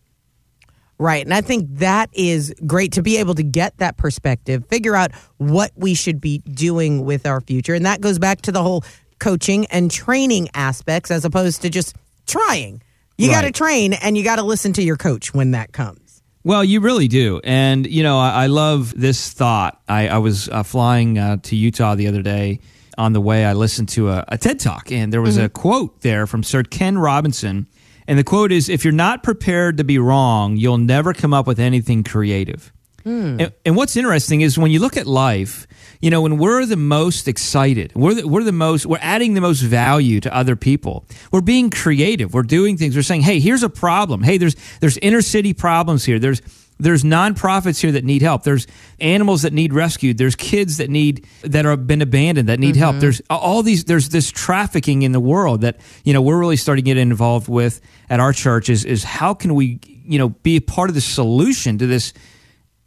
Right. 1.00 1.24
And 1.24 1.32
I 1.32 1.40
think 1.40 1.78
that 1.78 2.10
is 2.12 2.54
great 2.66 2.92
to 2.92 3.02
be 3.02 3.16
able 3.16 3.34
to 3.36 3.42
get 3.42 3.78
that 3.78 3.96
perspective, 3.96 4.66
figure 4.66 4.94
out 4.94 5.12
what 5.38 5.72
we 5.74 5.94
should 5.94 6.20
be 6.20 6.38
doing 6.40 7.06
with 7.06 7.24
our 7.24 7.40
future. 7.40 7.72
And 7.72 7.86
that 7.86 8.02
goes 8.02 8.18
back 8.18 8.42
to 8.42 8.52
the 8.52 8.62
whole 8.62 8.84
coaching 9.18 9.64
and 9.66 9.90
training 9.90 10.50
aspects 10.52 11.10
as 11.10 11.24
opposed 11.24 11.62
to 11.62 11.70
just 11.70 11.96
trying. 12.26 12.82
You 13.16 13.30
got 13.30 13.42
to 13.42 13.50
train 13.50 13.94
and 13.94 14.14
you 14.14 14.22
got 14.24 14.36
to 14.36 14.42
listen 14.42 14.74
to 14.74 14.82
your 14.82 14.98
coach 14.98 15.32
when 15.32 15.52
that 15.52 15.72
comes. 15.72 16.22
Well, 16.44 16.62
you 16.62 16.80
really 16.80 17.08
do. 17.08 17.40
And, 17.44 17.86
you 17.86 18.02
know, 18.02 18.18
I, 18.18 18.44
I 18.44 18.46
love 18.48 18.92
this 18.94 19.32
thought. 19.32 19.80
I, 19.88 20.08
I 20.08 20.18
was 20.18 20.50
uh, 20.50 20.62
flying 20.64 21.18
uh, 21.18 21.38
to 21.44 21.56
Utah 21.56 21.94
the 21.94 22.08
other 22.08 22.20
day. 22.20 22.60
On 22.98 23.14
the 23.14 23.20
way, 23.22 23.46
I 23.46 23.54
listened 23.54 23.88
to 23.90 24.10
a, 24.10 24.24
a 24.28 24.36
TED 24.36 24.60
Talk, 24.60 24.92
and 24.92 25.10
there 25.10 25.22
was 25.22 25.38
a 25.38 25.48
quote 25.48 26.02
there 26.02 26.26
from 26.26 26.42
Sir 26.42 26.62
Ken 26.62 26.98
Robinson. 26.98 27.66
And 28.10 28.18
the 28.18 28.24
quote 28.24 28.50
is 28.50 28.68
If 28.68 28.84
you're 28.84 28.92
not 28.92 29.22
prepared 29.22 29.76
to 29.76 29.84
be 29.84 29.96
wrong, 30.00 30.56
you'll 30.56 30.78
never 30.78 31.14
come 31.14 31.32
up 31.32 31.46
with 31.46 31.60
anything 31.60 32.02
creative. 32.02 32.72
Hmm. 33.04 33.40
And, 33.40 33.52
and 33.64 33.76
what's 33.76 33.96
interesting 33.96 34.40
is 34.40 34.58
when 34.58 34.72
you 34.72 34.80
look 34.80 34.96
at 34.96 35.06
life, 35.06 35.68
you 36.00 36.10
know, 36.10 36.20
when 36.20 36.36
we're 36.36 36.66
the 36.66 36.76
most 36.76 37.28
excited, 37.28 37.92
we're 37.94 38.14
the, 38.14 38.26
we're 38.26 38.42
the 38.42 38.50
most, 38.50 38.84
we're 38.84 38.98
adding 39.00 39.34
the 39.34 39.40
most 39.40 39.60
value 39.60 40.18
to 40.20 40.34
other 40.34 40.56
people. 40.56 41.06
We're 41.30 41.40
being 41.40 41.70
creative. 41.70 42.34
We're 42.34 42.42
doing 42.42 42.76
things. 42.76 42.96
We're 42.96 43.02
saying, 43.02 43.22
hey, 43.22 43.38
here's 43.38 43.62
a 43.62 43.70
problem. 43.70 44.24
Hey, 44.24 44.38
there's 44.38 44.56
there's 44.80 44.98
inner 44.98 45.22
city 45.22 45.54
problems 45.54 46.04
here. 46.04 46.18
There's 46.18 46.42
there's 46.80 47.04
nonprofits 47.04 47.80
here 47.80 47.92
that 47.92 48.04
need 48.04 48.22
help. 48.22 48.42
There's 48.42 48.66
animals 49.00 49.42
that 49.42 49.52
need 49.52 49.72
rescued. 49.72 50.18
There's 50.18 50.34
kids 50.34 50.78
that 50.78 50.90
need 50.90 51.26
that 51.42 51.66
are 51.66 51.76
been 51.76 52.02
abandoned 52.02 52.48
that 52.48 52.58
need 52.58 52.76
help. 52.76 52.94
Mm-hmm. 52.94 53.00
There's 53.00 53.22
all 53.30 53.62
these. 53.62 53.84
There's 53.84 54.08
this 54.08 54.30
trafficking 54.30 55.02
in 55.02 55.12
the 55.12 55.20
world 55.20 55.60
that 55.60 55.80
you 56.04 56.12
know 56.12 56.22
we're 56.22 56.38
really 56.38 56.56
starting 56.56 56.84
to 56.84 56.88
get 56.90 56.96
involved 56.96 57.48
with 57.48 57.80
at 58.08 58.20
our 58.20 58.32
church. 58.32 58.68
Is 58.68 58.84
is 58.84 59.04
how 59.04 59.34
can 59.34 59.54
we 59.54 59.78
you 60.04 60.18
know 60.18 60.30
be 60.30 60.56
a 60.56 60.60
part 60.60 60.90
of 60.90 60.94
the 60.94 61.00
solution 61.00 61.78
to 61.78 61.86
this 61.86 62.12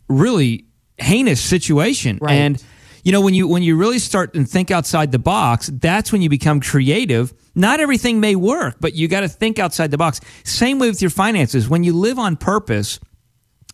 really 0.09 0.65
heinous 0.97 1.41
situation 1.41 2.19
Right. 2.21 2.33
and 2.33 2.63
you 3.03 3.11
know 3.11 3.21
when 3.21 3.33
you 3.33 3.47
when 3.47 3.63
you 3.63 3.75
really 3.77 3.99
start 3.99 4.35
and 4.35 4.47
think 4.47 4.69
outside 4.71 5.11
the 5.11 5.19
box 5.19 5.69
that's 5.73 6.11
when 6.11 6.21
you 6.21 6.29
become 6.29 6.59
creative 6.59 7.33
not 7.55 7.79
everything 7.79 8.19
may 8.19 8.35
work 8.35 8.75
but 8.79 8.93
you 8.93 9.07
got 9.07 9.21
to 9.21 9.27
think 9.27 9.57
outside 9.57 9.89
the 9.91 9.97
box 9.97 10.21
same 10.43 10.77
way 10.79 10.89
with 10.89 11.01
your 11.01 11.09
finances 11.09 11.67
when 11.67 11.83
you 11.83 11.93
live 11.93 12.19
on 12.19 12.35
purpose 12.35 12.99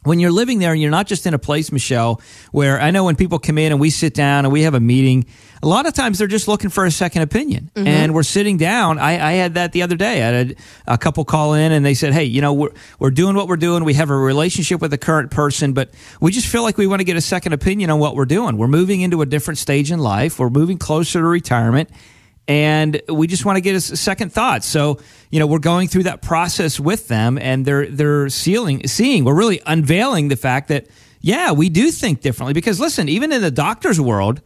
when 0.04 0.20
you're 0.20 0.32
living 0.32 0.60
there 0.60 0.72
and 0.72 0.82
you're 0.82 0.91
not 0.91 1.08
just 1.08 1.26
in 1.26 1.34
a 1.34 1.39
place, 1.39 1.74
Michelle, 1.74 2.22
where 2.52 2.80
I 2.80 2.89
know 2.91 3.04
when 3.04 3.18
people 3.18 3.38
come 3.38 3.58
in 3.58 3.74
and 3.74 3.82
we 3.82 3.89
sit 3.89 4.14
down 4.14 4.45
and 4.45 4.54
we 4.54 4.62
have 4.62 4.74
a 4.74 4.80
meeting, 4.80 5.26
a 5.62 5.68
lot 5.68 5.86
of 5.88 5.93
times 5.93 6.20
they're 6.20 6.28
just 6.28 6.47
looking 6.47 6.70
for 6.70 6.86
a 6.86 6.91
second 6.91 7.24
opinion. 7.24 7.70
Mm-hmm. 7.76 7.88
And 7.88 8.14
we're 8.14 8.24
sitting 8.24 8.56
down. 8.56 8.97
I, 8.97 9.12
I 9.12 9.32
had 9.34 9.56
that 9.56 9.74
the 9.74 9.82
other 9.82 9.97
day. 9.97 10.24
I 10.24 10.26
had 10.32 10.52
a, 10.88 10.93
a 10.93 10.97
couple 10.97 11.26
call 11.26 11.54
in 11.54 11.74
and 11.74 11.86
they 11.86 11.93
said, 11.93 12.14
Hey, 12.14 12.24
you 12.24 12.41
know, 12.41 12.54
we're, 12.54 12.70
we're 12.97 13.12
doing 13.12 13.36
what 13.36 13.50
we're 13.50 13.58
doing. 13.58 13.84
We 13.84 13.95
have 13.95 14.10
a 14.10 14.18
relationship 14.18 14.80
with 14.80 14.91
the 14.91 14.97
current 14.97 15.32
person, 15.32 15.74
but 15.74 15.89
we 16.22 16.32
just 16.32 16.47
feel 16.47 16.64
like 16.64 16.78
we 16.78 16.88
want 16.88 17.02
to 17.02 17.06
get 17.06 17.18
a 17.18 17.22
second 17.22 17.52
opinion 17.52 17.89
on 17.89 18.00
what 18.00 18.16
we're 18.16 18.26
doing. 18.26 18.58
We're 18.58 18.68
moving 18.68 19.02
into 19.02 19.22
a 19.22 19.26
different 19.26 19.58
stage 19.58 19.91
in 19.91 20.00
life. 20.00 20.39
We're 20.39 20.50
moving 20.50 20.78
closer 20.78 21.20
to 21.20 21.26
retirement 21.26 21.89
and 22.50 23.00
we 23.08 23.28
just 23.28 23.45
want 23.45 23.58
to 23.58 23.62
get 23.62 23.76
a 23.76 23.80
second 23.80 24.34
thought. 24.34 24.64
So, 24.64 25.00
you 25.30 25.39
know, 25.39 25.45
we're 25.45 25.60
going 25.60 25.88
through 25.88 26.04
that 26.04 26.24
process 26.24 26.80
with 26.80 27.08
them, 27.08 27.38
and 27.38 27.64
they're 27.64 27.86
they're 27.86 28.28
sealing, 28.30 28.88
seeing, 28.88 29.24
we're 29.24 29.36
really 29.36 29.62
unveiling 29.66 30.28
the 30.30 30.36
fact 30.36 30.68
that 30.70 30.88
yeah, 31.22 31.52
we 31.52 31.70
do 31.70 31.91
think 31.91 32.22
differently. 32.22 32.54
Because 32.54 32.80
listen, 32.80 33.08
even 33.08 33.32
in 33.32 33.41
the 33.41 33.52
doctor's 33.52 34.02
world, 34.02 34.41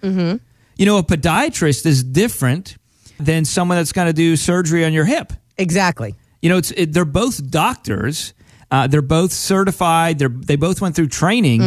you 0.75 0.85
know, 0.85 0.97
a 0.97 1.03
podiatrist 1.03 1.85
is 1.85 2.03
different 2.03 2.77
than 3.19 3.45
someone 3.45 3.77
that's 3.77 3.93
going 3.93 4.07
to 4.07 4.13
do 4.13 4.35
surgery 4.35 4.83
on 4.83 4.91
your 4.91 5.05
hip. 5.05 5.31
Exactly. 5.57 6.15
You 6.41 6.49
know, 6.49 6.57
it's 6.57 6.71
it, 6.71 6.91
they're 6.91 7.05
both 7.05 7.49
doctors. 7.49 8.33
Uh, 8.69 8.87
they're 8.87 9.01
both 9.03 9.31
certified. 9.31 10.19
They're 10.19 10.27
they 10.27 10.57
both 10.57 10.81
went 10.81 10.95
through 10.95 11.07
training, 11.07 11.61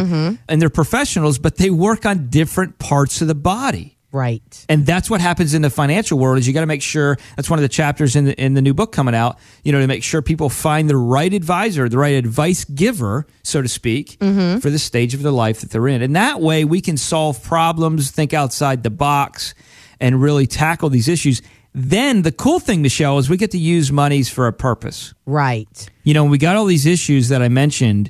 and 0.47 0.61
they're 0.61 0.69
professionals, 0.69 1.39
but 1.39 1.55
they 1.55 1.71
work 1.71 2.05
on 2.05 2.29
different 2.29 2.77
parts 2.77 3.21
of 3.21 3.27
the 3.27 3.33
body. 3.35 3.96
Right. 4.11 4.65
And 4.69 4.85
that's 4.85 5.09
what 5.09 5.19
happens 5.19 5.53
in 5.53 5.61
the 5.61 5.69
financial 5.69 6.17
world 6.17 6.37
is 6.37 6.47
you 6.47 6.53
got 6.53 6.61
to 6.61 6.65
make 6.65 6.81
sure 6.81 7.17
that's 7.35 7.49
one 7.49 7.59
of 7.59 7.63
the 7.63 7.69
chapters 7.69 8.15
in 8.15 8.25
the 8.25 8.41
in 8.41 8.53
the 8.53 8.61
new 8.61 8.73
book 8.73 8.91
coming 8.93 9.13
out, 9.13 9.37
you 9.63 9.71
know, 9.71 9.81
to 9.81 9.87
make 9.87 10.03
sure 10.03 10.21
people 10.21 10.49
find 10.49 10.89
the 10.89 10.95
right 10.95 11.33
advisor, 11.33 11.89
the 11.89 11.97
right 11.97 12.15
advice 12.15 12.63
giver, 12.63 13.27
so 13.43 13.61
to 13.61 13.67
speak, 13.67 14.17
mm-hmm. 14.19 14.59
for 14.59 14.69
the 14.69 14.79
stage 14.79 15.13
of 15.13 15.23
their 15.23 15.31
life 15.31 15.59
that 15.61 15.71
they're 15.71 15.87
in. 15.89 16.01
And 16.01 16.15
that 16.15 16.39
way 16.39 16.63
we 16.63 16.79
can 16.79 16.95
solve 16.95 17.43
problems, 17.43 18.09
think 18.11 18.33
outside 18.33 18.83
the 18.83 18.89
box 18.89 19.53
and 19.99 20.21
really 20.21 20.47
tackle 20.47 20.89
these 20.89 21.09
issues. 21.09 21.41
Then 21.73 22.21
the 22.21 22.31
cool 22.31 22.59
thing, 22.59 22.81
Michelle, 22.81 23.17
is 23.19 23.29
we 23.29 23.37
get 23.37 23.51
to 23.51 23.57
use 23.57 23.91
monies 23.91 24.29
for 24.29 24.47
a 24.47 24.53
purpose. 24.53 25.13
Right. 25.25 25.89
You 26.03 26.13
know, 26.13 26.23
we 26.23 26.37
got 26.37 26.55
all 26.55 26.65
these 26.65 26.85
issues 26.85 27.27
that 27.29 27.41
I 27.41 27.49
mentioned 27.49 28.09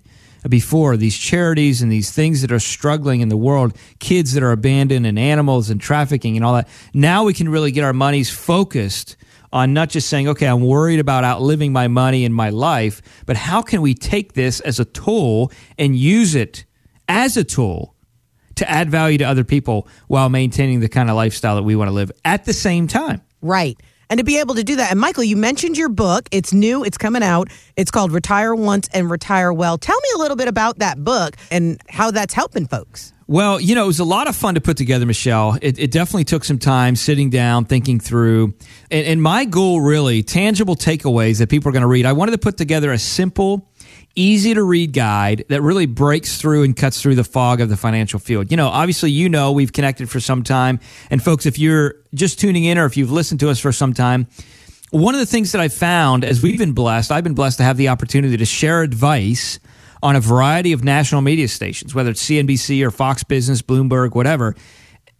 before, 0.50 0.98
these 0.98 1.18
charities 1.18 1.82
and 1.82 1.92
these 1.92 2.12
things 2.12 2.42
that 2.42 2.52
are 2.52 2.60
struggling 2.60 3.22
in 3.22 3.30
the 3.30 3.38
world, 3.38 3.76
kids 4.00 4.34
that 4.34 4.44
are 4.44 4.52
abandoned 4.52 5.06
and 5.06 5.18
animals 5.18 5.70
and 5.70 5.80
trafficking 5.80 6.36
and 6.36 6.46
all 6.46 6.54
that. 6.54 6.68
Now 6.94 7.24
we 7.24 7.34
can 7.34 7.50
really 7.50 7.72
get 7.72 7.84
our 7.84 7.94
monies 7.94 8.30
focused 8.30 9.18
on 9.54 9.74
not 9.74 9.90
just 9.90 10.10
saying, 10.10 10.28
okay, 10.28 10.46
I'm 10.46 10.62
worried 10.62 11.00
about 11.00 11.24
outliving 11.24 11.72
my 11.72 11.88
money 11.88 12.26
in 12.26 12.34
my 12.34 12.50
life, 12.50 13.02
but 13.26 13.38
how 13.38 13.62
can 13.62 13.82
we 13.82 13.94
take 13.94 14.34
this 14.34 14.60
as 14.60 14.80
a 14.80 14.86
tool 14.86 15.52
and 15.78 15.96
use 15.96 16.36
it 16.36 16.66
as 17.08 17.38
a 17.38 17.44
tool 17.44 17.96
to 18.56 18.70
add 18.70 18.90
value 18.90 19.18
to 19.20 19.24
other 19.24 19.44
people 19.44 19.88
while 20.08 20.30
maintaining 20.30 20.80
the 20.80 20.90
kind 20.90 21.10
of 21.10 21.16
lifestyle 21.16 21.56
that 21.56 21.64
we 21.64 21.76
want 21.76 21.88
to 21.88 21.94
live 21.94 22.12
at 22.26 22.46
the 22.46 22.54
same 22.54 22.88
time? 22.88 23.22
Right. 23.42 23.80
And 24.10 24.18
to 24.20 24.24
be 24.24 24.40
able 24.40 24.56
to 24.56 24.64
do 24.64 24.78
that. 24.78 24.92
And 24.92 25.00
Michael, 25.00 25.24
you 25.24 25.36
mentioned 25.36 25.78
your 25.78 25.90
book. 25.90 26.30
It's 26.32 26.54
new, 26.54 26.84
it's 26.84 26.98
coming 26.98 27.24
out. 27.24 27.50
It's 27.76 27.92
called 27.92 28.12
Retire 28.12 28.56
Once 28.56 28.88
and 28.94 29.10
Retire 29.10 29.52
Well. 29.52 29.78
Tell 29.78 30.00
me 30.00 30.10
a 30.16 30.18
little 30.20 30.38
bit 30.38 30.48
about 30.48 30.80
that 30.80 31.04
book 31.04 31.36
and 31.52 31.82
how 31.90 32.12
that's 32.12 32.34
helping 32.34 32.68
folks. 32.68 33.14
Well, 33.30 33.60
you 33.60 33.76
know, 33.76 33.84
it 33.84 33.88
was 33.88 34.00
a 34.00 34.06
lot 34.06 34.28
of 34.30 34.38
fun 34.38 34.56
to 34.56 34.62
put 34.62 34.78
together, 34.78 35.06
Michelle. 35.06 35.58
It, 35.62 35.78
it 35.78 35.92
definitely 35.92 36.24
took 36.24 36.46
some 36.46 36.60
time 36.60 36.96
sitting 36.96 37.30
down, 37.30 37.66
thinking 37.66 38.00
through. 38.00 38.54
And, 38.90 39.06
and 39.06 39.22
my 39.22 39.44
goal, 39.44 39.82
really, 39.82 40.24
tangible 40.24 40.78
takeaways 40.78 41.40
that 41.40 41.50
people 41.50 41.68
are 41.68 41.74
going 41.74 41.82
to 41.82 41.88
read. 41.88 42.06
I 42.06 42.14
wanted 42.14 42.32
to 42.32 42.38
put 42.38 42.56
together 42.56 42.94
a 42.94 42.98
simple, 42.98 43.70
easy 44.18 44.54
to 44.54 44.64
read 44.64 44.92
guide 44.94 45.46
that 45.50 45.62
really 45.62 45.86
breaks 45.86 46.42
through 46.42 46.64
and 46.64 46.76
cuts 46.76 47.02
through 47.02 47.16
the 47.16 47.24
fog 47.24 47.62
of 47.62 47.70
the 47.70 47.78
financial 47.78 48.20
field. 48.20 48.52
You 48.52 48.58
know, 48.58 48.68
obviously, 48.68 49.12
you 49.12 49.30
know, 49.30 49.52
we've 49.52 49.72
connected 49.72 50.10
for 50.10 50.20
some 50.20 50.44
time. 50.44 50.80
And 51.10 51.24
folks, 51.24 51.46
if 51.46 51.60
you're 51.60 51.96
just 52.14 52.40
tuning 52.40 52.66
in 52.66 52.78
or 52.78 52.86
if 52.86 52.98
you've 52.98 53.12
listened 53.12 53.40
to 53.42 53.50
us 53.50 53.60
for 53.60 53.72
some 53.72 53.94
time, 53.94 54.28
one 54.90 55.14
of 55.14 55.20
the 55.20 55.26
things 55.26 55.52
that 55.52 55.62
I 55.62 55.68
found 55.68 56.26
as 56.26 56.42
we've 56.42 56.58
been 56.58 56.74
blessed, 56.74 57.12
I've 57.12 57.24
been 57.24 57.36
blessed 57.36 57.60
to 57.60 57.64
have 57.64 57.78
the 57.78 57.90
opportunity 57.90 58.36
to 58.38 58.46
share 58.46 58.82
advice 58.82 59.60
on 60.02 60.16
a 60.16 60.20
variety 60.20 60.74
of 60.74 60.84
national 60.84 61.22
media 61.22 61.48
stations, 61.48 61.94
whether 61.94 62.10
it's 62.10 62.24
CNBC 62.24 62.86
or 62.86 62.92
Fox 62.92 63.24
Business, 63.24 63.62
Bloomberg, 63.62 64.16
whatever. 64.16 64.56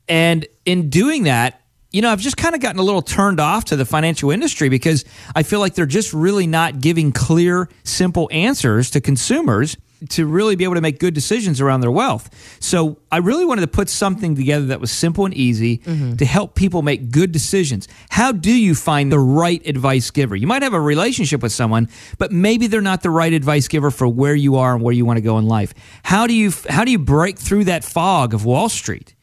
And 0.08 0.48
in 0.66 0.90
doing 0.90 1.24
that, 1.24 1.62
you 1.92 2.02
know, 2.02 2.12
I've 2.12 2.20
just 2.20 2.38
kind 2.38 2.54
of 2.54 2.62
gotten 2.62 2.80
a 2.80 2.84
little 2.84 3.02
turned 3.02 3.40
off 3.40 3.66
to 3.66 3.76
the 3.76 3.86
financial 3.86 4.32
industry 4.32 4.70
because 4.70 5.06
I 5.36 5.44
feel 5.44 5.60
like 5.60 5.76
they're 5.76 5.86
just 5.86 6.14
really 6.14 6.48
not 6.48 6.82
giving 6.82 7.12
clear, 7.12 7.70
simple 7.84 8.30
answers 8.32 8.90
to 8.92 9.02
consumers 9.02 9.78
to 10.10 10.26
really 10.26 10.56
be 10.56 10.64
able 10.64 10.76
to 10.76 10.82
make 10.82 11.00
good 11.00 11.14
decisions 11.14 11.60
around 11.60 11.82
their 11.82 11.92
wealth. 11.92 12.30
So 12.62 13.00
I 13.12 13.18
really 13.18 13.46
wanted 13.46 13.62
to 13.62 13.68
put 13.68 13.90
something 13.90 14.36
together 14.36 14.68
that 14.68 14.80
was 14.80 14.92
simple 14.92 15.26
and 15.26 15.34
easy 15.34 15.80
mm-hmm. 15.80 16.16
to 16.18 16.26
help 16.26 16.56
people 16.56 16.82
make 16.82 17.10
good 17.10 17.32
decisions. 17.32 17.88
How 18.10 18.32
do 18.32 18.52
you 18.52 18.76
find 18.76 19.12
the 19.12 19.20
right 19.20 19.66
advice 19.66 20.12
giver? 20.12 20.36
You 20.36 20.48
might 20.48 20.62
have 20.62 20.74
a 20.74 20.82
relationship 20.82 21.42
with 21.42 21.52
someone, 21.52 21.90
but 22.18 22.32
maybe 22.32 22.68
they're 22.68 22.82
not 22.82 23.02
the 23.02 23.10
right 23.10 23.34
advice 23.34 23.68
giver 23.68 23.92
for 23.92 24.08
where 24.08 24.36
you 24.36 24.58
are 24.58 24.76
and 24.76 24.84
where 24.84 24.94
you 24.94 25.06
want 25.06 25.18
to 25.18 25.22
go 25.22 25.38
in 25.40 25.48
life. 25.48 25.74
How 26.04 26.28
do 26.28 26.34
you 26.34 26.52
how 26.70 26.86
do 26.86 26.92
you 26.92 27.00
break 27.00 27.40
through 27.40 27.66
that 27.66 27.84
fog 27.84 28.34
of 28.34 28.46
Wall 28.46 28.70
Street? 28.70 29.16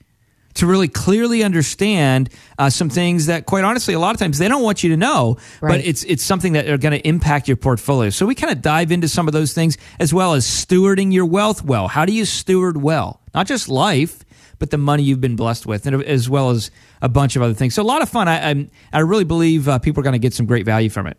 To 0.55 0.66
really 0.66 0.88
clearly 0.88 1.42
understand 1.42 2.30
uh, 2.59 2.70
some 2.70 2.88
things 2.88 3.26
that, 3.26 3.46
quite 3.46 3.64
honestly, 3.64 3.94
a 3.94 3.98
lot 3.98 4.14
of 4.14 4.20
times 4.20 4.38
they 4.38 4.48
don't 4.48 4.62
want 4.62 4.82
you 4.82 4.90
to 4.90 4.96
know, 4.96 5.36
but 5.61 5.80
it's 5.80 6.05
it's 6.05 6.24
something 6.24 6.52
that 6.55 6.68
are 6.68 6.78
going 6.78 6.92
to 6.92 7.07
impact 7.07 7.48
your 7.48 7.57
portfolio. 7.57 8.11
So 8.11 8.26
we 8.26 8.34
kind 8.34 8.52
of 8.52 8.62
dive 8.62 8.92
into 8.92 9.09
some 9.09 9.26
of 9.26 9.32
those 9.32 9.52
things 9.52 9.76
as 9.98 10.14
well 10.14 10.34
as 10.34 10.46
stewarding 10.46 11.12
your 11.12 11.26
wealth 11.26 11.64
well. 11.64 11.88
How 11.88 12.05
do 12.05 12.12
you 12.12 12.24
steward 12.24 12.76
well? 12.76 13.20
Not 13.34 13.46
just 13.46 13.68
life, 13.68 14.24
but 14.59 14.70
the 14.70 14.78
money 14.78 15.02
you've 15.02 15.20
been 15.20 15.36
blessed 15.36 15.66
with, 15.66 15.86
and 15.86 16.02
as 16.05 16.30
well 16.30 16.50
as 16.50 16.70
a 17.02 17.09
bunch 17.09 17.36
of 17.36 17.42
other 17.42 17.55
things. 17.55 17.74
So 17.74 17.82
a 17.82 17.84
lot 17.84 18.02
of 18.02 18.09
fun. 18.09 18.28
I 18.28 18.50
I'm, 18.50 18.70
I 18.92 19.00
really 19.00 19.24
believe 19.24 19.68
uh, 19.68 19.78
people 19.78 20.00
are 20.00 20.05
going 20.05 20.12
to 20.12 20.18
get 20.18 20.34
some 20.34 20.46
great 20.46 20.64
value 20.64 20.88
from 20.88 21.07
it. 21.07 21.18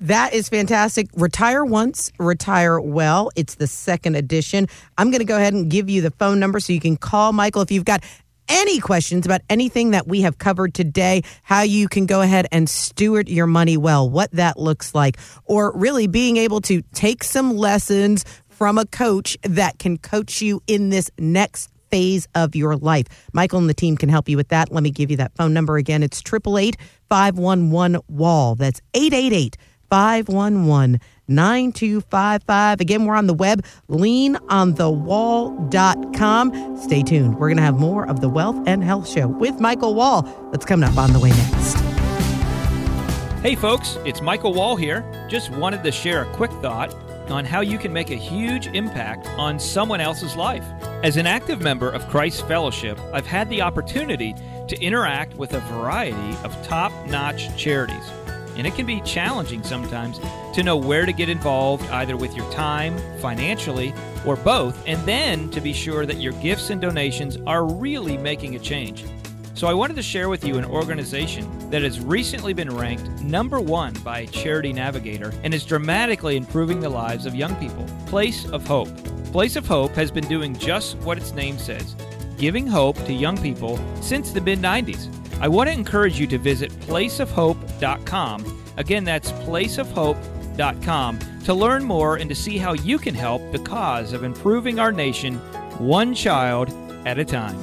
That 0.00 0.34
is 0.34 0.48
fantastic. 0.48 1.06
Retire 1.14 1.64
once, 1.64 2.10
retire 2.18 2.80
well. 2.80 3.30
It's 3.36 3.54
the 3.54 3.68
second 3.68 4.16
edition. 4.16 4.66
I'm 4.98 5.10
going 5.10 5.20
to 5.20 5.24
go 5.24 5.36
ahead 5.36 5.54
and 5.54 5.70
give 5.70 5.88
you 5.88 6.02
the 6.02 6.10
phone 6.10 6.40
number 6.40 6.58
so 6.58 6.72
you 6.72 6.80
can 6.80 6.96
call 6.96 7.32
Michael 7.32 7.62
if 7.62 7.70
you've 7.70 7.84
got 7.84 8.02
any 8.48 8.78
questions 8.78 9.26
about 9.26 9.40
anything 9.48 9.92
that 9.92 10.06
we 10.06 10.22
have 10.22 10.38
covered 10.38 10.74
today, 10.74 11.22
how 11.42 11.62
you 11.62 11.88
can 11.88 12.06
go 12.06 12.20
ahead 12.20 12.46
and 12.52 12.68
steward 12.68 13.28
your 13.28 13.46
money 13.46 13.76
well, 13.76 14.08
what 14.08 14.30
that 14.32 14.58
looks 14.58 14.94
like, 14.94 15.18
or 15.44 15.76
really 15.76 16.06
being 16.06 16.36
able 16.36 16.60
to 16.62 16.82
take 16.92 17.24
some 17.24 17.56
lessons 17.56 18.24
from 18.48 18.78
a 18.78 18.86
coach 18.86 19.36
that 19.42 19.78
can 19.78 19.98
coach 19.98 20.40
you 20.40 20.62
in 20.66 20.90
this 20.90 21.10
next 21.18 21.70
phase 21.90 22.26
of 22.34 22.56
your 22.56 22.76
life. 22.76 23.06
Michael 23.32 23.58
and 23.58 23.68
the 23.68 23.74
team 23.74 23.96
can 23.96 24.08
help 24.08 24.28
you 24.28 24.36
with 24.36 24.48
that. 24.48 24.72
Let 24.72 24.82
me 24.82 24.90
give 24.90 25.10
you 25.10 25.16
that 25.18 25.34
phone 25.36 25.52
number 25.52 25.76
again. 25.76 26.02
It's 26.02 26.20
888 26.20 26.76
511 27.08 28.00
WALL. 28.08 28.54
That's 28.56 28.80
888 28.94 29.56
511 29.94 30.98
9255. 31.28 32.80
Again, 32.80 33.04
we're 33.04 33.14
on 33.14 33.28
the 33.28 33.34
web, 33.34 33.64
leanonthewall.com. 33.88 36.76
Stay 36.76 37.04
tuned. 37.04 37.38
We're 37.38 37.46
going 37.46 37.58
to 37.58 37.62
have 37.62 37.78
more 37.78 38.04
of 38.04 38.20
the 38.20 38.28
Wealth 38.28 38.60
and 38.66 38.82
Health 38.82 39.08
Show 39.08 39.28
with 39.28 39.60
Michael 39.60 39.94
Wall. 39.94 40.22
That's 40.50 40.66
coming 40.66 40.88
up 40.88 40.98
on 40.98 41.12
the 41.12 41.20
way 41.20 41.28
next. 41.28 41.74
Hey 43.40 43.54
folks, 43.54 43.96
it's 44.04 44.20
Michael 44.20 44.52
Wall 44.52 44.74
here. 44.74 45.28
Just 45.30 45.52
wanted 45.52 45.84
to 45.84 45.92
share 45.92 46.22
a 46.22 46.26
quick 46.34 46.50
thought 46.54 46.92
on 47.30 47.44
how 47.44 47.60
you 47.60 47.78
can 47.78 47.92
make 47.92 48.10
a 48.10 48.16
huge 48.16 48.66
impact 48.66 49.28
on 49.38 49.60
someone 49.60 50.00
else's 50.00 50.34
life. 50.34 50.66
As 51.04 51.16
an 51.16 51.28
active 51.28 51.60
member 51.60 51.88
of 51.88 52.08
Christ 52.08 52.48
Fellowship, 52.48 52.98
I've 53.12 53.26
had 53.26 53.48
the 53.48 53.62
opportunity 53.62 54.34
to 54.66 54.76
interact 54.80 55.36
with 55.36 55.54
a 55.54 55.60
variety 55.60 56.36
of 56.42 56.60
top 56.66 56.90
notch 57.06 57.56
charities. 57.56 58.10
And 58.56 58.66
it 58.66 58.74
can 58.74 58.86
be 58.86 59.00
challenging 59.00 59.62
sometimes 59.62 60.20
to 60.54 60.62
know 60.62 60.76
where 60.76 61.06
to 61.06 61.12
get 61.12 61.28
involved, 61.28 61.88
either 61.90 62.16
with 62.16 62.34
your 62.34 62.50
time, 62.52 62.96
financially, 63.20 63.94
or 64.26 64.36
both, 64.36 64.82
and 64.86 65.00
then 65.06 65.50
to 65.50 65.60
be 65.60 65.72
sure 65.72 66.06
that 66.06 66.20
your 66.20 66.32
gifts 66.34 66.70
and 66.70 66.80
donations 66.80 67.38
are 67.46 67.64
really 67.64 68.16
making 68.16 68.56
a 68.56 68.58
change. 68.58 69.04
So 69.54 69.68
I 69.68 69.74
wanted 69.74 69.96
to 69.96 70.02
share 70.02 70.28
with 70.28 70.44
you 70.44 70.58
an 70.58 70.64
organization 70.64 71.70
that 71.70 71.82
has 71.82 72.00
recently 72.00 72.52
been 72.52 72.74
ranked 72.74 73.08
number 73.22 73.60
one 73.60 73.94
by 74.04 74.26
Charity 74.26 74.72
Navigator 74.72 75.32
and 75.44 75.54
is 75.54 75.64
dramatically 75.64 76.36
improving 76.36 76.80
the 76.80 76.88
lives 76.88 77.24
of 77.24 77.34
young 77.34 77.54
people. 77.56 77.86
Place 78.06 78.46
of 78.46 78.66
Hope. 78.66 78.88
Place 79.32 79.56
of 79.56 79.66
Hope 79.66 79.92
has 79.92 80.10
been 80.10 80.26
doing 80.26 80.56
just 80.58 80.96
what 80.98 81.18
its 81.18 81.32
name 81.32 81.58
says 81.58 81.94
giving 82.36 82.66
hope 82.66 82.96
to 83.04 83.12
young 83.12 83.38
people 83.38 83.78
since 84.00 84.32
the 84.32 84.40
mid 84.40 84.58
90s. 84.58 85.08
I 85.40 85.48
want 85.48 85.68
to 85.68 85.72
encourage 85.72 86.18
you 86.18 86.26
to 86.28 86.38
visit 86.38 86.70
placeofhope.com. 86.80 88.62
Again, 88.76 89.04
that's 89.04 89.32
placeofhope.com 89.32 91.18
to 91.44 91.54
learn 91.54 91.84
more 91.84 92.16
and 92.16 92.28
to 92.28 92.34
see 92.34 92.58
how 92.58 92.72
you 92.72 92.98
can 92.98 93.14
help 93.14 93.42
the 93.52 93.58
cause 93.58 94.12
of 94.12 94.24
improving 94.24 94.78
our 94.78 94.92
nation 94.92 95.36
one 95.78 96.14
child 96.14 96.70
at 97.06 97.18
a 97.18 97.24
time. 97.24 97.60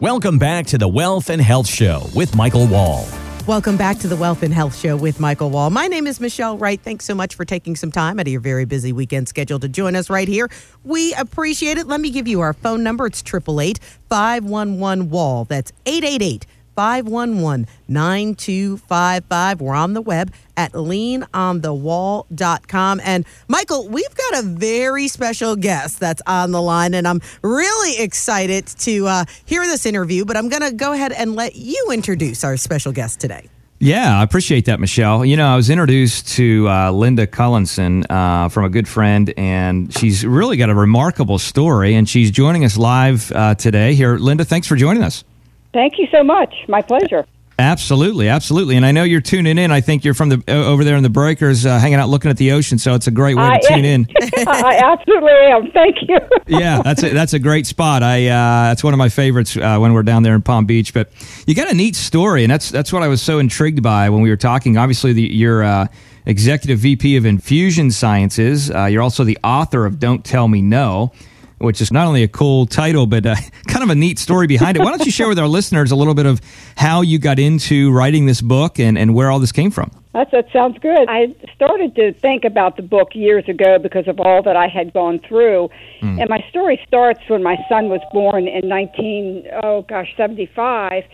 Welcome 0.00 0.38
back 0.38 0.66
to 0.66 0.78
the 0.78 0.88
Wealth 0.88 1.30
and 1.30 1.40
Health 1.40 1.68
Show 1.68 2.06
with 2.14 2.34
Michael 2.36 2.66
Wall. 2.66 3.06
Welcome 3.46 3.76
back 3.76 4.00
to 4.00 4.08
the 4.08 4.16
Wealth 4.16 4.42
and 4.42 4.52
Health 4.52 4.76
Show 4.76 4.96
with 4.96 5.20
Michael 5.20 5.50
Wall. 5.50 5.70
My 5.70 5.86
name 5.86 6.08
is 6.08 6.18
Michelle 6.18 6.58
Wright. 6.58 6.80
Thanks 6.80 7.04
so 7.04 7.14
much 7.14 7.36
for 7.36 7.44
taking 7.44 7.76
some 7.76 7.92
time 7.92 8.18
out 8.18 8.26
of 8.26 8.32
your 8.32 8.40
very 8.40 8.64
busy 8.64 8.92
weekend 8.92 9.28
schedule 9.28 9.60
to 9.60 9.68
join 9.68 9.94
us 9.94 10.10
right 10.10 10.26
here. 10.26 10.50
We 10.82 11.14
appreciate 11.14 11.78
it. 11.78 11.86
Let 11.86 12.00
me 12.00 12.10
give 12.10 12.26
you 12.26 12.40
our 12.40 12.54
phone 12.54 12.82
number. 12.82 13.06
It's 13.06 13.22
888 13.22 13.78
511 14.08 15.10
Wall. 15.10 15.44
That's 15.44 15.70
888 15.86 16.44
511 16.76 17.66
9255. 17.88 19.60
We're 19.60 19.74
on 19.74 19.94
the 19.94 20.02
web 20.02 20.32
at 20.56 20.70
leanonthewall.com. 20.72 23.00
And 23.02 23.26
Michael, 23.48 23.88
we've 23.88 24.14
got 24.14 24.38
a 24.38 24.42
very 24.42 25.08
special 25.08 25.56
guest 25.56 25.98
that's 25.98 26.22
on 26.26 26.52
the 26.52 26.62
line, 26.62 26.94
and 26.94 27.08
I'm 27.08 27.20
really 27.42 28.00
excited 28.02 28.66
to 28.66 29.06
uh, 29.06 29.24
hear 29.44 29.62
this 29.62 29.86
interview. 29.86 30.24
But 30.24 30.36
I'm 30.36 30.48
going 30.48 30.62
to 30.62 30.72
go 30.72 30.92
ahead 30.92 31.10
and 31.12 31.34
let 31.34 31.56
you 31.56 31.88
introduce 31.92 32.44
our 32.44 32.56
special 32.56 32.92
guest 32.92 33.18
today. 33.20 33.48
Yeah, 33.78 34.20
I 34.20 34.22
appreciate 34.22 34.64
that, 34.66 34.78
Michelle. 34.80 35.22
You 35.22 35.36
know, 35.36 35.48
I 35.48 35.56
was 35.56 35.68
introduced 35.68 36.28
to 36.36 36.66
uh, 36.68 36.90
Linda 36.92 37.26
Collinson 37.26 38.06
uh, 38.08 38.48
from 38.48 38.64
a 38.64 38.70
good 38.70 38.88
friend, 38.88 39.34
and 39.36 39.92
she's 39.92 40.24
really 40.24 40.56
got 40.56 40.70
a 40.70 40.74
remarkable 40.74 41.38
story, 41.38 41.94
and 41.94 42.08
she's 42.08 42.30
joining 42.30 42.64
us 42.64 42.78
live 42.78 43.30
uh, 43.32 43.54
today. 43.54 43.94
Here, 43.94 44.16
Linda, 44.16 44.46
thanks 44.46 44.66
for 44.66 44.76
joining 44.76 45.02
us. 45.02 45.24
Thank 45.72 45.98
you 45.98 46.06
so 46.10 46.22
much. 46.22 46.54
My 46.68 46.82
pleasure. 46.82 47.26
Absolutely, 47.58 48.28
absolutely. 48.28 48.76
And 48.76 48.84
I 48.84 48.92
know 48.92 49.02
you're 49.02 49.22
tuning 49.22 49.56
in. 49.56 49.70
I 49.70 49.80
think 49.80 50.04
you're 50.04 50.12
from 50.12 50.28
the 50.28 50.42
over 50.46 50.84
there 50.84 50.96
in 50.96 51.02
the 51.02 51.08
breakers, 51.08 51.64
uh, 51.64 51.78
hanging 51.78 51.98
out, 51.98 52.10
looking 52.10 52.30
at 52.30 52.36
the 52.36 52.52
ocean. 52.52 52.76
So 52.76 52.92
it's 52.94 53.06
a 53.06 53.10
great 53.10 53.34
way 53.34 53.44
I 53.44 53.58
to 53.58 53.68
tune 53.68 53.84
in. 53.86 54.06
I 54.46 54.78
absolutely 54.84 55.30
am. 55.30 55.70
Thank 55.70 55.96
you. 56.02 56.18
yeah, 56.46 56.82
that's 56.82 57.02
a, 57.02 57.08
that's 57.14 57.32
a 57.32 57.38
great 57.38 57.66
spot. 57.66 58.02
I 58.02 58.26
uh, 58.26 58.68
that's 58.68 58.84
one 58.84 58.92
of 58.92 58.98
my 58.98 59.08
favorites 59.08 59.56
uh, 59.56 59.78
when 59.78 59.94
we're 59.94 60.02
down 60.02 60.22
there 60.22 60.34
in 60.34 60.42
Palm 60.42 60.66
Beach. 60.66 60.92
But 60.92 61.10
you 61.46 61.54
got 61.54 61.70
a 61.70 61.74
neat 61.74 61.96
story, 61.96 62.44
and 62.44 62.52
that's 62.52 62.70
that's 62.70 62.92
what 62.92 63.02
I 63.02 63.08
was 63.08 63.22
so 63.22 63.38
intrigued 63.38 63.82
by 63.82 64.10
when 64.10 64.20
we 64.20 64.28
were 64.28 64.36
talking. 64.36 64.76
Obviously, 64.76 65.14
the, 65.14 65.22
you're 65.22 65.64
uh, 65.64 65.86
executive 66.26 66.80
VP 66.80 67.16
of 67.16 67.24
Infusion 67.24 67.90
Sciences. 67.90 68.70
Uh, 68.70 68.84
you're 68.84 69.02
also 69.02 69.24
the 69.24 69.38
author 69.42 69.86
of 69.86 69.98
Don't 69.98 70.22
Tell 70.26 70.46
Me 70.46 70.60
No. 70.60 71.10
Which 71.58 71.80
is 71.80 71.90
not 71.90 72.06
only 72.06 72.22
a 72.22 72.28
cool 72.28 72.66
title, 72.66 73.06
but 73.06 73.24
uh, 73.24 73.34
kind 73.66 73.82
of 73.82 73.90
a 73.90 73.94
neat 73.94 74.18
story 74.18 74.46
behind 74.46 74.76
it. 74.76 74.80
Why 74.80 74.90
don't 74.90 75.04
you 75.04 75.10
share 75.10 75.28
with 75.28 75.38
our 75.38 75.48
listeners 75.48 75.90
a 75.90 75.96
little 75.96 76.14
bit 76.14 76.26
of 76.26 76.40
how 76.76 77.00
you 77.00 77.18
got 77.18 77.38
into 77.38 77.90
writing 77.92 78.26
this 78.26 78.42
book 78.42 78.78
and, 78.78 78.98
and 78.98 79.14
where 79.14 79.30
all 79.30 79.38
this 79.38 79.52
came 79.52 79.70
from? 79.70 79.90
That's, 80.12 80.30
that 80.32 80.46
sounds 80.52 80.78
good. 80.78 81.08
I 81.08 81.34
started 81.54 81.94
to 81.96 82.12
think 82.14 82.44
about 82.44 82.76
the 82.76 82.82
book 82.82 83.14
years 83.14 83.48
ago 83.48 83.78
because 83.78 84.08
of 84.08 84.18
all 84.18 84.42
that 84.42 84.56
I 84.56 84.66
had 84.66 84.92
gone 84.94 85.18
through. 85.18 85.68
And 86.00 86.30
my 86.30 86.44
story 86.48 86.80
starts 86.86 87.20
when 87.28 87.42
my 87.42 87.56
son 87.68 87.88
was 87.88 88.00
born 88.12 88.48
in 88.48 88.68
19, 88.68 89.48
oh 89.62 89.82
gosh, 89.82 90.14
75. 90.16 91.04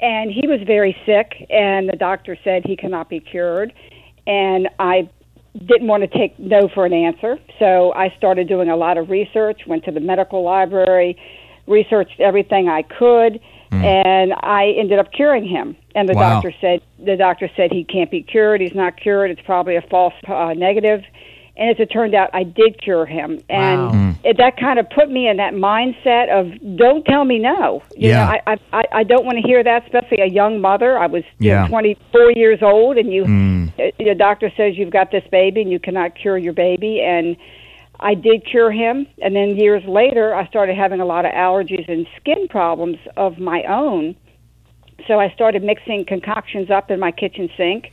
And 0.00 0.30
he 0.30 0.46
was 0.46 0.60
very 0.66 0.96
sick, 1.06 1.46
and 1.50 1.88
the 1.88 1.96
doctor 1.96 2.36
said 2.44 2.64
he 2.64 2.76
cannot 2.76 3.08
be 3.08 3.20
cured. 3.20 3.72
And 4.26 4.68
I 4.78 5.08
didn't 5.64 5.88
want 5.88 6.02
to 6.02 6.18
take 6.18 6.38
no 6.38 6.68
for 6.68 6.84
an 6.86 6.92
answer. 6.92 7.38
So 7.58 7.92
I 7.94 8.12
started 8.16 8.48
doing 8.48 8.68
a 8.68 8.76
lot 8.76 8.98
of 8.98 9.10
research, 9.10 9.62
went 9.66 9.84
to 9.84 9.90
the 9.90 10.00
medical 10.00 10.42
library, 10.42 11.16
researched 11.66 12.20
everything 12.20 12.68
I 12.68 12.82
could, 12.82 13.40
and 13.72 14.32
I 14.42 14.74
ended 14.78 14.98
up 14.98 15.12
curing 15.12 15.44
him. 15.46 15.76
And 15.94 16.08
the 16.08 16.14
Wow. 16.14 16.34
doctor 16.34 16.54
said 16.60 16.80
the 17.04 17.16
doctor 17.16 17.50
said 17.56 17.72
he 17.72 17.84
can't 17.84 18.10
be 18.10 18.22
cured. 18.22 18.60
He's 18.60 18.74
not 18.74 18.96
cured. 18.96 19.30
It's 19.30 19.40
probably 19.42 19.76
a 19.76 19.82
false 19.82 20.14
uh, 20.28 20.54
negative. 20.54 21.02
And 21.58 21.70
as 21.70 21.76
it 21.78 21.86
turned 21.86 22.14
out, 22.14 22.28
I 22.34 22.42
did 22.42 22.80
cure 22.82 23.06
him, 23.06 23.40
and 23.48 23.80
Wow. 23.90 24.14
it, 24.24 24.36
that 24.36 24.58
kind 24.58 24.78
of 24.78 24.90
put 24.90 25.10
me 25.10 25.26
in 25.26 25.38
that 25.38 25.54
mindset 25.54 26.28
of 26.28 26.52
don't 26.76 27.02
tell 27.06 27.24
me 27.24 27.38
no. 27.38 27.82
You 27.96 28.10
Yeah. 28.10 28.26
know, 28.26 28.32
I 28.46 28.56
I, 28.74 28.84
I- 28.92 29.04
don't 29.04 29.24
want 29.24 29.38
to 29.38 29.42
hear 29.46 29.62
that, 29.64 29.84
especially 29.84 30.20
a 30.20 30.26
young 30.26 30.60
mother. 30.60 30.98
I 30.98 31.06
was 31.06 31.22
you 31.38 31.50
know, 31.52 31.62
Yeah. 31.62 31.68
24 31.68 32.32
years 32.32 32.62
old, 32.62 32.98
and 32.98 33.10
you 33.12 33.24
uh, 33.78 33.90
your 33.98 34.14
doctor 34.14 34.52
says 34.56 34.76
you've 34.76 34.90
got 34.90 35.10
this 35.10 35.24
baby 35.30 35.62
and 35.62 35.70
you 35.70 35.78
cannot 35.78 36.14
cure 36.14 36.36
your 36.36 36.52
baby, 36.52 37.00
and 37.00 37.36
I 38.00 38.12
did 38.14 38.44
cure 38.44 38.70
him. 38.70 39.06
And 39.22 39.34
then 39.34 39.56
years 39.56 39.82
later, 39.86 40.34
I 40.34 40.46
started 40.48 40.76
having 40.76 41.00
a 41.00 41.06
lot 41.06 41.24
of 41.24 41.32
allergies 41.32 41.88
and 41.88 42.06
skin 42.20 42.48
problems 42.48 42.98
of 43.16 43.38
my 43.38 43.62
own. 43.62 44.14
So 45.06 45.18
I 45.20 45.30
started 45.30 45.62
mixing 45.62 46.04
concoctions 46.04 46.70
up 46.70 46.90
in 46.90 47.00
my 47.00 47.12
kitchen 47.12 47.48
sink. 47.56 47.92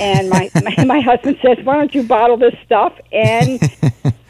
And 0.00 0.30
my, 0.30 0.50
my, 0.62 0.84
my 0.84 1.00
husband 1.00 1.38
says, 1.42 1.58
Why 1.64 1.76
don't 1.76 1.94
you 1.94 2.02
bottle 2.02 2.36
this 2.36 2.54
stuff? 2.64 2.98
And 3.12 3.60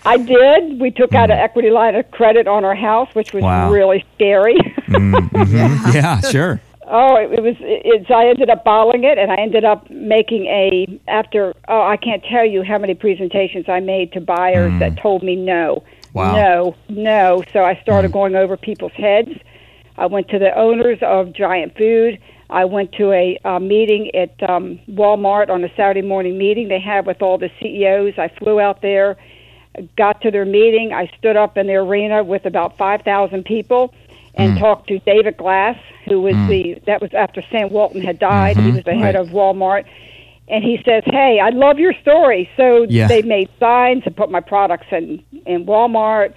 I 0.05 0.17
did. 0.17 0.81
We 0.81 0.91
took 0.91 1.15
out 1.15 1.31
an 1.31 1.39
mm. 1.39 1.43
equity 1.45 1.71
line 1.71 1.95
of 1.95 2.11
credit 2.11 2.47
on 2.47 2.65
our 2.65 2.75
house, 2.75 3.15
which 3.15 3.33
was 3.33 3.43
Wow. 3.43 3.71
really 3.71 4.05
scary. 4.15 4.57
Mm, 4.89 5.15
mm-hmm. 5.15 5.91
yeah, 5.95 6.21
sure. 6.21 6.61
Oh, 6.87 7.15
it, 7.17 7.33
it 7.33 7.43
was. 7.43 7.57
It, 7.61 7.83
it's. 7.85 8.11
I 8.11 8.27
ended 8.27 8.51
up 8.51 8.65
bottling 8.65 9.05
it, 9.05 9.17
and 9.17 9.31
I 9.31 9.37
ended 9.37 9.65
up 9.65 9.89
making 9.91 10.47
a. 10.47 11.01
After 11.07 11.55
oh, 11.69 11.83
I 11.83 11.97
can't 11.97 12.25
tell 12.25 12.45
you 12.45 12.63
how 12.63 12.79
many 12.79 12.95
presentations 12.95 13.69
I 13.69 13.79
made 13.81 14.13
to 14.15 14.21
buyers 14.21 14.73
that 14.81 14.93
mm. 14.93 15.01
told 15.01 15.23
me 15.23 15.37
no, 15.37 15.85
Wow. 16.13 16.35
no, 16.35 16.77
no. 16.89 17.45
So 17.53 17.65
I 17.65 17.81
started 17.83 18.11
going 18.11 18.35
over 18.35 18.57
people's 18.57 18.93
heads. 18.93 19.31
I 19.97 20.07
went 20.07 20.29
to 20.31 20.39
the 20.39 20.53
owners 20.59 20.99
of 21.03 21.33
Giant 21.33 21.77
Food. 21.77 22.19
I 22.51 22.65
went 22.65 22.93
to 22.93 23.13
a 23.13 23.39
uh, 23.45 23.59
meeting 23.59 24.11
at 24.15 24.35
um, 24.49 24.81
Walmart 24.91 25.51
on 25.51 25.65
a 25.65 25.69
Saturday 25.77 26.03
morning 26.03 26.37
meeting 26.37 26.69
they 26.69 26.81
had 26.81 27.07
with 27.07 27.23
all 27.23 27.39
the 27.39 27.51
CEOs. 27.61 28.15
I 28.19 28.29
flew 28.39 28.61
out 28.61 28.83
there, 28.83 29.17
got 29.97 30.21
to 30.23 30.31
their 30.31 30.45
meeting. 30.45 30.93
I 30.93 31.11
stood 31.19 31.37
up 31.37 31.57
in 31.57 31.67
the 31.69 31.75
arena 31.75 32.25
with 32.25 32.45
about 32.47 32.77
5,000 32.77 33.45
people 33.45 33.95
and 34.35 34.59
talked 34.59 34.89
to 34.89 34.99
David 35.01 35.37
Glass, 35.37 35.77
who 36.07 36.23
was 36.23 36.35
the 36.49 36.81
that 36.87 37.01
was 37.01 37.11
after 37.15 37.43
Sam 37.51 37.71
Walton 37.71 38.01
had 38.01 38.19
died. 38.19 38.57
He 38.57 38.71
was 38.71 38.85
the 38.85 38.95
head 38.95 39.15
Right. 39.15 39.17
of 39.17 39.29
Walmart. 39.29 39.85
And 40.49 40.65
he 40.65 40.81
says, 40.85 41.05
"Hey, 41.07 41.39
I 41.41 41.51
love 41.51 41.79
your 41.79 41.93
story." 41.95 42.49
So 42.57 42.87
Yeah. 42.89 43.07
they 43.07 43.23
made 43.23 43.49
signs 43.61 44.03
and 44.07 44.17
put 44.17 44.31
my 44.31 44.41
products 44.41 44.87
in 44.91 45.23
in 45.47 45.67
Walmart. 45.67 46.33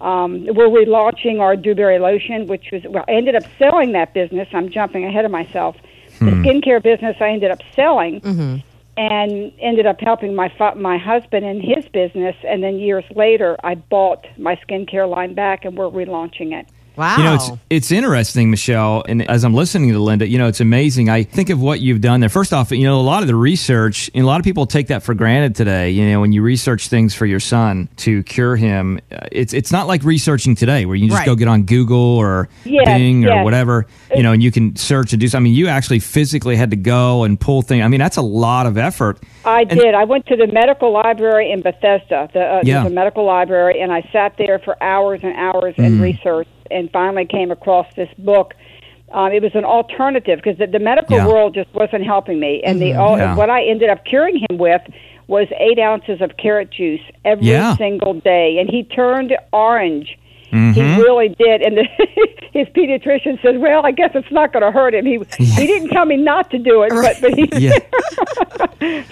Um, 0.00 0.46
we're 0.46 0.68
relaunching 0.68 1.40
our 1.40 1.54
Dewberry 1.54 1.98
lotion, 1.98 2.46
which 2.48 2.70
was 2.72 2.82
well, 2.88 3.04
I 3.08 3.12
ended 3.12 3.36
up 3.36 3.44
selling 3.58 3.92
that 3.92 4.14
business. 4.14 4.48
I'm 4.52 4.68
jumping 4.70 5.04
ahead 5.04 5.24
of 5.24 5.30
myself. 5.30 5.76
The 6.18 6.26
skincare 6.44 6.82
business 6.82 7.16
I 7.20 7.28
ended 7.30 7.50
up 7.50 7.60
selling, 7.74 8.20
and 8.96 9.52
ended 9.60 9.86
up 9.86 10.00
helping 10.00 10.34
my 10.34 10.48
fa- 10.50 10.74
my 10.76 10.98
husband 10.98 11.44
in 11.46 11.60
his 11.60 11.86
business. 11.88 12.36
And 12.46 12.62
then 12.62 12.78
years 12.78 13.04
later, 13.14 13.56
I 13.64 13.76
bought 13.76 14.26
my 14.38 14.56
skincare 14.56 15.08
line 15.08 15.34
back, 15.34 15.64
and 15.64 15.76
we're 15.76 15.88
relaunching 15.90 16.52
it. 16.52 16.66
Wow. 16.96 17.16
You 17.16 17.24
know, 17.24 17.34
it's 17.34 17.50
it's 17.70 17.92
interesting, 17.92 18.50
Michelle. 18.50 19.02
And 19.08 19.28
as 19.30 19.44
I'm 19.44 19.54
listening 19.54 19.90
to 19.92 19.98
Linda, 19.98 20.26
you 20.28 20.38
know, 20.38 20.46
it's 20.46 20.60
amazing. 20.60 21.08
I 21.08 21.22
think 21.22 21.48
of 21.50 21.60
what 21.60 21.80
you've 21.80 22.00
done 22.00 22.20
there. 22.20 22.28
First 22.28 22.52
off, 22.52 22.70
you 22.70 22.84
know, 22.84 23.00
a 23.00 23.02
lot 23.02 23.22
of 23.22 23.28
the 23.28 23.34
research, 23.34 24.10
and 24.14 24.22
a 24.24 24.26
lot 24.26 24.40
of 24.40 24.44
people 24.44 24.66
take 24.66 24.88
that 24.88 25.02
for 25.02 25.14
granted 25.14 25.54
today. 25.54 25.90
You 25.90 26.10
know, 26.10 26.20
when 26.20 26.32
you 26.32 26.42
research 26.42 26.88
things 26.88 27.14
for 27.14 27.24
your 27.26 27.40
son 27.40 27.88
to 27.98 28.22
cure 28.24 28.56
him, 28.56 29.00
uh, 29.10 29.26
it's 29.32 29.52
it's 29.54 29.72
not 29.72 29.86
like 29.86 30.04
researching 30.04 30.54
today 30.54 30.84
where 30.84 30.96
you 30.96 31.08
just 31.08 31.18
Right. 31.20 31.26
go 31.26 31.34
get 31.34 31.48
on 31.48 31.62
Google 31.62 31.98
or 32.18 32.48
Yes, 32.64 32.84
Bing 32.86 33.24
or 33.24 33.28
yes. 33.28 33.44
whatever, 33.44 33.86
you 34.14 34.22
know, 34.22 34.32
and 34.32 34.42
you 34.42 34.50
can 34.52 34.76
search 34.76 35.12
and 35.12 35.20
do. 35.20 35.28
something. 35.28 35.42
I 35.42 35.48
mean, 35.50 35.54
you 35.54 35.68
actually 35.68 35.98
physically 36.00 36.56
had 36.56 36.70
to 36.70 36.76
go 36.76 37.24
and 37.24 37.40
pull 37.40 37.62
things. 37.62 37.82
I 37.84 37.88
mean, 37.88 38.00
that's 38.00 38.16
a 38.18 38.22
lot 38.22 38.66
of 38.66 38.76
effort. 38.76 39.18
I 39.44 39.60
And- 39.62 39.70
did. 39.80 39.94
I 39.94 40.04
went 40.04 40.26
to 40.26 40.36
the 40.36 40.46
medical 40.46 40.92
library 40.92 41.50
in 41.50 41.62
Bethesda. 41.62 42.28
The, 42.32 42.40
uh, 42.40 42.60
Yeah. 42.64 42.86
A 42.86 42.90
medical 42.90 43.24
library, 43.24 43.80
and 43.80 43.90
I 43.92 44.02
sat 44.12 44.34
there 44.36 44.58
for 44.58 44.76
hours 44.82 45.20
and 45.22 45.34
hours 45.36 45.74
and 45.78 45.98
Mm. 45.98 46.02
researched, 46.02 46.50
and 46.72 46.90
finally 46.90 47.26
came 47.26 47.50
across 47.50 47.86
this 47.94 48.08
book. 48.18 48.54
Um, 49.12 49.30
it 49.32 49.42
was 49.42 49.54
an 49.54 49.64
alternative 49.64 50.40
because 50.42 50.58
the, 50.58 50.66
the 50.66 50.78
medical 50.78 51.16
Yeah. 51.18 51.26
world 51.26 51.54
just 51.54 51.72
wasn't 51.74 52.04
helping 52.04 52.40
me, 52.40 52.62
and 52.64 52.80
the 52.80 52.94
all, 52.94 53.18
Yeah. 53.18 53.36
what 53.36 53.50
I 53.50 53.62
ended 53.64 53.90
up 53.90 54.04
curing 54.04 54.36
him 54.48 54.56
with 54.58 54.80
was 55.28 55.46
eight 55.58 55.78
ounces 55.78 56.20
of 56.20 56.36
carrot 56.38 56.70
juice 56.70 57.00
every 57.24 57.46
Yeah. 57.46 57.76
single 57.76 58.14
day, 58.14 58.56
and 58.58 58.68
he 58.70 58.84
turned 58.84 59.36
orange. 59.52 60.18
Mm-hmm. 60.50 60.72
He 60.72 60.82
really 61.02 61.28
did, 61.30 61.62
and 61.62 61.78
the, 61.78 61.84
his 62.52 62.68
pediatrician 62.68 63.40
said, 63.40 63.58
"Well, 63.60 63.86
I 63.86 63.90
guess 63.90 64.10
it's 64.14 64.30
not 64.30 64.52
going 64.52 64.62
to 64.62 64.70
hurt 64.70 64.94
him." 64.94 65.06
He 65.06 65.18
he 65.38 65.66
didn't 65.66 65.88
tell 65.90 66.04
me 66.04 66.16
not 66.18 66.50
to 66.50 66.58
do 66.58 66.82
it, 66.82 66.90
but 66.90 67.20
but 67.22 67.32
he 67.34 67.48
Yeah. 67.68 67.78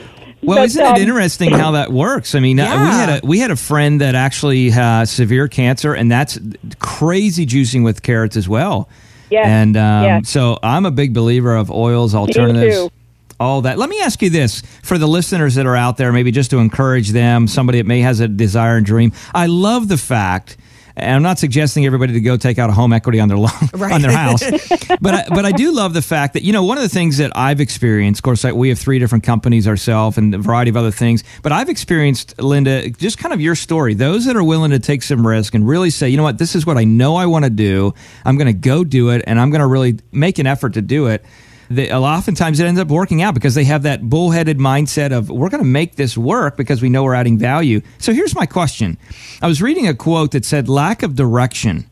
Well, 0.43 0.59
But, 0.59 0.65
isn't 0.67 0.85
um, 0.85 0.97
it 0.97 1.03
interesting 1.03 1.51
how 1.51 1.73
that 1.73 1.93
works? 1.93 2.35
I 2.35 2.41
mean, 2.41 2.59
uh, 2.59 2.65
we 2.65 2.71
had 2.71 3.09
a 3.23 3.27
we 3.27 3.39
had 3.41 3.51
a 3.51 3.57
friend 3.57 4.01
that 4.01 4.15
actually 4.15 4.71
has 4.71 5.11
severe 5.11 5.49
cancer, 5.49 5.93
and 5.93 6.11
that's 6.11 6.39
crazy 6.79 7.45
juicing 7.47 7.85
with 7.85 8.03
carrots 8.03 8.37
as 8.37 8.49
well. 8.49 8.89
Yes, 9.31 9.47
And 9.47 9.77
um, 9.77 10.25
so 10.25 10.59
I'm 10.63 10.87
a 10.87 10.91
big 10.91 11.15
believer 11.15 11.55
of 11.55 11.71
oils, 11.71 12.15
alternatives. 12.15 12.91
All 13.39 13.63
that. 13.63 13.79
Let 13.79 13.89
me 13.89 13.99
ask 14.03 14.21
you 14.21 14.29
this 14.29 14.63
for 14.83 14.99
the 14.99 15.07
listeners 15.07 15.55
that 15.55 15.65
are 15.65 15.77
out 15.77 15.97
there, 15.97 16.13
maybe 16.13 16.31
just 16.31 16.51
to 16.51 16.59
encourage 16.59 17.11
them, 17.11 17.47
somebody 17.47 17.79
that 17.79 17.87
may 17.87 18.03
has 18.03 18.21
a 18.21 18.29
desire 18.29 18.77
and 18.77 18.85
dream. 18.85 19.13
I 19.35 19.47
love 19.47 19.89
the 19.89 19.97
fact, 19.97 20.59
and 21.01 21.17
I'm 21.17 21.23
not 21.23 21.39
suggesting 21.39 21.87
everybody 21.87 22.13
to 22.13 22.21
go 22.21 22.37
take 22.37 22.59
out 22.59 22.71
a 22.71 22.73
home 22.73 22.93
equity 22.93 23.21
on 23.21 23.29
their 23.29 23.39
lo- 23.39 23.49
on 23.81 24.03
their 24.03 24.13
house, 24.13 24.43
but 25.01 25.15
I, 25.15 25.25
but 25.29 25.45
I 25.45 25.53
do 25.53 25.73
love 25.73 25.95
the 25.95 26.03
fact 26.03 26.35
that 26.35 26.43
you 26.43 26.53
know 26.53 26.65
one 26.65 26.77
of 26.77 26.83
the 26.83 26.89
things 26.89 27.19
that 27.19 27.33
I've 27.37 27.61
experienced. 27.61 28.21
Of 28.21 28.25
course, 28.25 28.45
like, 28.45 28.55
we 28.55 28.69
have 28.69 28.79
three 28.79 28.99
different 28.99 29.25
companies 29.25 29.67
ourselves 29.67 30.19
and 30.19 30.35
a 30.35 30.39
variety 30.39 30.71
of 30.71 30.77
other 30.77 30.91
things. 30.91 31.25
But 31.43 31.53
I've 31.53 31.69
experienced, 31.69 32.41
Linda, 32.41 32.91
just 32.91 33.19
kind 33.19 33.33
of 33.33 33.41
your 33.41 33.55
story. 33.55 33.95
Those 33.95 34.27
that 34.27 34.37
are 34.37 34.45
willing 34.45 34.71
to 34.71 34.79
take 34.79 35.03
some 35.03 35.27
risk 35.27 35.55
and 35.55 35.67
really 35.67 35.91
say, 35.91 36.09
you 36.09 36.17
know 36.17 36.23
what, 36.23 36.39
this 36.39 36.55
is 36.55 36.67
what 36.67 36.77
I 36.77 36.85
know 36.85 37.17
I 37.17 37.27
want 37.27 37.45
to 37.45 37.51
do. 37.51 37.95
I'm 38.25 38.37
going 38.37 38.47
to 38.47 38.53
go 38.53 38.85
do 38.85 39.11
it, 39.11 39.23
and 39.27 39.41
I'm 39.41 39.51
going 39.51 39.61
to 39.61 39.67
really 39.67 39.99
make 40.13 40.39
an 40.39 40.47
effort 40.47 40.75
to 40.75 40.83
do 40.83 41.07
it. 41.07 41.25
They, 41.71 41.93
oftentimes 41.93 42.59
it 42.59 42.67
ends 42.67 42.81
up 42.81 42.89
working 42.89 43.23
out 43.23 43.33
because 43.33 43.55
they 43.55 43.65
have 43.65 43.85
that 43.85 44.03
bullheaded 44.03 44.59
mindset 44.59 45.13
of 45.13 45.31
we're 45.31 45.51
going 45.51 45.63
to 45.63 45.69
make 45.69 45.95
this 45.95 46.19
work 46.19 46.57
because 46.57 46.83
we 46.83 46.89
know 46.89 47.05
we're 47.05 47.15
adding 47.15 47.39
value. 47.39 47.81
So 47.99 48.13
here's 48.13 48.35
my 48.35 48.45
question. 48.45 48.99
I 49.41 49.47
was 49.47 49.63
reading 49.63 49.87
a 49.87 49.95
quote 49.95 50.33
that 50.33 50.45
said 50.45 50.69
lack 50.69 51.03
of 51.03 51.15
direction 51.15 51.89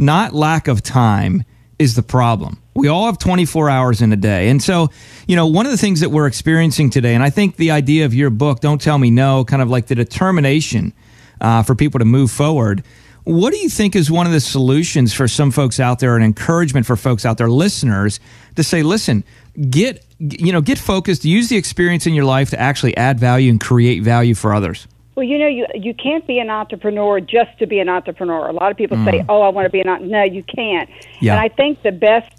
not 0.00 0.32
lack 0.32 0.66
of 0.66 0.82
time 0.82 1.44
is 1.78 1.94
the 1.94 2.02
problem. 2.02 2.60
We 2.74 2.88
all 2.88 3.06
have 3.06 3.18
24 3.18 3.68
hours 3.68 4.00
in 4.00 4.12
a 4.12 4.16
day. 4.16 4.48
And 4.48 4.62
so, 4.62 4.88
you 5.26 5.36
know, 5.36 5.46
one 5.46 5.66
of 5.66 5.72
the 5.72 5.78
things 5.78 6.00
that 6.00 6.08
we're 6.08 6.26
experiencing 6.26 6.88
today, 6.88 7.14
and 7.14 7.22
I 7.22 7.28
think 7.30 7.56
the 7.56 7.70
idea 7.70 8.06
of 8.06 8.14
your 8.14 8.30
book, 8.30 8.60
Don't 8.60 8.80
Tell 8.80 8.96
Me 8.96 9.10
No, 9.10 9.44
kind 9.44 9.60
of 9.60 9.68
like 9.68 9.86
the 9.88 9.94
determination 9.94 10.94
uh, 11.40 11.62
for 11.62 11.74
people 11.74 11.98
to 11.98 12.06
move 12.06 12.30
forward. 12.30 12.82
What 13.30 13.52
do 13.52 13.60
you 13.60 13.68
think 13.68 13.94
is 13.94 14.10
one 14.10 14.26
of 14.26 14.32
the 14.32 14.40
solutions 14.40 15.14
for 15.14 15.28
some 15.28 15.52
folks 15.52 15.78
out 15.78 16.00
there, 16.00 16.16
an 16.16 16.22
encouragement 16.24 16.84
for 16.84 16.96
folks 16.96 17.24
out 17.24 17.38
there, 17.38 17.48
listeners, 17.48 18.18
to 18.56 18.64
say, 18.64 18.82
listen, 18.82 19.22
get 19.70 20.04
you 20.18 20.52
know, 20.52 20.60
get 20.60 20.78
focused, 20.78 21.24
use 21.24 21.48
the 21.48 21.56
experience 21.56 22.08
in 22.08 22.12
your 22.12 22.24
life 22.24 22.50
to 22.50 22.58
actually 22.58 22.96
add 22.96 23.20
value 23.20 23.48
and 23.48 23.60
create 23.60 24.02
value 24.02 24.34
for 24.34 24.52
others. 24.52 24.88
Well, 25.14 25.24
you 25.24 25.38
know, 25.38 25.46
you 25.46 25.64
you 25.74 25.94
can't 25.94 26.26
be 26.26 26.40
an 26.40 26.50
entrepreneur 26.50 27.20
just 27.20 27.56
to 27.60 27.68
be 27.68 27.78
an 27.78 27.88
entrepreneur. 27.88 28.48
A 28.48 28.52
lot 28.52 28.72
of 28.72 28.76
people 28.76 28.96
say, 29.04 29.20
mm. 29.20 29.26
"Oh, 29.28 29.42
I 29.42 29.50
want 29.50 29.64
to 29.64 29.70
be 29.70 29.80
an 29.80 29.88
entrepreneur." 29.88 30.26
No, 30.26 30.32
you 30.32 30.42
can't. 30.42 30.90
Yeah. 31.20 31.34
And 31.34 31.40
I 31.40 31.54
think 31.54 31.82
the 31.82 31.92
best 31.92 32.32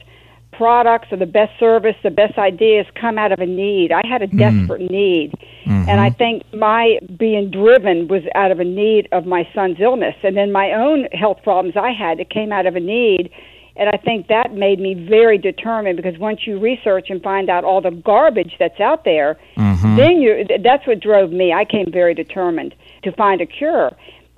products 0.62 1.07
or 1.12 1.18
the 1.18 1.26
best 1.26 1.51
service, 1.59 1.95
the 2.03 2.12
best 2.12 2.38
ideas 2.38 2.86
come 2.93 3.18
out 3.18 3.32
of 3.32 3.39
a 3.39 3.47
need. 3.47 3.91
I 3.91 4.05
had 4.07 4.22
a 4.22 4.28
hmm. 4.28 4.38
desperate 4.38 4.91
need, 4.91 5.34
and 5.66 5.99
I 5.99 6.09
mm-hmm. 6.09 6.18
think 6.18 6.53
my 6.53 6.99
being 7.18 7.49
driven 7.49 8.07
was 8.07 8.22
out 8.36 8.51
of 8.51 8.59
a 8.59 8.64
need 8.64 9.07
of 9.12 9.26
my 9.26 9.49
son's 9.55 9.78
illness, 9.80 10.14
and 10.22 10.38
then 10.38 10.51
my 10.51 10.72
own 10.74 11.05
health 11.14 11.39
problems 11.43 11.76
I 11.76 11.91
had. 11.91 12.20
It 12.20 12.30
came 12.30 12.51
out 12.51 12.68
of 12.68 12.76
a 12.76 12.80
need. 12.80 13.32
And 13.78 13.89
I 13.89 13.97
think 13.97 14.28
that 14.28 14.53
made 14.53 14.80
me 14.80 14.93
very 14.93 15.38
determined 15.38 15.95
because 15.95 16.20
once 16.20 16.41
you 16.45 16.59
research 16.59 17.09
and 17.09 17.24
find 17.24 17.49
out 17.49 17.64
all 17.64 17.82
the 17.82 17.89
garbage 17.89 18.53
that's 18.59 18.80
out 18.80 19.05
there, 19.05 19.39
mm-hmm. 19.57 19.95
then 19.95 20.22
you 20.22 20.45
that's 20.62 20.86
what 20.86 20.99
drove 20.99 21.32
me. 21.32 21.53
I 21.53 21.66
came 21.66 21.89
very 21.91 22.14
determined 22.14 22.76
to 23.03 23.12
find 23.14 23.41
a 23.41 23.47
cure. 23.47 23.91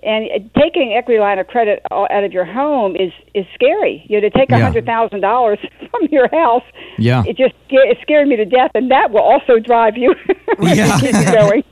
And 0.05 0.49
taking 0.59 0.93
equity 0.93 1.19
line 1.19 1.39
of 1.39 1.47
credit 1.47 1.81
out 1.91 2.23
of 2.23 2.31
your 2.33 2.45
home 2.45 2.95
is 2.95 3.11
is 3.33 3.45
scary. 3.53 4.05
You 4.09 4.19
know, 4.21 4.29
to 4.29 4.37
take 4.37 4.49
a 4.51 4.57
Yeah. 4.57 4.63
hundred 4.63 4.85
thousand 4.85 5.21
dollars 5.21 5.59
from 5.91 6.07
your 6.11 6.27
house, 6.29 6.63
Yeah. 6.97 7.23
it 7.25 7.37
just 7.37 7.53
it 7.69 7.97
scared 8.01 8.27
me 8.27 8.35
to 8.35 8.45
death, 8.45 8.71
and 8.75 8.91
that 8.91 9.11
will 9.11 9.21
also 9.21 9.59
drive 9.59 9.97
you 9.97 10.13
Yeah. 10.61 10.99
you 10.99 11.11
going. 11.31 11.63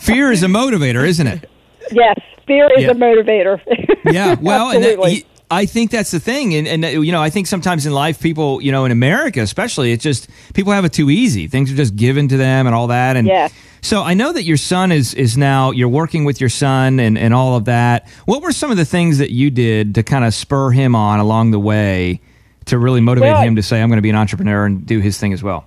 Fear 0.00 0.32
is 0.32 0.42
a 0.42 0.46
motivator, 0.48 1.06
isn't 1.06 1.26
it? 1.26 1.48
yes, 1.92 2.18
fear 2.46 2.68
is 2.76 2.84
Yeah. 2.84 2.90
a 2.90 2.94
motivator. 2.94 3.60
Yeah, 4.04 4.36
well, 4.40 4.70
and 4.70 4.84
that, 4.84 5.22
I 5.50 5.64
think 5.64 5.90
that's 5.90 6.10
the 6.10 6.20
thing, 6.20 6.54
and 6.54 6.68
and 6.68 6.84
you 6.84 7.12
know, 7.12 7.22
I 7.22 7.30
think 7.30 7.46
sometimes 7.46 7.86
in 7.86 7.92
life, 7.92 8.20
people, 8.20 8.60
you 8.60 8.70
know, 8.72 8.84
in 8.84 8.92
America 8.92 9.40
especially, 9.40 9.92
it's 9.92 10.02
just 10.04 10.28
people 10.52 10.72
have 10.72 10.84
it 10.84 10.92
too 10.92 11.08
easy. 11.10 11.46
Things 11.46 11.72
are 11.72 11.76
just 11.76 11.96
given 11.96 12.28
to 12.28 12.36
them 12.36 12.66
and 12.66 12.74
all 12.74 12.88
that, 12.88 13.16
and 13.16 13.26
Yes. 13.26 13.52
So 13.80 14.02
I 14.02 14.14
know 14.14 14.32
that 14.32 14.42
your 14.42 14.56
son 14.56 14.92
is 14.92 15.14
is 15.14 15.36
now 15.36 15.70
you're 15.70 15.88
working 15.88 16.24
with 16.24 16.40
your 16.40 16.50
son 16.50 17.00
and 17.00 17.16
and 17.18 17.32
all 17.32 17.56
of 17.56 17.64
that. 17.66 18.08
What 18.26 18.42
were 18.42 18.52
some 18.52 18.70
of 18.70 18.76
the 18.76 18.84
things 18.84 19.18
that 19.18 19.30
you 19.30 19.50
did 19.50 19.94
to 19.94 20.02
kind 20.02 20.24
of 20.24 20.34
spur 20.34 20.70
him 20.70 20.94
on 20.94 21.20
along 21.20 21.50
the 21.52 21.60
way 21.60 22.20
to 22.66 22.78
really 22.78 23.00
motivate 23.00 23.32
Well, 23.32 23.42
him 23.42 23.56
to 23.56 23.62
say 23.62 23.80
I'm 23.80 23.88
going 23.88 23.98
to 23.98 24.02
be 24.02 24.10
an 24.10 24.16
entrepreneur 24.16 24.66
and 24.66 24.84
do 24.86 25.00
his 25.00 25.18
thing 25.18 25.32
as 25.32 25.42
well? 25.42 25.66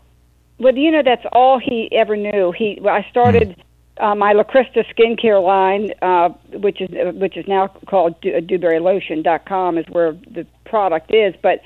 Well, 0.60 0.76
you 0.76 0.92
know, 0.92 1.02
that's 1.04 1.26
all 1.32 1.60
he 1.60 1.90
ever 1.92 2.16
knew. 2.16 2.54
He, 2.56 2.78
well, 2.82 2.94
I 2.94 3.08
started 3.10 3.56
uh, 4.00 4.14
my 4.14 4.34
La 4.34 4.44
Crista 4.44 4.86
skincare 4.96 5.44
line, 5.44 5.92
uh, 6.02 6.30
which 6.60 6.82
is 6.82 6.90
which 7.16 7.36
is 7.38 7.48
now 7.48 7.68
called 7.88 8.20
Du- 8.22 8.40
DewberryLotion.com, 8.42 9.78
is 9.78 9.86
where 9.90 10.12
the 10.12 10.46
product 10.66 11.12
is. 11.14 11.34
But 11.42 11.62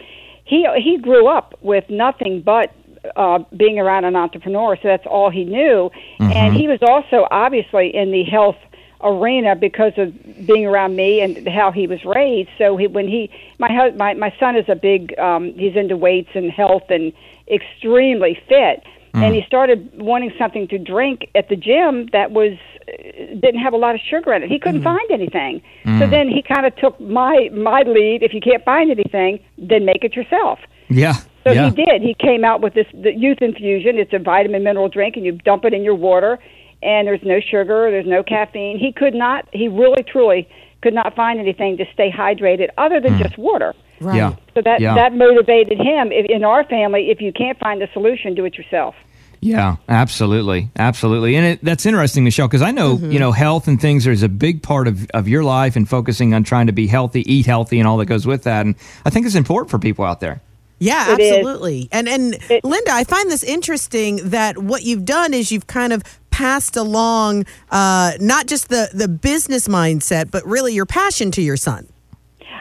he 0.45 0.65
he 0.77 0.97
grew 0.97 1.27
up 1.27 1.55
with 1.61 1.89
nothing 1.89 2.41
but 2.41 2.73
uh, 3.15 3.39
being 3.55 3.79
around 3.79 4.05
an 4.05 4.15
entrepreneur, 4.15 4.75
so 4.75 4.87
that's 4.87 5.05
all 5.05 5.29
he 5.29 5.43
knew. 5.43 5.91
And 6.19 6.55
he 6.55 6.67
was 6.67 6.79
also 6.81 7.27
obviously 7.31 7.95
in 7.95 8.11
the 8.11 8.23
health 8.23 8.57
arena 9.03 9.55
because 9.55 9.93
of 9.97 10.13
being 10.47 10.65
around 10.65 10.95
me 10.95 11.21
and 11.21 11.47
how 11.47 11.71
he 11.71 11.85
was 11.87 12.03
raised. 12.05 12.49
So 12.57 12.77
he, 12.77 12.87
when 12.87 13.07
he, 13.07 13.29
my 13.59 13.71
hus- 13.71 13.95
my 13.95 14.13
my 14.15 14.33
son 14.39 14.55
is 14.55 14.65
a 14.69 14.75
big, 14.75 15.17
um, 15.19 15.53
he's 15.53 15.75
into 15.75 15.95
weights 15.97 16.29
and 16.33 16.51
health 16.51 16.83
and 16.89 17.13
extremely 17.47 18.39
fit. 18.47 18.83
And 19.13 19.33
he 19.33 19.43
started 19.43 19.89
wanting 19.97 20.33
something 20.37 20.67
to 20.67 20.77
drink 20.77 21.29
at 21.35 21.47
the 21.47 21.55
gym 21.55 22.07
that 22.11 22.31
was 22.31 22.57
uh, 22.89 22.91
didn't 23.39 23.61
have 23.61 23.71
a 23.73 23.77
lot 23.77 23.95
of 23.95 24.01
sugar 24.01 24.33
in 24.33 24.43
it. 24.43 24.49
He 24.49 24.59
couldn't 24.59 24.83
find 24.83 25.09
anything. 25.09 25.61
So 25.99 26.05
then 26.07 26.27
he 26.27 26.41
kind 26.41 26.65
of 26.65 26.75
took 26.75 26.99
my 26.99 27.49
my 27.53 27.83
lead. 27.83 28.23
If 28.23 28.33
you 28.33 28.41
can't 28.41 28.63
find 28.65 28.91
anything, 28.91 29.39
then 29.57 29.85
make 29.85 30.03
it 30.03 30.15
yourself. 30.17 30.59
Yeah, 30.89 31.15
So 31.45 31.53
Yeah. 31.53 31.69
he 31.69 31.75
did. 31.75 32.01
He 32.01 32.13
came 32.15 32.43
out 32.43 32.61
with 32.61 32.73
this 32.73 32.87
the 32.93 33.13
youth 33.13 33.39
infusion. 33.41 33.97
It's 33.97 34.13
a 34.13 34.19
vitamin 34.19 34.63
mineral 34.63 34.89
drink, 34.89 35.15
and 35.15 35.25
you 35.25 35.33
dump 35.33 35.65
it 35.65 35.73
in 35.73 35.83
your 35.83 35.95
water, 35.95 36.39
and 36.81 37.07
there's 37.07 37.23
no 37.23 37.39
sugar, 37.39 37.89
there's 37.91 38.07
no 38.07 38.23
caffeine. 38.23 38.79
He 38.79 38.91
could 38.91 39.13
not. 39.13 39.47
He 39.53 39.67
really, 39.67 40.03
truly 40.03 40.47
could 40.81 40.93
not 40.93 41.15
find 41.15 41.39
anything 41.39 41.77
to 41.77 41.85
stay 41.93 42.11
hydrated 42.11 42.69
other 42.77 42.99
than 42.99 43.17
just 43.17 43.37
water. 43.37 43.73
Right. 44.01 44.17
Yeah. 44.17 44.33
So 44.55 44.61
that 44.61 44.81
Yeah. 44.81 44.95
that 44.95 45.13
motivated 45.15 45.77
him. 45.79 46.11
If, 46.11 46.25
in 46.29 46.43
our 46.43 46.63
family, 46.63 47.09
if 47.11 47.21
you 47.21 47.31
can't 47.31 47.57
find 47.59 47.81
a 47.81 47.91
solution, 47.93 48.35
do 48.35 48.43
it 48.45 48.55
yourself. 48.57 48.95
Yeah, 49.41 49.75
absolutely, 49.87 50.69
absolutely, 50.77 51.35
and 51.35 51.45
it, 51.45 51.59
that's 51.61 51.85
interesting, 51.85 52.23
Michelle, 52.23 52.47
because 52.47 52.63
I 52.63 52.71
know 52.71 52.95
Mm-hmm. 52.97 53.11
you 53.11 53.19
know 53.19 53.31
health 53.31 53.67
and 53.67 53.79
things 53.79 54.07
is 54.07 54.23
a 54.23 54.29
big 54.29 54.63
part 54.63 54.87
of, 54.87 55.07
of 55.13 55.27
your 55.27 55.43
life 55.43 55.75
and 55.75 55.87
focusing 55.87 56.33
on 56.33 56.43
trying 56.43 56.65
to 56.67 56.73
be 56.73 56.87
healthy, 56.87 57.21
eat 57.31 57.45
healthy, 57.45 57.77
and 57.79 57.87
all 57.87 57.97
that 57.97 58.07
goes 58.07 58.25
with 58.25 58.43
that. 58.43 58.65
And 58.65 58.73
I 59.05 59.11
think 59.11 59.27
it's 59.27 59.35
important 59.35 59.69
for 59.69 59.77
people 59.77 60.03
out 60.03 60.19
there. 60.19 60.41
Yeah, 60.79 61.13
It 61.13 61.19
is. 61.19 61.31
absolutely. 61.37 61.87
And 61.91 62.07
and 62.07 62.37
Linda, 62.63 62.91
I 62.91 63.03
find 63.03 63.31
this 63.31 63.43
interesting 63.43 64.17
that 64.29 64.57
what 64.57 64.83
you've 64.83 65.05
done 65.05 65.33
is 65.33 65.51
you've 65.51 65.67
kind 65.67 65.93
of 65.93 66.03
passed 66.31 66.75
along 66.75 67.45
uh, 67.71 68.11
not 68.19 68.45
just 68.47 68.67
the 68.69 68.89
the 68.93 69.07
business 69.07 69.67
mindset, 69.67 70.31
but 70.31 70.45
really 70.45 70.73
your 70.73 70.85
passion 70.85 71.31
to 71.31 71.41
your 71.41 71.57
son. 71.57 71.87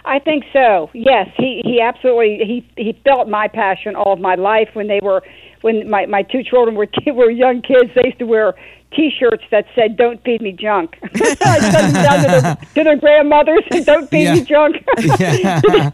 I 0.05 0.19
think 0.19 0.45
so. 0.53 0.91
Yes, 0.93 1.29
he 1.37 1.63
he 1.65 1.81
absolutely 1.81 2.39
he 2.45 2.67
he 2.77 2.93
felt 3.05 3.29
my 3.29 3.49
passion 3.49 3.97
all 3.97 4.13
of 4.13 4.21
my 4.21 4.35
life 4.35 4.69
when 4.75 4.87
they 4.87 5.01
were 5.03 5.23
when 5.63 5.89
my 5.89 6.07
my 6.07 6.23
two 6.23 6.43
children 6.43 6.77
were 6.77 6.89
were 7.15 7.31
young 7.31 7.63
kids. 7.63 7.91
They 7.95 8.07
used 8.07 8.19
to 8.19 8.27
wear 8.27 8.55
T-shirts 8.95 9.43
that 9.51 9.65
said 9.75 9.97
"Don't 9.97 10.23
feed 10.23 10.41
me 10.43 10.53
junk." 10.53 10.97
I 11.15 11.59
sent 11.61 11.93
them 11.95 12.03
down 12.03 12.23
to 12.23 12.29
their, 12.41 12.57
to 12.75 12.85
their 12.85 12.97
grandmothers. 12.97 13.65
"Don't 13.85 14.09
feed 14.11 14.25
Yeah. 14.25 14.35
me 14.35 14.41
junk." 14.43 14.77
Yeah. 15.21 15.91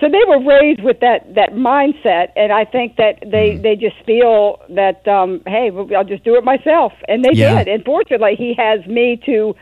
So 0.00 0.08
they 0.08 0.22
were 0.26 0.42
raised 0.44 0.82
with 0.82 1.00
that 1.00 1.34
that 1.34 1.52
mindset, 1.52 2.28
and 2.36 2.52
I 2.52 2.64
think 2.64 2.96
that 2.96 3.18
they 3.20 3.52
Mm-hmm. 3.54 3.62
they 3.62 3.76
just 3.76 3.96
feel 4.06 4.60
that 4.70 5.06
um, 5.06 5.42
hey, 5.46 5.70
I'll 5.96 6.04
just 6.04 6.24
do 6.24 6.34
it 6.36 6.44
myself, 6.44 6.92
and 7.08 7.24
they 7.24 7.32
Yeah. 7.34 7.62
did. 7.64 7.68
And 7.68 7.84
fortunately, 7.84 8.34
he 8.36 8.54
has 8.56 8.84
me 8.86 9.20
to 9.26 9.54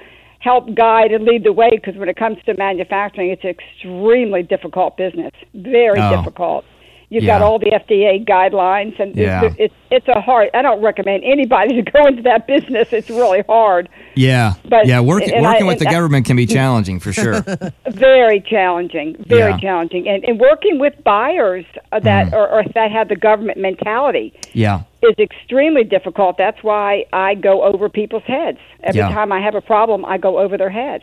help 0.43 0.75
guide 0.75 1.13
and 1.13 1.25
lead 1.25 1.45
the 1.45 1.53
way 1.53 1.71
because 1.71 1.97
when 1.97 2.09
it 2.09 2.17
comes 2.17 2.37
to 2.47 2.55
manufacturing, 2.59 3.31
it's 3.31 3.45
an 3.45 3.51
extremely 3.51 4.43
difficult 4.43 4.97
business, 4.97 5.31
very 5.55 6.01
Oh. 6.01 6.17
difficult. 6.17 6.65
You've 7.13 7.25
Yeah. 7.25 7.39
got 7.39 7.43
all 7.43 7.59
the 7.59 7.71
FDA 7.75 8.25
guidelines, 8.25 8.99
and 8.99 9.15
Yeah. 9.15 9.45
it's, 9.45 9.57
it's 9.59 9.75
it's 9.91 10.09
a 10.09 10.23
hard. 10.23 10.49
I 10.55 10.63
don't 10.63 10.81
recommend 10.81 11.23
anybody 11.25 11.75
to 11.83 11.91
go 11.91 12.07
into 12.07 12.23
that 12.23 12.47
business. 12.47 12.91
It's 12.91 13.11
really 13.11 13.43
hard. 13.47 13.91
Yeah, 14.15 14.55
But- 14.67 14.87
yeah, 14.87 15.01
working 15.01 15.35
and 15.35 15.47
I- 15.47 15.51
working 15.53 15.67
with 15.67 15.79
the 15.79 15.89
I- 15.89 15.93
government 15.93 16.25
can 16.25 16.37
be 16.37 16.47
challenging 16.59 17.01
for 17.01 17.13
sure. 17.13 17.45
Very 17.91 18.41
challenging, 18.41 19.17
very 19.27 19.51
Yeah. 19.51 19.59
challenging, 19.59 20.09
and, 20.09 20.25
and 20.25 20.41
working 20.41 20.79
with 20.79 20.95
buyers 21.05 21.67
uh, 21.93 22.01
that 22.01 22.29
Mm. 22.29 22.33
or, 22.33 22.49
or 22.49 22.63
that 22.75 22.91
have 22.91 23.09
the 23.11 23.17
government 23.17 23.59
mentality 23.59 24.33
yeah, 24.55 24.81
is 25.03 25.15
extremely 25.19 25.85
difficult. 25.85 26.39
That's 26.39 26.63
why 26.63 27.05
I 27.13 27.35
go 27.35 27.63
over 27.63 27.91
people's 27.91 28.23
heads 28.25 28.59
every 28.83 29.03
time 29.03 29.33
I 29.33 29.41
have 29.43 29.55
a 29.55 29.61
problem. 29.61 30.05
I 30.07 30.17
go 30.17 30.39
over 30.39 30.57
their 30.57 30.71
head. 30.71 31.03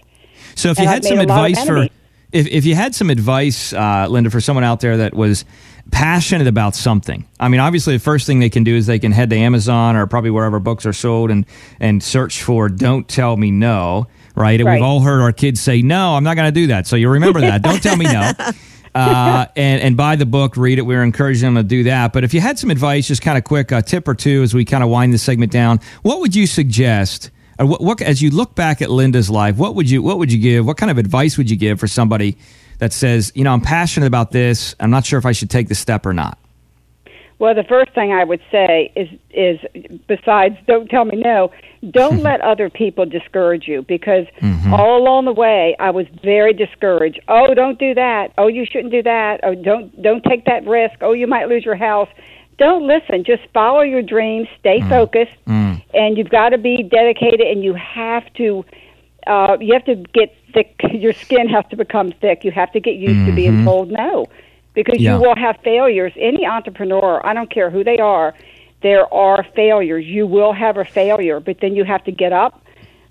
So 0.56 0.72
if 0.72 0.80
you 0.80 0.84
And 0.86 0.90
had 0.90 0.98
I've 1.00 1.06
some 1.06 1.18
made 1.18 1.30
a 1.30 1.34
lot 1.34 1.40
of 1.46 1.52
advice 1.52 1.68
for. 1.68 1.88
If 2.32 2.48
if 2.48 2.66
you 2.66 2.76
had 2.76 2.94
some 2.96 3.10
advice, 3.10 3.74
uh, 3.74 4.08
Linda, 4.10 4.30
for 4.30 4.42
someone 4.42 4.64
out 4.64 4.80
there 4.82 4.98
that 4.98 5.14
was 5.14 5.46
passionate 5.92 6.48
about 6.48 6.76
something. 6.76 7.26
I 7.40 7.48
mean, 7.48 7.60
obviously, 7.60 7.94
the 7.94 8.04
first 8.04 8.28
thing 8.28 8.40
they 8.40 8.50
can 8.50 8.64
do 8.64 8.76
is 8.76 8.86
they 8.86 9.00
can 9.00 9.12
head 9.12 9.30
to 9.32 9.36
Amazon 9.36 9.96
or 9.96 10.06
probably 10.08 10.30
wherever 10.30 10.60
books 10.60 10.86
are 10.86 10.94
sold 10.94 11.32
and 11.32 11.46
and 11.80 12.04
search 12.04 12.44
for 12.44 12.70
"Don't 12.70 13.08
Tell 13.08 13.36
Me 13.38 13.52
No." 13.52 14.08
Right? 14.36 14.60
And 14.60 14.68
Right. 14.68 14.76
We've 14.76 14.84
all 14.84 15.02
heard 15.02 15.22
our 15.22 15.32
kids 15.32 15.60
say, 15.60 15.82
"No, 15.82 16.16
I'm 16.16 16.24
not 16.24 16.36
going 16.36 16.48
to 16.48 16.52
do 16.52 16.68
that." 16.68 16.88
So 16.88 16.96
you 16.96 17.10
remember 17.10 17.42
that. 17.42 17.62
Don't 17.62 17.82
tell 17.82 17.98
me 17.98 18.06
no. 18.06 18.32
Uh, 18.96 19.46
and 19.56 19.82
and 19.82 19.96
buy 19.96 20.16
the 20.16 20.26
book, 20.26 20.58
read 20.58 20.80
it. 20.80 20.82
We're 20.82 21.04
encouraging 21.04 21.54
them 21.54 21.64
to 21.64 21.68
do 21.68 21.84
that. 21.84 22.12
But 22.12 22.24
if 22.24 22.34
you 22.34 22.42
had 22.42 22.58
some 22.58 22.72
advice, 22.72 23.08
just 23.08 23.22
kind 23.22 23.38
of 23.38 23.44
quick, 23.44 23.72
a 23.72 23.84
tip 23.84 24.08
or 24.08 24.16
two 24.16 24.42
as 24.42 24.54
we 24.54 24.66
kind 24.66 24.84
of 24.84 24.90
wind 24.90 25.14
this 25.14 25.22
segment 25.22 25.52
down, 25.52 25.80
what 26.02 26.22
would 26.22 26.36
you 26.36 26.48
suggest? 26.48 27.30
What, 27.60 27.82
what 27.82 28.02
as 28.02 28.22
you 28.22 28.30
look 28.30 28.56
back 28.56 28.82
at 28.82 28.90
Linda's 28.90 29.30
life, 29.30 29.58
what 29.58 29.76
would 29.76 29.90
you 29.90 30.02
what 30.02 30.18
would 30.18 30.32
you 30.32 30.40
give? 30.40 30.66
What 30.66 30.78
kind 30.78 30.90
of 30.90 30.98
advice 30.98 31.38
would 31.38 31.50
you 31.50 31.58
give 31.58 31.80
for 31.80 31.88
somebody 31.88 32.38
that 32.80 32.94
says, 32.94 33.32
you 33.36 33.44
know, 33.44 33.52
I'm 33.52 33.62
passionate 33.62 34.08
about 34.08 34.32
this. 34.32 34.76
I'm 34.80 34.90
not 34.90 35.06
sure 35.06 35.20
if 35.20 35.26
I 35.26 35.34
should 35.34 35.50
take 35.50 35.68
the 35.68 35.76
step 35.76 36.06
or 36.06 36.14
not. 36.14 36.38
Well, 37.40 37.56
the 37.56 37.64
first 37.64 37.94
thing 37.94 38.12
I 38.12 38.26
would 38.26 38.42
say 38.52 38.92
is 38.96 39.08
is 39.32 39.60
besides 40.08 40.58
don't 40.68 40.90
tell 40.90 41.06
me 41.06 41.16
no, 41.16 41.52
don't 41.90 42.22
let 42.24 42.42
other 42.42 42.70
people 42.70 43.06
discourage 43.06 43.66
you 43.66 43.82
because 43.84 44.26
mm-hmm. 44.42 44.74
all 44.74 44.98
along 44.98 45.26
the 45.26 45.32
way 45.32 45.76
I 45.80 45.92
was 45.92 46.06
very 46.22 46.54
discouraged. 46.54 47.22
Oh, 47.30 47.54
don't 47.54 47.80
do 47.80 47.94
that. 47.94 48.34
Oh, 48.38 48.48
you 48.48 48.66
shouldn't 48.66 48.92
do 48.92 49.04
that. 49.04 49.40
Oh, 49.44 49.56
don't 49.56 50.02
don't 50.02 50.24
take 50.26 50.46
that 50.46 50.68
risk. 50.68 50.96
Oh, 51.02 51.14
you 51.14 51.28
might 51.28 51.48
lose 51.48 51.64
your 51.64 51.76
house. 51.78 52.10
Don't 52.60 52.86
listen. 52.86 53.24
Just 53.24 53.44
follow 53.54 53.82
your 53.82 54.02
dreams. 54.02 54.48
Stay 54.60 54.80
mm. 54.80 54.90
focused, 54.90 55.32
mm. 55.48 55.82
and 55.94 56.18
you've 56.18 56.30
got 56.30 56.50
to 56.50 56.58
be 56.58 56.84
dedicated. 56.84 57.42
And 57.42 57.64
you 57.64 57.74
have 57.74 58.32
to 58.34 58.66
uh, 59.26 59.58
you 59.60 59.74
have 59.74 59.86
to 59.86 59.96
get 59.96 60.36
thick. 60.54 60.80
Your 60.92 61.14
skin 61.14 61.48
has 61.50 61.66
to 61.70 61.78
become 61.78 62.12
thick. 62.20 62.44
You 62.44 62.52
have 62.52 62.72
to 62.74 62.80
get 62.80 62.96
used 62.96 63.26
to 63.26 63.32
being 63.34 63.54
mm-hmm. 63.54 63.66
told 63.66 63.92
no, 63.92 64.26
because 64.74 65.00
Yeah. 65.00 65.16
you 65.16 65.22
will 65.22 65.36
have 65.36 65.58
failures. 65.64 66.14
Any 66.18 66.46
entrepreneur, 66.46 67.26
I 67.26 67.34
don't 67.34 67.50
care 67.50 67.70
who 67.70 67.84
they 67.84 67.98
are, 67.98 68.34
there 68.82 69.12
are 69.14 69.46
failures. 69.56 70.06
You 70.06 70.26
will 70.26 70.54
have 70.54 70.78
a 70.78 70.86
failure, 70.86 71.40
but 71.40 71.58
then 71.62 71.76
you 71.76 71.84
have 71.84 72.04
to 72.06 72.12
get 72.12 72.34
up, 72.34 72.62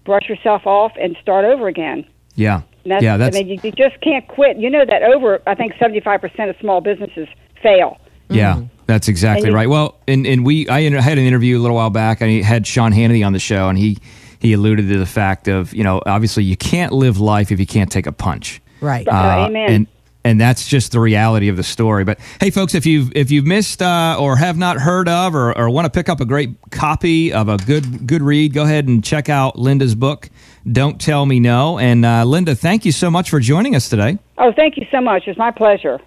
brush 0.04 0.28
yourself 0.28 0.66
off, 0.66 0.92
and 1.00 1.16
start 1.20 1.44
over 1.44 1.68
again. 1.68 2.06
Yeah, 2.34 2.62
And 2.84 2.92
that's, 2.92 3.02
yeah, 3.02 3.16
that's 3.16 3.36
I 3.36 3.40
mean, 3.40 3.48
you, 3.48 3.60
you 3.62 3.72
just 3.72 4.00
can't 4.00 4.26
quit. 4.28 4.58
You 4.58 4.70
know 4.70 4.84
that 4.84 5.02
over, 5.02 5.42
I 5.46 5.54
think, 5.54 5.74
seventy-five 5.78 6.20
percent 6.20 6.50
of 6.50 6.56
small 6.60 6.80
businesses 6.80 7.28
fail. 7.62 7.98
Yeah, 8.28 8.54
mm-hmm. 8.54 8.77
That's 8.88 9.06
exactly 9.06 9.50
right. 9.50 9.68
Well, 9.68 10.00
and 10.08 10.26
and 10.26 10.46
we 10.46 10.66
I 10.66 10.80
had 10.80 11.18
an 11.18 11.24
interview 11.24 11.58
a 11.58 11.60
little 11.60 11.76
while 11.76 11.90
back. 11.90 12.22
I 12.22 12.40
had 12.40 12.66
Sean 12.66 12.90
Hannity 12.90 13.24
on 13.24 13.34
the 13.34 13.38
show, 13.38 13.68
and 13.68 13.78
he 13.78 13.98
he 14.40 14.54
alluded 14.54 14.88
to 14.88 14.98
the 14.98 15.06
fact 15.06 15.46
of 15.46 15.74
you 15.74 15.84
know 15.84 16.02
obviously 16.06 16.42
you 16.44 16.56
can't 16.56 16.92
live 16.92 17.20
life 17.20 17.52
if 17.52 17.60
you 17.60 17.66
can't 17.66 17.92
take 17.92 18.06
a 18.06 18.12
punch. 18.12 18.62
Right. 18.80 19.06
Uh, 19.06 19.46
amen. 19.46 19.70
And 19.70 19.86
and 20.24 20.40
that's 20.40 20.66
just 20.66 20.92
the 20.92 21.00
reality 21.00 21.48
of 21.48 21.58
the 21.58 21.62
story. 21.62 22.04
But 22.04 22.18
hey, 22.40 22.48
folks, 22.48 22.74
if 22.74 22.86
you've 22.86 23.14
if 23.14 23.30
you've 23.30 23.46
missed 23.46 23.82
uh, 23.82 24.16
or 24.18 24.36
have 24.36 24.56
not 24.56 24.78
heard 24.78 25.06
of 25.06 25.34
or, 25.34 25.56
or 25.56 25.68
want 25.68 25.84
to 25.84 25.90
pick 25.90 26.08
up 26.08 26.22
a 26.22 26.24
great 26.24 26.56
copy 26.70 27.30
of 27.30 27.50
a 27.50 27.58
good 27.58 28.06
good 28.06 28.22
read, 28.22 28.54
go 28.54 28.64
ahead 28.64 28.88
and 28.88 29.04
check 29.04 29.28
out 29.28 29.58
Linda's 29.58 29.94
book. 29.94 30.30
Don't 30.70 30.98
tell 30.98 31.26
me 31.26 31.40
no. 31.40 31.78
And 31.78 32.06
uh, 32.06 32.24
Linda, 32.24 32.54
thank 32.54 32.86
you 32.86 32.92
so 32.92 33.10
much 33.10 33.28
for 33.28 33.38
joining 33.38 33.76
us 33.76 33.90
today. 33.90 34.18
Oh, 34.38 34.50
thank 34.50 34.78
you 34.78 34.86
so 34.90 35.02
much. 35.02 35.24
It's 35.26 35.38
my 35.38 35.50
pleasure. 35.50 36.00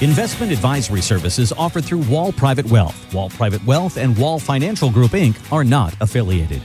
Investment 0.00 0.52
advisory 0.52 1.02
services 1.02 1.52
offered 1.52 1.84
through 1.84 1.98
Wall 2.08 2.30
Private 2.30 2.66
Wealth. 2.66 3.12
Wall 3.12 3.28
Private 3.28 3.64
Wealth 3.64 3.96
and 3.96 4.16
Wall 4.16 4.38
Financial 4.38 4.88
Group 4.88 5.10
Inc. 5.10 5.52
are 5.52 5.64
not 5.64 5.92
affiliated. 6.00 6.62